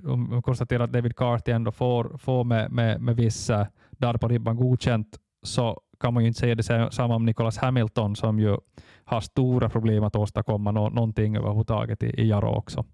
om 0.03 0.35
vi 0.35 0.41
konstaterar 0.41 0.83
att 0.83 0.93
David 0.93 1.15
Carty 1.15 1.51
ändå 1.51 1.71
får, 1.71 2.17
får 2.17 2.43
med, 2.43 2.71
med, 2.71 3.01
med 3.01 3.15
viss 3.15 3.49
eh, 3.49 3.67
där 3.91 4.13
på 4.13 4.27
ribban 4.27 4.55
godkänt, 4.55 5.17
så 5.43 5.81
kan 6.03 6.13
man 6.13 6.23
ju 6.23 6.27
inte 6.27 6.39
säga 6.39 6.55
detsamma 6.55 7.15
om 7.15 7.25
Nicholas 7.25 7.57
Hamilton 7.57 8.15
som 8.15 8.39
ju 8.39 8.57
har 9.03 9.21
stora 9.21 9.69
problem 9.69 10.03
att 10.03 10.15
åstadkomma 10.15 10.71
no 10.71 10.89
någonting 10.89 11.35
överhuvudtaget 11.35 12.03
i, 12.03 12.07
i 12.07 12.27
Jaro 12.27 12.55
också. 12.55 12.85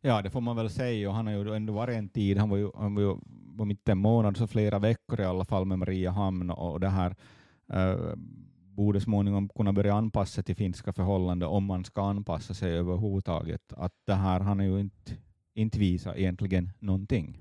Ja, 0.00 0.22
det 0.22 0.30
får 0.30 0.40
man 0.40 0.56
väl 0.56 0.70
säga. 0.70 1.08
Och 1.08 1.14
han 1.14 1.26
har 1.26 1.34
ju 1.34 1.54
ändå 1.54 1.72
varit 1.72 1.96
en 1.96 2.08
tid, 2.08 2.38
han 2.38 2.50
var 2.50 2.56
ju, 2.56 2.70
han 2.74 2.94
var 2.94 3.02
ju 3.02 3.10
om 3.58 3.70
inte 3.70 3.92
en 3.92 3.98
månad 3.98 4.36
så 4.36 4.46
flera 4.46 4.78
veckor 4.78 5.20
i 5.20 5.24
alla 5.24 5.44
fall 5.44 5.64
med 5.64 5.78
Mariehamn 5.78 6.50
och 6.50 6.80
det 6.80 6.88
här 6.88 7.14
eh, 7.72 8.14
borde 8.76 9.00
småningom 9.00 9.48
kunna 9.48 9.72
börja 9.72 9.94
anpassa 9.94 10.42
till 10.42 10.56
finska 10.56 10.92
förhållanden 10.92 11.48
om 11.48 11.64
man 11.64 11.84
ska 11.84 12.02
anpassa 12.02 12.54
sig 12.54 12.72
överhuvudtaget. 12.72 13.72
Att 13.76 13.92
det 14.06 14.14
här, 14.14 14.40
han 14.40 14.58
har 14.58 14.66
ju 14.66 14.80
inte, 14.80 15.12
inte 15.54 15.78
visat 15.78 16.16
egentligen 16.16 16.70
någonting. 16.78 17.38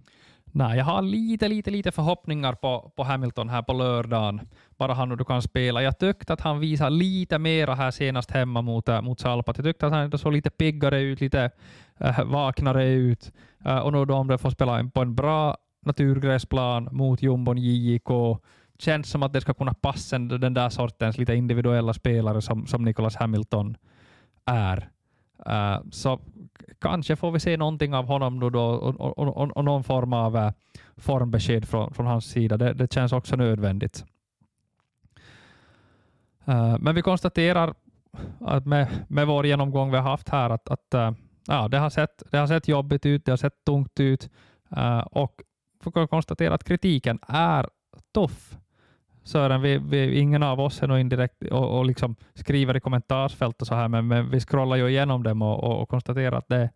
Nej, 0.57 0.77
jag 0.77 0.85
har 0.85 1.01
lite, 1.01 1.47
lite, 1.47 1.71
lite 1.71 1.91
förhoppningar 1.91 2.53
på, 2.53 2.91
på 2.95 3.03
Hamilton 3.03 3.49
här 3.49 3.61
på 3.61 3.73
lördagen. 3.73 4.41
Bara 4.77 4.93
han 4.93 5.09
nu 5.09 5.17
kan 5.17 5.41
spela. 5.41 5.83
Jag 5.83 5.99
tyckte 5.99 6.33
att 6.33 6.41
han 6.41 6.59
visade 6.59 6.89
lite 6.89 7.39
mera 7.39 7.75
här 7.75 7.91
senast 7.91 8.31
hemma 8.31 8.61
mot, 8.61 8.89
äh, 8.89 9.01
mot 9.01 9.19
Salpat. 9.19 9.57
Jag 9.57 9.65
tyckte 9.65 9.87
att 9.87 9.93
han 9.93 10.17
såg 10.17 10.33
lite 10.33 10.49
piggare 10.49 11.01
ut, 11.01 11.21
lite 11.21 11.51
äh, 11.97 12.23
vaknare 12.23 12.85
ut. 12.85 13.31
Äh, 13.65 13.77
och 13.77 13.93
nu 13.93 14.05
då 14.05 14.15
om 14.15 14.27
de 14.27 14.37
får 14.37 14.49
spela 14.49 14.89
på 14.93 15.01
en 15.01 15.15
bra 15.15 15.57
naturgräsplan 15.85 16.89
mot 16.91 17.21
jumbon 17.21 17.57
JJK 17.57 18.09
känns 18.79 19.09
som 19.09 19.23
att 19.23 19.33
det 19.33 19.41
ska 19.41 19.53
kunna 19.53 19.73
passa 19.73 20.19
den 20.19 20.53
där 20.53 20.69
sortens 20.69 21.17
lite 21.17 21.35
individuella 21.35 21.93
spelare 21.93 22.41
som, 22.41 22.67
som 22.67 22.83
Nicholas 22.83 23.15
Hamilton 23.15 23.77
är. 24.45 24.89
Äh, 25.45 25.77
så 25.91 26.19
kanske 26.79 27.15
får 27.15 27.31
vi 27.31 27.39
se 27.39 27.57
någonting 27.57 27.93
av 27.93 28.05
honom 28.05 28.39
nu 28.39 28.49
då 28.49 28.61
och, 28.61 28.99
och, 28.99 29.17
och, 29.17 29.57
och 29.57 29.65
någon 29.65 29.83
form 29.83 30.13
av 30.13 30.37
eh, 30.37 30.51
formbesked 30.97 31.67
från, 31.67 31.93
från 31.93 32.05
hans 32.05 32.25
sida. 32.25 32.57
Det, 32.57 32.73
det 32.73 32.93
känns 32.93 33.13
också 33.13 33.35
nödvändigt. 33.35 34.05
Uh, 36.47 36.77
men 36.79 36.95
vi 36.95 37.01
konstaterar 37.01 37.73
att 38.39 38.65
med, 38.65 39.05
med 39.07 39.27
vår 39.27 39.45
genomgång 39.45 39.91
vi 39.91 39.97
har 39.97 40.03
haft 40.03 40.29
här 40.29 40.49
att, 40.49 40.69
att 40.69 40.93
eh, 40.93 41.11
ja, 41.47 41.67
det, 41.67 41.77
har 41.77 41.89
sett, 41.89 42.23
det 42.31 42.37
har 42.37 42.47
sett 42.47 42.67
jobbigt 42.67 43.05
ut, 43.05 43.25
det 43.25 43.31
har 43.31 43.37
sett 43.37 43.65
tungt 43.65 43.99
ut 43.99 44.29
och 45.05 45.41
får 45.81 46.07
konstatera 46.07 46.53
att 46.53 46.63
kritiken 46.63 47.19
är 47.27 47.69
tuff. 48.13 48.57
Sören, 49.25 49.61
vi, 49.61 49.77
vi, 49.77 50.19
ingen 50.19 50.43
av 50.43 50.59
oss 50.59 50.83
är 50.83 50.87
nog 50.87 50.99
indirekt 50.99 51.43
och, 51.51 51.77
och 51.77 51.85
liksom 51.85 52.15
skriver 52.33 52.77
i 52.77 52.79
kommentarsfält 52.79 53.61
och 53.61 53.67
så 53.67 53.75
här, 53.75 53.87
men, 53.87 54.07
men 54.07 54.29
vi 54.29 54.39
scrollar 54.39 54.75
ju 54.75 54.89
igenom 54.89 55.23
dem 55.23 55.41
och, 55.41 55.63
och, 55.63 55.81
och 55.81 55.89
konstaterar 55.89 56.37
att 56.37 56.47
det, 56.47 56.69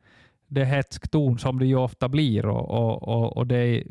det 0.47 0.61
är 0.61 0.65
hetsk 0.65 1.11
ton 1.11 1.39
som 1.39 1.59
det 1.59 1.65
ju 1.65 1.75
ofta 1.75 2.09
blir 2.09 2.45
och, 2.45 2.69
och, 2.69 3.07
och, 3.07 3.37
och 3.37 3.47
det 3.47 3.57
är 3.57 3.83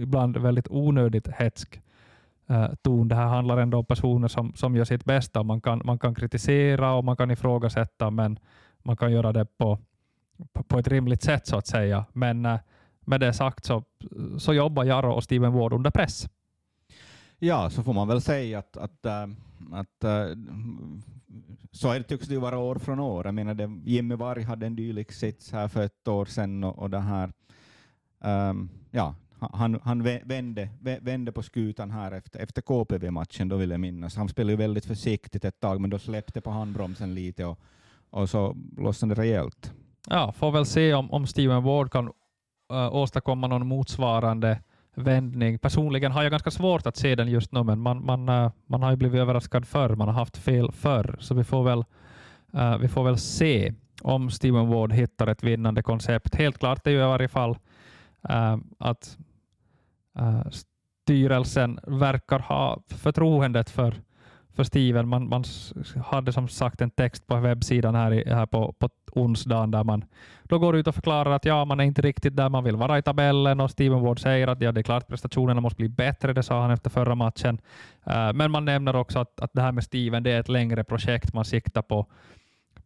ibland 0.00 0.36
väldigt 0.36 0.68
onödigt 0.70 1.28
hetsk 1.28 1.80
eh, 2.48 2.70
ton. 2.82 3.08
Det 3.08 3.14
här 3.14 3.26
handlar 3.26 3.58
ändå 3.58 3.78
om 3.78 3.84
personer 3.84 4.28
som, 4.28 4.54
som 4.54 4.76
gör 4.76 4.84
sitt 4.84 5.04
bästa. 5.04 5.42
Man 5.42 5.60
kan, 5.60 5.82
man 5.84 5.98
kan 5.98 6.14
kritisera 6.14 6.94
och 6.94 7.04
man 7.04 7.16
kan 7.16 7.30
ifrågasätta, 7.30 8.10
men 8.10 8.38
man 8.82 8.96
kan 8.96 9.12
göra 9.12 9.32
det 9.32 9.46
på, 9.58 9.78
på, 10.52 10.62
på 10.62 10.78
ett 10.78 10.88
rimligt 10.88 11.22
sätt 11.22 11.46
så 11.46 11.56
att 11.56 11.66
säga. 11.66 12.04
Men 12.12 12.46
eh, 12.46 12.58
med 13.00 13.20
det 13.20 13.32
sagt 13.32 13.64
så, 13.64 13.82
så 14.38 14.54
jobbar 14.54 14.84
Jarro 14.84 15.12
och 15.12 15.24
Steven 15.24 15.52
Ward 15.52 15.72
under 15.72 15.90
press. 15.90 16.28
Ja, 17.44 17.70
så 17.70 17.82
får 17.82 17.92
man 17.92 18.08
väl 18.08 18.20
säga 18.20 18.58
att, 18.58 18.76
att, 18.76 19.06
äh, 19.06 19.26
att 19.72 20.04
äh, 20.04 20.36
så 21.72 21.90
är 21.90 21.98
det, 21.98 22.04
tycks 22.04 22.26
det 22.26 22.34
ju 22.34 22.40
vara 22.40 22.58
år 22.58 22.76
från 22.76 23.00
år. 23.00 23.26
Jag 23.26 23.34
menar, 23.34 23.54
det, 23.54 23.80
Jimmy 23.84 24.14
Varg 24.14 24.42
hade 24.42 24.66
en 24.66 24.76
dylik 24.76 25.12
sits 25.12 25.52
här 25.52 25.68
för 25.68 25.82
ett 25.82 26.08
år 26.08 26.24
sedan 26.24 26.64
och, 26.64 26.78
och 26.78 26.90
det 26.90 26.98
här, 26.98 27.32
um, 28.20 28.70
ja, 28.90 29.14
han, 29.38 29.80
han 29.82 30.02
vände, 30.02 30.68
vände 31.00 31.32
på 31.32 31.42
skutan 31.42 31.90
här 31.90 32.12
efter, 32.12 32.40
efter 32.40 32.62
KPV-matchen, 32.62 33.48
då 33.48 33.56
vill 33.56 33.70
jag 33.70 33.80
minnas. 33.80 34.16
Han 34.16 34.28
spelade 34.28 34.52
ju 34.52 34.56
väldigt 34.56 34.86
försiktigt 34.86 35.44
ett 35.44 35.60
tag, 35.60 35.80
men 35.80 35.90
då 35.90 35.98
släppte 35.98 36.40
på 36.40 36.50
handbromsen 36.50 37.14
lite 37.14 37.44
och, 37.44 37.58
och 38.10 38.30
så 38.30 38.56
lossnade 38.76 39.14
det 39.14 39.20
rejält. 39.20 39.72
Ja, 40.08 40.32
får 40.32 40.52
väl 40.52 40.66
se 40.66 40.94
om, 40.94 41.10
om 41.10 41.26
Steven 41.26 41.62
Ward 41.62 41.92
kan 41.92 42.12
äh, 42.72 42.94
åstadkomma 42.94 43.46
någon 43.46 43.66
motsvarande 43.66 44.58
vändning. 44.94 45.58
Personligen 45.58 46.12
har 46.12 46.22
jag 46.22 46.30
ganska 46.30 46.50
svårt 46.50 46.86
att 46.86 46.96
se 46.96 47.14
den 47.14 47.28
just 47.28 47.52
nu, 47.52 47.62
men 47.62 47.80
man, 47.80 48.04
man, 48.04 48.28
eh, 48.28 48.50
man 48.66 48.82
har 48.82 48.90
ju 48.90 48.96
blivit 48.96 49.20
överraskad 49.20 49.66
förr. 49.66 49.96
Man 49.96 50.08
har 50.08 50.14
haft 50.14 50.36
fel 50.36 50.72
förr, 50.72 51.16
så 51.20 51.34
vi 51.34 51.44
får 51.44 51.64
väl, 51.64 51.84
uh, 52.54 52.78
vi 52.78 52.88
får 52.88 53.04
väl 53.04 53.18
se 53.18 53.74
om 54.02 54.30
Steven 54.30 54.68
Ward 54.68 54.92
hittar 54.92 55.26
ett 55.26 55.42
vinnande 55.42 55.82
koncept. 55.82 56.34
Helt 56.34 56.58
klart 56.58 56.86
är 56.86 56.90
ju 56.90 56.96
i 56.96 57.00
varje 57.00 57.28
fall 57.28 57.50
uh, 58.30 58.56
att 58.78 59.18
styrelsen 60.50 61.80
verkar 61.86 62.38
ha 62.38 62.82
förtroendet 62.88 63.70
för 63.70 63.94
för 64.54 64.64
Steven. 64.64 65.08
Man, 65.08 65.28
man 65.28 65.44
hade 66.04 66.32
som 66.32 66.48
sagt 66.48 66.80
en 66.80 66.90
text 66.90 67.26
på 67.26 67.36
webbsidan 67.36 67.94
här, 67.94 68.12
i, 68.12 68.30
här 68.30 68.46
på, 68.46 68.74
på 68.78 68.88
onsdagen 69.12 69.70
där 69.70 69.84
man 69.84 70.04
då 70.42 70.58
går 70.58 70.76
ut 70.76 70.86
och 70.86 70.94
förklarar 70.94 71.30
att 71.30 71.44
ja, 71.44 71.64
man 71.64 71.80
är 71.80 71.84
inte 71.84 72.02
riktigt 72.02 72.36
där 72.36 72.48
man 72.48 72.64
vill 72.64 72.76
vara 72.76 72.98
i 72.98 73.02
tabellen 73.02 73.60
och 73.60 73.70
Steven 73.70 74.00
Ward 74.00 74.20
säger 74.20 74.48
att 74.48 74.60
ja, 74.60 74.72
det 74.72 74.80
är 74.80 74.82
klart 74.82 75.08
prestationerna 75.08 75.60
måste 75.60 75.76
bli 75.76 75.88
bättre, 75.88 76.32
det 76.32 76.42
sa 76.42 76.62
han 76.62 76.70
efter 76.70 76.90
förra 76.90 77.14
matchen. 77.14 77.60
Uh, 78.06 78.32
men 78.32 78.50
man 78.50 78.64
nämner 78.64 78.96
också 78.96 79.18
att, 79.18 79.40
att 79.40 79.50
det 79.52 79.62
här 79.62 79.72
med 79.72 79.84
Steven 79.84 80.22
det 80.22 80.30
är 80.30 80.40
ett 80.40 80.48
längre 80.48 80.84
projekt 80.84 81.34
man 81.34 81.44
siktar 81.44 81.82
på 81.82 82.06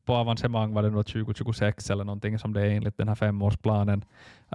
på 0.07 0.14
avancemang 0.14 0.74
var 0.74 0.82
det 0.82 0.90
nog 0.90 1.07
2026 1.07 1.90
eller 1.90 2.04
någonting 2.04 2.38
som 2.38 2.52
det 2.52 2.61
är 2.61 2.70
enligt 2.70 2.96
den 2.96 3.09
här 3.09 3.14
femårsplanen. 3.14 4.04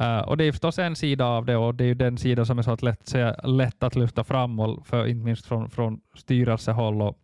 Uh, 0.01 0.07
äh, 0.07 0.19
och 0.19 0.37
det 0.37 0.43
är 0.43 0.51
förstås 0.51 0.79
en 0.79 0.95
sida 0.95 1.25
av 1.25 1.45
det 1.45 1.55
och 1.55 1.75
det 1.75 1.83
är 1.83 1.87
ju 1.87 1.93
den 1.93 2.17
sida 2.17 2.45
som 2.45 2.57
är 2.59 2.61
så 2.61 2.71
att 2.71 2.81
lätt, 2.81 3.13
lätt 3.43 3.83
att 3.83 3.95
lyfta 3.95 4.23
fram, 4.23 4.59
och 4.59 4.87
för, 4.87 5.07
inte 5.07 5.25
minst 5.25 5.45
från, 5.45 5.69
från 5.69 6.01
styrelsehåll 6.15 7.01
och, 7.01 7.17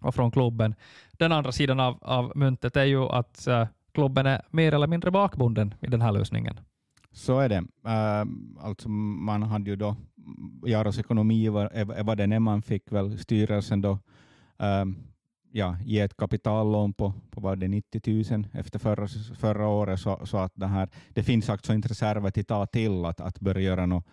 och 0.00 0.14
från 0.14 0.30
klubben. 0.30 0.74
Den 1.12 1.32
andra 1.32 1.52
sidan 1.52 1.80
av, 1.80 1.98
av 2.02 2.32
myntet 2.34 2.76
är 2.76 2.84
ju 2.84 3.02
att 3.02 3.46
uh, 3.48 3.66
klubben 3.94 4.26
är 4.26 4.42
mer 4.50 4.74
eller 4.74 4.86
mindre 4.86 5.10
bakbunden 5.10 5.74
i 5.80 5.86
den 5.86 6.02
här 6.02 6.12
lösningen. 6.12 6.60
Så 7.12 7.38
är 7.38 7.48
det. 7.48 7.58
Uh, 7.58 8.30
alltså 8.60 8.88
man 8.88 9.42
hade 9.42 9.70
ju 9.70 9.76
då, 9.76 9.96
Jaros 10.66 10.98
ekonomi 10.98 11.48
var, 11.48 11.84
var 11.84 12.04
vad 12.04 12.18
den 12.18 12.42
man 12.42 12.62
fick 12.62 12.92
väl 12.92 13.18
styrelsen 13.18 13.80
då 13.80 13.90
uh, 14.62 14.84
ja, 15.52 15.76
ge 15.84 16.00
ett 16.00 16.16
kapitallån 16.16 16.92
på, 16.92 17.12
på 17.30 17.40
var 17.40 17.56
det 17.56 17.68
90 17.68 18.32
000 18.32 18.46
efter 18.52 18.78
förra, 18.78 19.08
förra 19.38 19.68
året, 19.68 20.00
så, 20.00 20.26
så 20.26 20.36
att 20.36 20.52
det, 20.54 20.66
här, 20.66 20.88
det 21.08 21.22
finns 21.22 21.48
också 21.48 21.72
inte 21.72 21.88
reserver 21.88 22.30
till 22.30 22.44
ta 22.44 22.66
till 22.66 23.04
att, 23.04 23.20
att 23.20 23.40
börja 23.40 23.60
göra 23.60 23.86
något 23.86 24.06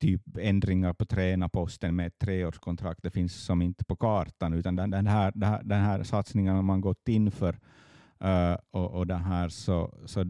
typ 0.00 0.22
ändringar 0.38 0.92
på 0.92 1.04
tränarposten 1.04 1.96
med 1.96 2.06
ett 2.06 2.18
treårskontrakt. 2.18 3.02
Det 3.02 3.10
finns 3.10 3.34
som 3.44 3.62
inte 3.62 3.84
på 3.84 3.96
kartan, 3.96 4.52
utan 4.52 4.76
den, 4.76 4.90
den, 4.90 5.06
här, 5.06 5.32
den, 5.34 5.48
här, 5.48 5.62
den 5.62 5.80
här 5.80 6.02
satsningen 6.02 6.54
har 6.54 6.62
man 6.62 6.80
gått 6.80 7.08
in 7.08 7.30
för 7.30 7.58
uh, 8.24 8.56
och, 8.70 8.90
och 8.90 9.06
det 9.06 9.14
här 9.14 9.48
så, 9.48 9.94
så, 10.06 10.24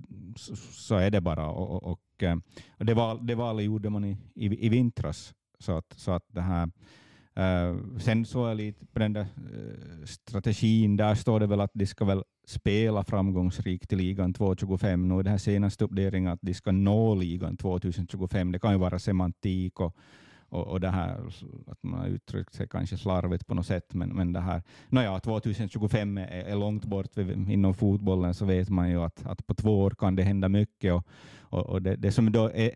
så 0.73 0.95
är 0.95 1.11
det 1.11 1.21
bara. 1.21 1.49
Och, 1.49 1.71
och, 1.71 1.93
och 1.93 2.23
eh, 2.23 2.37
och 2.79 2.85
det, 2.85 2.95
val, 2.95 3.27
det 3.27 3.35
valet 3.35 3.67
gjorde 3.67 3.91
man 3.91 4.05
i, 4.05 4.17
i, 4.35 4.67
i 4.67 4.69
vintras. 4.69 5.35
Så 5.59 5.77
att, 5.77 5.93
så 5.97 6.13
att 6.13 6.25
det 6.29 6.41
här, 6.41 6.71
uh, 7.39 7.99
sen 7.99 8.25
så 8.27 8.47
är 8.47 8.55
lite 8.55 8.87
på 8.87 8.99
den 8.99 9.13
där 9.13 9.21
eh, 9.21 10.05
strategin, 10.05 10.97
där 10.97 11.15
står 11.15 11.41
det 11.41 11.47
väl 11.47 11.61
att 11.61 11.71
de 11.75 11.87
ska 11.87 12.05
väl 12.05 12.23
spela 12.47 13.05
framgångsrikt 13.05 13.93
i 13.93 13.97
ligan 13.97 14.35
2025. 14.35 15.09
Nu 15.09 15.19
är 15.19 15.23
det 15.23 15.31
här 15.31 15.39
senaste 15.39 15.85
uppdateringen 15.85 16.33
att 16.33 16.39
de 16.43 16.55
ska 16.55 16.73
nå 16.73 17.15
ligan 17.15 17.57
2025. 17.57 18.53
Det 18.53 18.59
kan 18.59 18.73
ju 18.73 18.79
vara 18.79 18.99
semantik 18.99 19.81
och, 19.81 19.97
och, 20.49 20.67
och 20.67 20.81
det 20.81 20.91
här 20.91 21.21
att 21.67 21.83
man 21.83 22.01
har 22.01 22.07
uttryckt 22.07 22.55
sig 22.55 22.69
kanske 22.69 22.97
slarvigt 22.97 23.47
på 23.47 23.55
något 23.55 23.67
sätt, 23.67 23.95
men, 23.95 24.09
men 24.09 24.33
det 24.33 24.41
här, 24.41 24.63
nåja, 24.89 25.21
2025 25.21 26.19
är, 26.19 26.27
är 26.27 26.57
långt 26.57 26.85
bort 26.85 27.17
inom 27.49 27.75
fotbollen, 27.75 28.35
så 28.35 28.45
vet 28.45 28.69
man 28.69 28.91
ju 28.91 29.03
att, 29.03 29.27
att 29.27 29.47
på 29.47 29.55
två 29.55 29.81
år 29.81 29.91
kan 29.91 30.17
det 30.17 30.23
hända 30.23 30.49
mycket. 30.49 30.95
Och, 30.95 31.07
och, 31.51 31.67
och 31.67 31.83
det, 31.83 31.97
det 31.97 32.13
som 32.13 32.33
då 32.33 32.51
är 32.55 32.71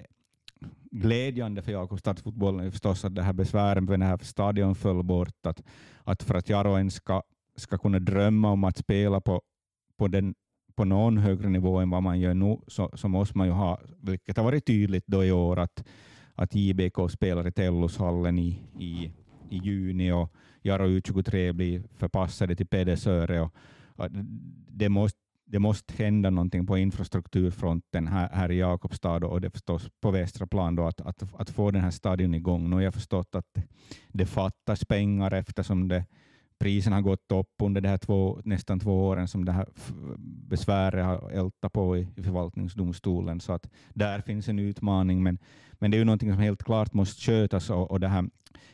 glädjande 0.93 1.63
för 1.63 1.73
Jakobstadsfotbollen 1.73 2.67
är 2.67 2.71
förstås 2.71 3.05
att 3.05 3.15
det 3.15 3.23
här 3.23 3.33
besvären 3.33 3.85
med 3.85 3.93
den 3.93 4.09
här 4.09 4.19
stadion 4.19 4.75
föll 4.75 5.03
bort, 5.03 5.47
att, 5.47 5.63
att 6.05 6.23
för 6.23 6.35
att 6.35 6.49
Jaro 6.49 6.91
ska, 6.91 7.23
ska 7.57 7.79
kunna 7.79 7.99
drömma 7.99 8.51
om 8.51 8.65
att 8.65 8.79
spela 8.79 9.21
på, 9.21 9.43
på 9.99 10.09
den 10.09 10.35
på 10.75 10.85
någon 10.85 11.19
högre 11.19 11.49
nivå 11.49 11.79
än 11.79 11.91
vad 11.91 12.03
man 12.03 12.21
gör 12.21 12.35
nu, 12.35 12.59
så, 12.67 12.91
så 12.95 13.09
måste 13.09 13.39
man 13.39 13.47
ju 13.47 13.53
ha, 13.53 13.81
vilket 14.01 14.37
har 14.37 14.45
varit 14.45 14.67
tydligt 14.67 15.07
då 15.07 15.25
i 15.25 15.33
år, 15.33 15.59
att, 15.59 15.85
att 16.35 16.55
JBK 16.55 17.11
spelar 17.11 17.47
i 17.47 17.53
Tellushallen 17.53 18.39
i, 18.39 18.59
i, 18.79 19.13
i 19.51 19.57
juni 19.57 20.13
och 20.13 20.33
Jaro 20.63 20.87
U23 20.87 21.53
blir 21.53 21.83
förpassade 21.95 22.57
till 22.57 22.67
Pedersöre. 22.67 23.41
Och, 23.41 23.55
och 23.87 24.09
det, 24.69 24.89
måste, 24.89 25.19
det 25.53 25.59
måste 25.59 25.95
hända 26.05 26.31
någonting 26.31 26.67
på 26.67 26.79
infrastrukturfronten 26.79 28.09
här, 28.09 28.29
här 28.33 28.51
i 28.51 28.59
Jakobstad 28.59 29.27
och 29.27 29.41
det 29.41 29.51
förstås 29.51 29.91
på 30.01 30.11
västra 30.11 30.47
plan 30.47 30.77
då, 30.77 30.87
att, 30.87 31.01
att, 31.01 31.23
att 31.41 31.51
få 31.51 31.71
den 31.71 31.83
här 31.83 31.91
stadion 31.91 32.35
igång. 32.35 32.71
Nu 32.71 32.77
har 32.77 32.83
jag 32.83 32.95
förstått 32.95 33.35
att 33.35 33.59
det 34.09 34.27
fattas 34.27 34.85
pengar 34.85 35.35
eftersom 35.35 35.89
det 35.89 36.05
priserna 36.59 36.97
har 36.97 37.03
gått 37.03 37.33
upp 37.33 37.55
under 37.63 37.81
de 37.81 37.89
här 37.89 37.99
två, 37.99 38.41
nästan 38.45 38.81
två 38.81 39.07
åren 39.07 39.29
som 39.29 39.45
det 39.45 39.53
här 39.53 39.67
besväret 40.49 41.05
har 41.05 41.31
ältat 41.31 41.73
på 41.73 41.97
i, 41.97 42.09
i 42.17 42.23
förvaltningsdomstolen. 42.23 43.41
Så 43.41 43.53
att 43.53 43.71
där 43.95 44.21
finns 44.21 44.49
en 44.49 44.59
utmaning, 44.59 45.23
men, 45.23 45.39
men 45.73 45.91
det 45.91 45.97
är 45.97 45.99
ju 45.99 46.05
någonting 46.05 46.33
som 46.33 46.41
helt 46.41 46.65
klart 46.65 46.95
måste 46.95 47.21
skötas. 47.21 47.71
Och, 47.71 47.91
och 47.91 48.01
det 48.01 48.09
här, 48.09 48.25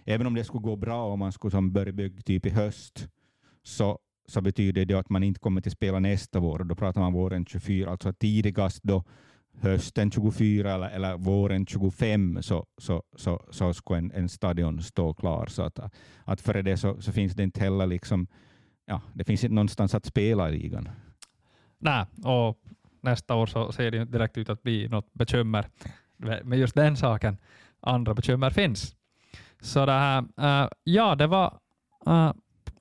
även 0.05 0.27
om 0.27 0.35
det 0.35 0.45
skulle 0.45 0.63
gå 0.63 0.77
bra 0.77 1.13
om 1.13 1.19
man 1.19 1.33
skulle 1.33 1.51
som 1.51 1.73
börja 1.73 1.93
bygga 1.93 2.23
typ 2.23 2.47
i 2.47 2.51
höst, 2.51 3.09
så, 3.63 3.99
så 4.29 4.41
betyder 4.41 4.85
det 4.85 4.95
att 4.95 5.11
man 5.11 5.23
inte 5.23 5.41
kommer 5.41 5.61
till 5.61 5.73
spela 5.73 5.99
nästa 5.99 6.41
vår. 6.41 6.61
Och 6.61 6.67
då 6.67 6.75
pratar 6.75 7.01
man 7.01 7.13
våren 7.13 7.47
24, 7.47 7.91
alltså 7.91 8.13
tidigast 8.13 8.83
då 8.83 9.05
hösten 9.61 10.11
24 10.11 10.75
eller, 10.75 10.89
eller 10.89 11.17
våren 11.17 11.67
25 11.67 12.43
så, 12.43 12.67
så, 12.79 13.03
så, 13.17 13.45
så 13.51 13.75
skulle 13.75 13.99
en, 13.99 14.13
en 14.13 14.29
stadion 14.29 14.83
stå 14.83 15.15
klar. 15.15 15.47
Så 15.47 15.63
att, 15.63 15.79
att 16.25 16.41
före 16.41 16.63
det 16.63 16.77
så, 16.77 17.01
så 17.01 17.13
finns 17.13 17.35
det 17.35 17.43
inte 17.43 17.61
heller 17.61 17.87
liksom, 17.87 18.27
ja, 18.87 19.01
det 19.13 19.25
finns 19.25 19.45
inte 19.45 19.55
någonstans 19.55 19.95
att 19.95 20.05
spela 20.05 20.51
i 20.51 20.59
ligan. 20.59 20.89
Nej, 21.79 22.07
och 22.25 22.61
nästa 23.01 23.35
år 23.35 23.47
så 23.47 23.73
ser 23.73 23.91
det 23.91 23.99
inte 23.99 24.13
direkt 24.13 24.39
ut 24.39 24.51
att 24.51 24.63
bli 24.63 24.89
något 24.89 25.13
bekymmer 25.13 25.67
med 26.43 26.59
just 26.59 26.75
den 26.75 26.97
saken. 26.97 27.37
Andra 27.81 28.15
bekymmer 28.15 28.51
finns. 28.51 28.97
Så 29.61 29.87
det 29.87 29.93
här, 29.93 30.21
uh, 30.21 30.69
ja, 30.85 31.15
det 31.15 31.27
var, 31.27 31.59
uh, 32.09 32.33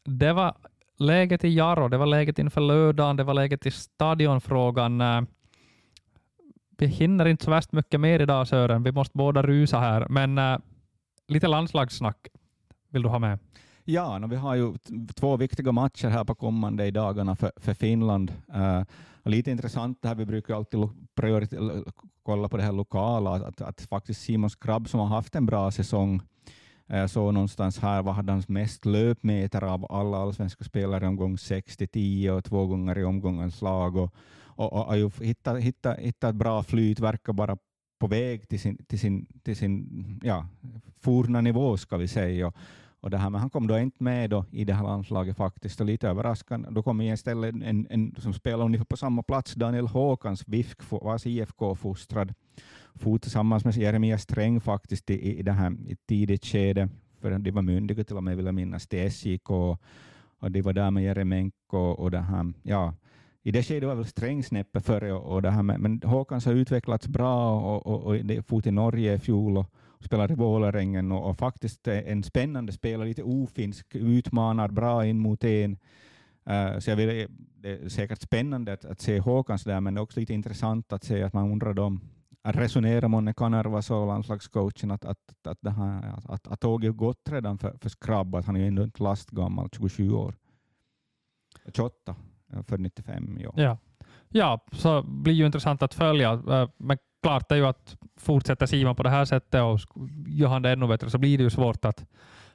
det 0.04 0.34
var 0.34 0.56
läget 0.98 1.44
i 1.44 1.50
Jarro, 1.50 1.88
det 1.88 1.98
var 1.98 2.06
läget 2.06 2.40
inför 2.40 2.62
lördagen, 2.62 3.16
det 3.16 3.24
var 3.24 3.34
läget 3.34 3.66
i 3.66 3.72
stadionfrågan. 3.72 5.02
Eh, 5.02 5.22
vi 6.78 6.88
hinner 6.88 7.26
inte 7.26 7.46
så 7.46 7.52
värst 7.52 7.72
mycket 7.72 8.00
mer 8.00 8.20
idag 8.20 8.48
Sören, 8.48 8.84
vi 8.84 8.92
måste 8.92 9.18
båda 9.18 9.42
rusa 9.44 9.80
här, 9.80 10.08
men 10.10 10.38
eh, 10.38 10.58
lite 11.28 11.48
landslagssnack 11.48 12.28
vill 12.90 13.02
du 13.02 13.10
ha 13.10 13.20
med? 13.20 13.40
Ja, 13.90 14.20
no, 14.20 14.28
vi 14.28 14.36
har 14.36 14.56
ju 14.56 14.74
två 15.16 15.38
viktiga 15.38 15.72
matcher 15.72 16.08
här 16.08 16.24
på 16.24 16.36
kommande 16.36 16.86
i 16.86 16.92
dagarna 16.92 17.36
för, 17.36 17.52
för 17.56 17.74
Finland. 17.74 18.34
Uh, 18.56 18.84
lite 19.24 19.52
intressant 19.52 20.02
det 20.02 20.08
här, 20.08 20.16
vi 20.16 20.26
brukar 20.26 20.56
alltid 20.56 20.80
kolla 22.24 22.50
på 22.50 22.58
det 22.58 22.64
här 22.64 22.72
lokala, 22.72 23.32
att, 23.32 23.62
att 23.62 23.82
faktiskt 23.82 24.22
Simon 24.22 24.50
Skrabb 24.50 24.90
som 24.90 25.00
har 25.00 25.08
haft 25.08 25.36
en 25.36 25.46
bra 25.46 25.72
säsong, 25.72 26.22
Eh, 26.88 27.00
jag 27.00 27.10
såg 27.10 27.34
någonstans 27.34 27.80
här, 27.80 28.04
vad 28.04 28.16
hade 28.16 28.32
han 28.32 28.44
mest 28.48 28.86
löpmeter 28.86 29.64
av 29.64 29.92
alla 29.92 30.18
allsvenska 30.18 30.64
spelare 30.64 31.06
i 31.06 31.08
omgång 31.08 31.36
6-10 31.36 32.30
och 32.30 32.44
två 32.44 32.68
gånger 32.68 32.98
i 32.98 33.04
omgångens 33.04 33.62
lag. 33.62 33.96
Och, 33.96 34.14
och, 34.40 34.74
och, 34.74 35.04
och 35.04 35.14
hitta, 35.22 35.56
hitta, 35.56 35.94
hitta 35.94 36.30
ett 36.30 36.36
bra 36.36 36.64
flyt, 36.64 37.00
verkar 37.00 37.34
bara 37.34 37.58
på 38.00 38.08
väg 38.08 38.48
till 38.48 38.60
sin, 38.60 38.78
till 38.78 39.00
sin, 39.00 39.26
till 39.44 39.56
sin 39.56 39.88
ja, 40.24 40.48
forna 41.02 41.42
nivå, 41.42 41.78
ska 41.78 41.98
vi 41.98 42.08
säga. 42.08 42.48
Och, 42.48 42.56
och 43.00 43.10
det 43.10 43.18
här, 43.18 43.30
men 43.30 43.42
han 43.42 43.50
kom 43.50 43.68
då 43.68 43.80
inte 43.80 44.04
med 44.04 44.30
då 44.30 44.46
i 44.52 44.66
det 44.66 44.74
här 44.74 44.84
landslaget 44.84 45.38
faktiskt, 45.38 45.80
och 45.80 45.86
lite 45.86 46.10
överraskande. 46.10 46.70
Då 46.72 46.84
kom 46.84 47.02
istället 47.02 47.56
en, 47.56 47.64
en, 47.64 47.88
en 47.90 48.16
som 48.20 48.34
spelar 48.34 48.66
ungefär 48.66 48.86
på 48.86 48.98
samma 48.98 49.24
plats, 49.24 49.54
Daniel 49.54 49.88
Håkans, 49.88 50.44
VIFK, 50.48 50.92
vars 50.92 51.26
IFK-fostrad, 51.26 52.34
for 52.98 53.18
tillsammans 53.18 53.66
med 53.66 53.76
Jeremia 53.76 54.18
Sträng 54.18 54.62
faktiskt 54.62 55.10
i, 55.10 55.40
i 55.40 55.44
det 55.44 55.52
här 55.52 55.72
i 55.88 55.96
tidigt 55.96 56.46
skede, 56.46 56.90
för 57.22 57.40
de 57.40 57.52
var 57.52 57.62
myndiga 57.62 58.04
till 58.04 58.18
och 58.18 58.24
med, 58.24 58.38
vill 58.38 58.46
jag 58.46 58.56
minnas, 58.56 58.88
till 58.88 59.12
SJK, 59.12 59.50
och 60.40 60.52
de 60.52 60.62
var 60.62 60.74
där 60.74 60.92
med 60.92 61.04
Jeremenko 61.04 61.78
och 61.78 62.12
det 62.12 62.20
här, 62.20 62.54
ja, 62.64 62.94
i 63.44 63.52
det 63.52 63.64
skedet 63.64 63.88
var 63.88 63.96
väl 63.96 64.06
Sträng 64.06 64.44
snäppet 64.44 64.86
före, 64.86 65.14
och, 65.14 65.34
och 65.36 65.42
det 65.42 65.52
här 65.52 65.64
med, 65.64 65.80
men 65.80 66.02
Håkans 66.06 66.46
har 66.46 66.54
utvecklats 66.54 67.08
bra 67.08 67.62
och, 67.62 67.88
och, 67.88 68.04
och 68.04 68.16
det 68.16 68.42
for 68.42 68.62
till 68.62 68.74
Norge 68.74 69.14
i 69.14 69.20
fjol 69.20 69.58
och 69.58 70.06
spelade 70.06 70.34
i 70.34 70.36
Vålerengen 70.36 71.12
och, 71.12 71.30
och 71.30 71.38
faktiskt 71.38 71.88
en 71.88 72.24
spännande 72.24 72.72
spelare, 72.72 73.08
lite 73.08 73.24
ofinsk, 73.24 73.96
utmanar 73.96 74.68
bra 74.68 75.06
in 75.06 75.20
mot 75.20 75.44
en. 75.44 75.78
Uh, 76.50 76.80
så 76.80 76.90
jag 76.90 76.98
vill, 76.98 77.28
det 77.56 77.70
är 77.70 77.90
säkert 77.90 78.22
spännande 78.22 78.74
att, 78.74 78.86
att 78.86 79.02
se 79.02 79.20
Håkans 79.20 79.64
där, 79.64 79.82
men 79.82 79.94
det 79.94 80.00
är 80.00 80.04
också 80.04 80.20
lite 80.20 80.34
intressant 80.34 80.94
att 80.94 81.04
se 81.04 81.24
att 81.24 81.34
man 81.34 81.52
undrar 81.52 81.80
om 81.80 82.02
resonerar 82.56 83.08
Monne 83.08 83.34
Kanerva 83.34 83.82
så, 83.82 84.06
landslagscoachen 84.06 84.92
att, 84.92 85.06
att, 85.06 85.48
att, 85.48 85.58
det 85.62 85.72
här, 85.72 86.14
att, 86.18 86.30
att, 86.30 86.48
att 86.48 86.60
tåget 86.60 86.98
gått 86.98 87.30
redan 87.30 87.58
för, 87.58 87.78
för 87.82 87.90
Skrabb, 87.90 88.36
att 88.36 88.46
han 88.46 88.56
är 88.56 88.60
ju 88.60 88.68
ändå 88.68 88.84
inte 88.84 89.04
lastgammal, 89.04 89.70
27 89.78 90.12
år. 90.12 90.36
28 91.76 92.16
eh, 92.54 92.64
för 92.64 92.78
95. 92.78 93.40
Ja. 93.42 93.52
Ja. 93.56 93.78
ja, 94.30 94.66
så 94.72 95.04
blir 95.04 95.34
ju 95.34 95.46
intressant 95.46 95.82
att 95.82 95.94
följa. 95.94 96.32
Eh, 96.34 96.70
men 96.78 96.98
klart 97.22 97.52
är 97.52 97.56
ju 97.56 97.66
att 97.66 97.98
fortsätter 98.18 98.66
Simon 98.66 98.96
på 98.96 99.04
det 99.04 99.10
här 99.10 99.26
sättet 99.26 99.62
och 99.62 99.80
gör 100.28 100.48
han 100.48 100.62
det 100.62 100.72
ännu 100.72 100.88
bättre 100.88 101.10
så 101.10 101.18
blir 101.18 101.38
det 101.38 101.44
ju 101.44 101.50
svårt 101.50 101.86
att, 101.86 102.06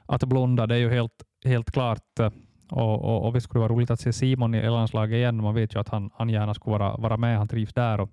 att 0.05 0.23
blunda. 0.23 0.67
Det 0.67 0.75
är 0.75 0.79
ju 0.79 0.89
helt, 0.89 1.23
helt 1.45 1.71
klart. 1.71 2.19
Eh, 2.19 2.29
och, 2.69 3.03
och, 3.03 3.25
och 3.25 3.35
visst 3.35 3.43
skulle 3.43 3.59
det 3.59 3.67
vara 3.67 3.73
roligt 3.73 3.91
att 3.91 3.99
se 3.99 4.13
Simon 4.13 4.55
i 4.55 4.69
landslaget 4.69 5.15
igen. 5.15 5.41
Man 5.41 5.55
vet 5.55 5.75
ju 5.75 5.79
att 5.79 5.89
han, 5.89 6.09
han 6.13 6.29
gärna 6.29 6.53
skulle 6.53 6.77
vara, 6.77 6.97
vara 6.97 7.17
med. 7.17 7.37
Han 7.37 7.47
trivs 7.47 7.73
där 7.73 7.99
och, 7.99 8.09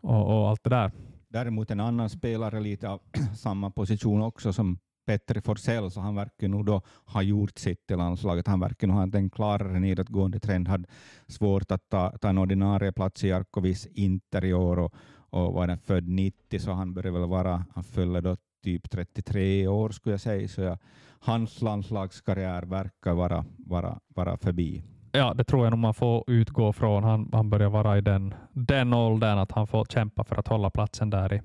och, 0.00 0.26
och 0.26 0.48
allt 0.48 0.64
det 0.64 0.70
där. 0.70 0.92
Däremot 1.28 1.70
en 1.70 1.80
annan 1.80 2.10
spelare 2.10 2.60
lite 2.60 2.88
av 2.88 3.00
samma 3.36 3.70
position 3.70 4.22
också 4.22 4.52
som 4.52 4.78
Petri 5.06 5.40
Forsell, 5.40 5.90
så 5.90 6.00
han 6.00 6.14
verkar 6.14 6.48
nog 6.48 6.66
då 6.66 6.82
ha 7.04 7.22
gjort 7.22 7.58
sitt 7.58 7.90
i 7.90 7.96
landslaget. 7.96 8.46
Han 8.46 8.60
verkar 8.60 8.86
nog 8.86 8.96
ha 8.96 9.18
en 9.18 9.30
klarare 9.30 9.80
nedåtgående 9.80 10.40
trend. 10.40 10.68
Hade 10.68 10.88
svårt 11.26 11.70
att 11.70 11.88
ta, 11.88 12.18
ta 12.18 12.28
en 12.28 12.38
ordinarie 12.38 12.92
plats 12.92 13.24
i 13.24 13.28
Jarkovis 13.28 13.86
Inter 13.86 14.44
i 14.44 14.54
år 14.54 14.78
och, 14.78 14.94
och 15.30 15.52
var 15.52 15.66
den 15.66 15.78
född 15.78 16.08
90, 16.08 16.58
så 16.58 16.72
han 16.72 16.94
började 16.94 17.18
väl 17.18 17.28
vara, 17.28 17.64
han 17.74 17.84
följde 17.84 18.20
då 18.20 18.36
typ 18.64 18.90
33 18.90 19.68
år 19.68 19.90
skulle 19.90 20.12
jag 20.12 20.20
säga, 20.20 20.48
så 20.48 20.60
jag, 20.60 20.78
hans 21.20 21.62
landslagskarriär 21.62 22.62
verkar 22.62 23.14
vara, 23.14 23.44
vara, 23.58 24.00
vara 24.08 24.36
förbi. 24.36 24.82
Ja, 25.16 25.34
det 25.34 25.44
tror 25.44 25.64
jag 25.64 25.70
nog 25.70 25.78
man 25.78 25.94
får 25.94 26.24
utgå 26.26 26.72
från. 26.72 27.04
Han, 27.04 27.28
han 27.32 27.50
börjar 27.50 27.68
vara 27.68 27.98
i 27.98 28.00
den, 28.00 28.34
den 28.52 28.92
åldern 28.92 29.38
att 29.38 29.52
han 29.52 29.66
får 29.66 29.84
kämpa 29.84 30.24
för 30.24 30.36
att 30.36 30.48
hålla 30.48 30.70
platsen 30.70 31.10
där 31.10 31.32
i, 31.32 31.42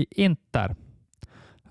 i 0.00 0.24
Inter. 0.24 0.76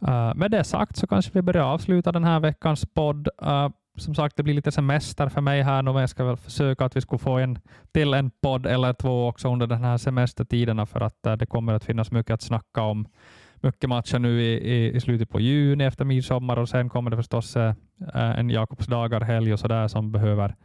Uh, 0.07 0.35
med 0.35 0.51
det 0.51 0.63
sagt 0.63 0.97
så 0.97 1.07
kanske 1.07 1.31
vi 1.33 1.41
börjar 1.41 1.63
avsluta 1.63 2.11
den 2.11 2.23
här 2.23 2.39
veckans 2.39 2.85
podd. 2.93 3.27
Uh, 3.41 3.69
som 3.95 4.15
sagt, 4.15 4.35
det 4.35 4.43
blir 4.43 4.53
lite 4.53 4.71
semester 4.71 5.29
för 5.29 5.41
mig 5.41 5.61
här 5.61 5.81
nu, 5.81 5.91
men 5.91 5.99
jag 5.99 6.09
ska 6.09 6.25
väl 6.25 6.37
försöka 6.37 6.85
att 6.85 6.95
vi 6.95 7.01
ska 7.01 7.17
få 7.17 7.37
en 7.37 7.59
till 7.91 8.13
en 8.13 8.31
podd 8.41 8.65
eller 8.65 8.93
två 8.93 9.27
också 9.27 9.51
under 9.53 9.67
den 9.67 9.83
här 9.83 9.97
semestertiderna 9.97 10.85
för 10.85 11.01
att 11.01 11.27
uh, 11.27 11.33
det 11.33 11.45
kommer 11.45 11.73
att 11.73 11.85
finnas 11.85 12.11
mycket 12.11 12.33
att 12.33 12.41
snacka 12.41 12.81
om. 12.81 13.07
Mycket 13.61 13.89
matcher 13.89 14.19
nu 14.19 14.41
i, 14.41 14.53
i, 14.53 14.95
i 14.95 14.99
slutet 14.99 15.29
på 15.29 15.39
juni 15.39 15.83
efter 15.83 16.05
midsommar 16.05 16.57
och 16.57 16.69
sen 16.69 16.89
kommer 16.89 17.11
det 17.11 17.17
förstås 17.17 17.57
uh, 17.57 17.73
en 18.13 18.49
Jakobsdagar-helg 18.49 19.53
och 19.53 19.59
sådär 19.59 19.87
som 19.87 20.11
behöver 20.11 20.55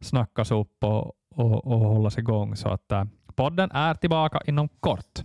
snackas 0.00 0.50
upp 0.50 0.84
och, 0.84 1.12
och, 1.34 1.66
och 1.66 1.78
hållas 1.80 2.18
igång. 2.18 2.56
Så 2.56 2.68
att 2.68 2.92
podden 3.34 3.70
är 3.70 3.94
tillbaka 3.94 4.40
inom 4.46 4.68
kort. 4.68 5.24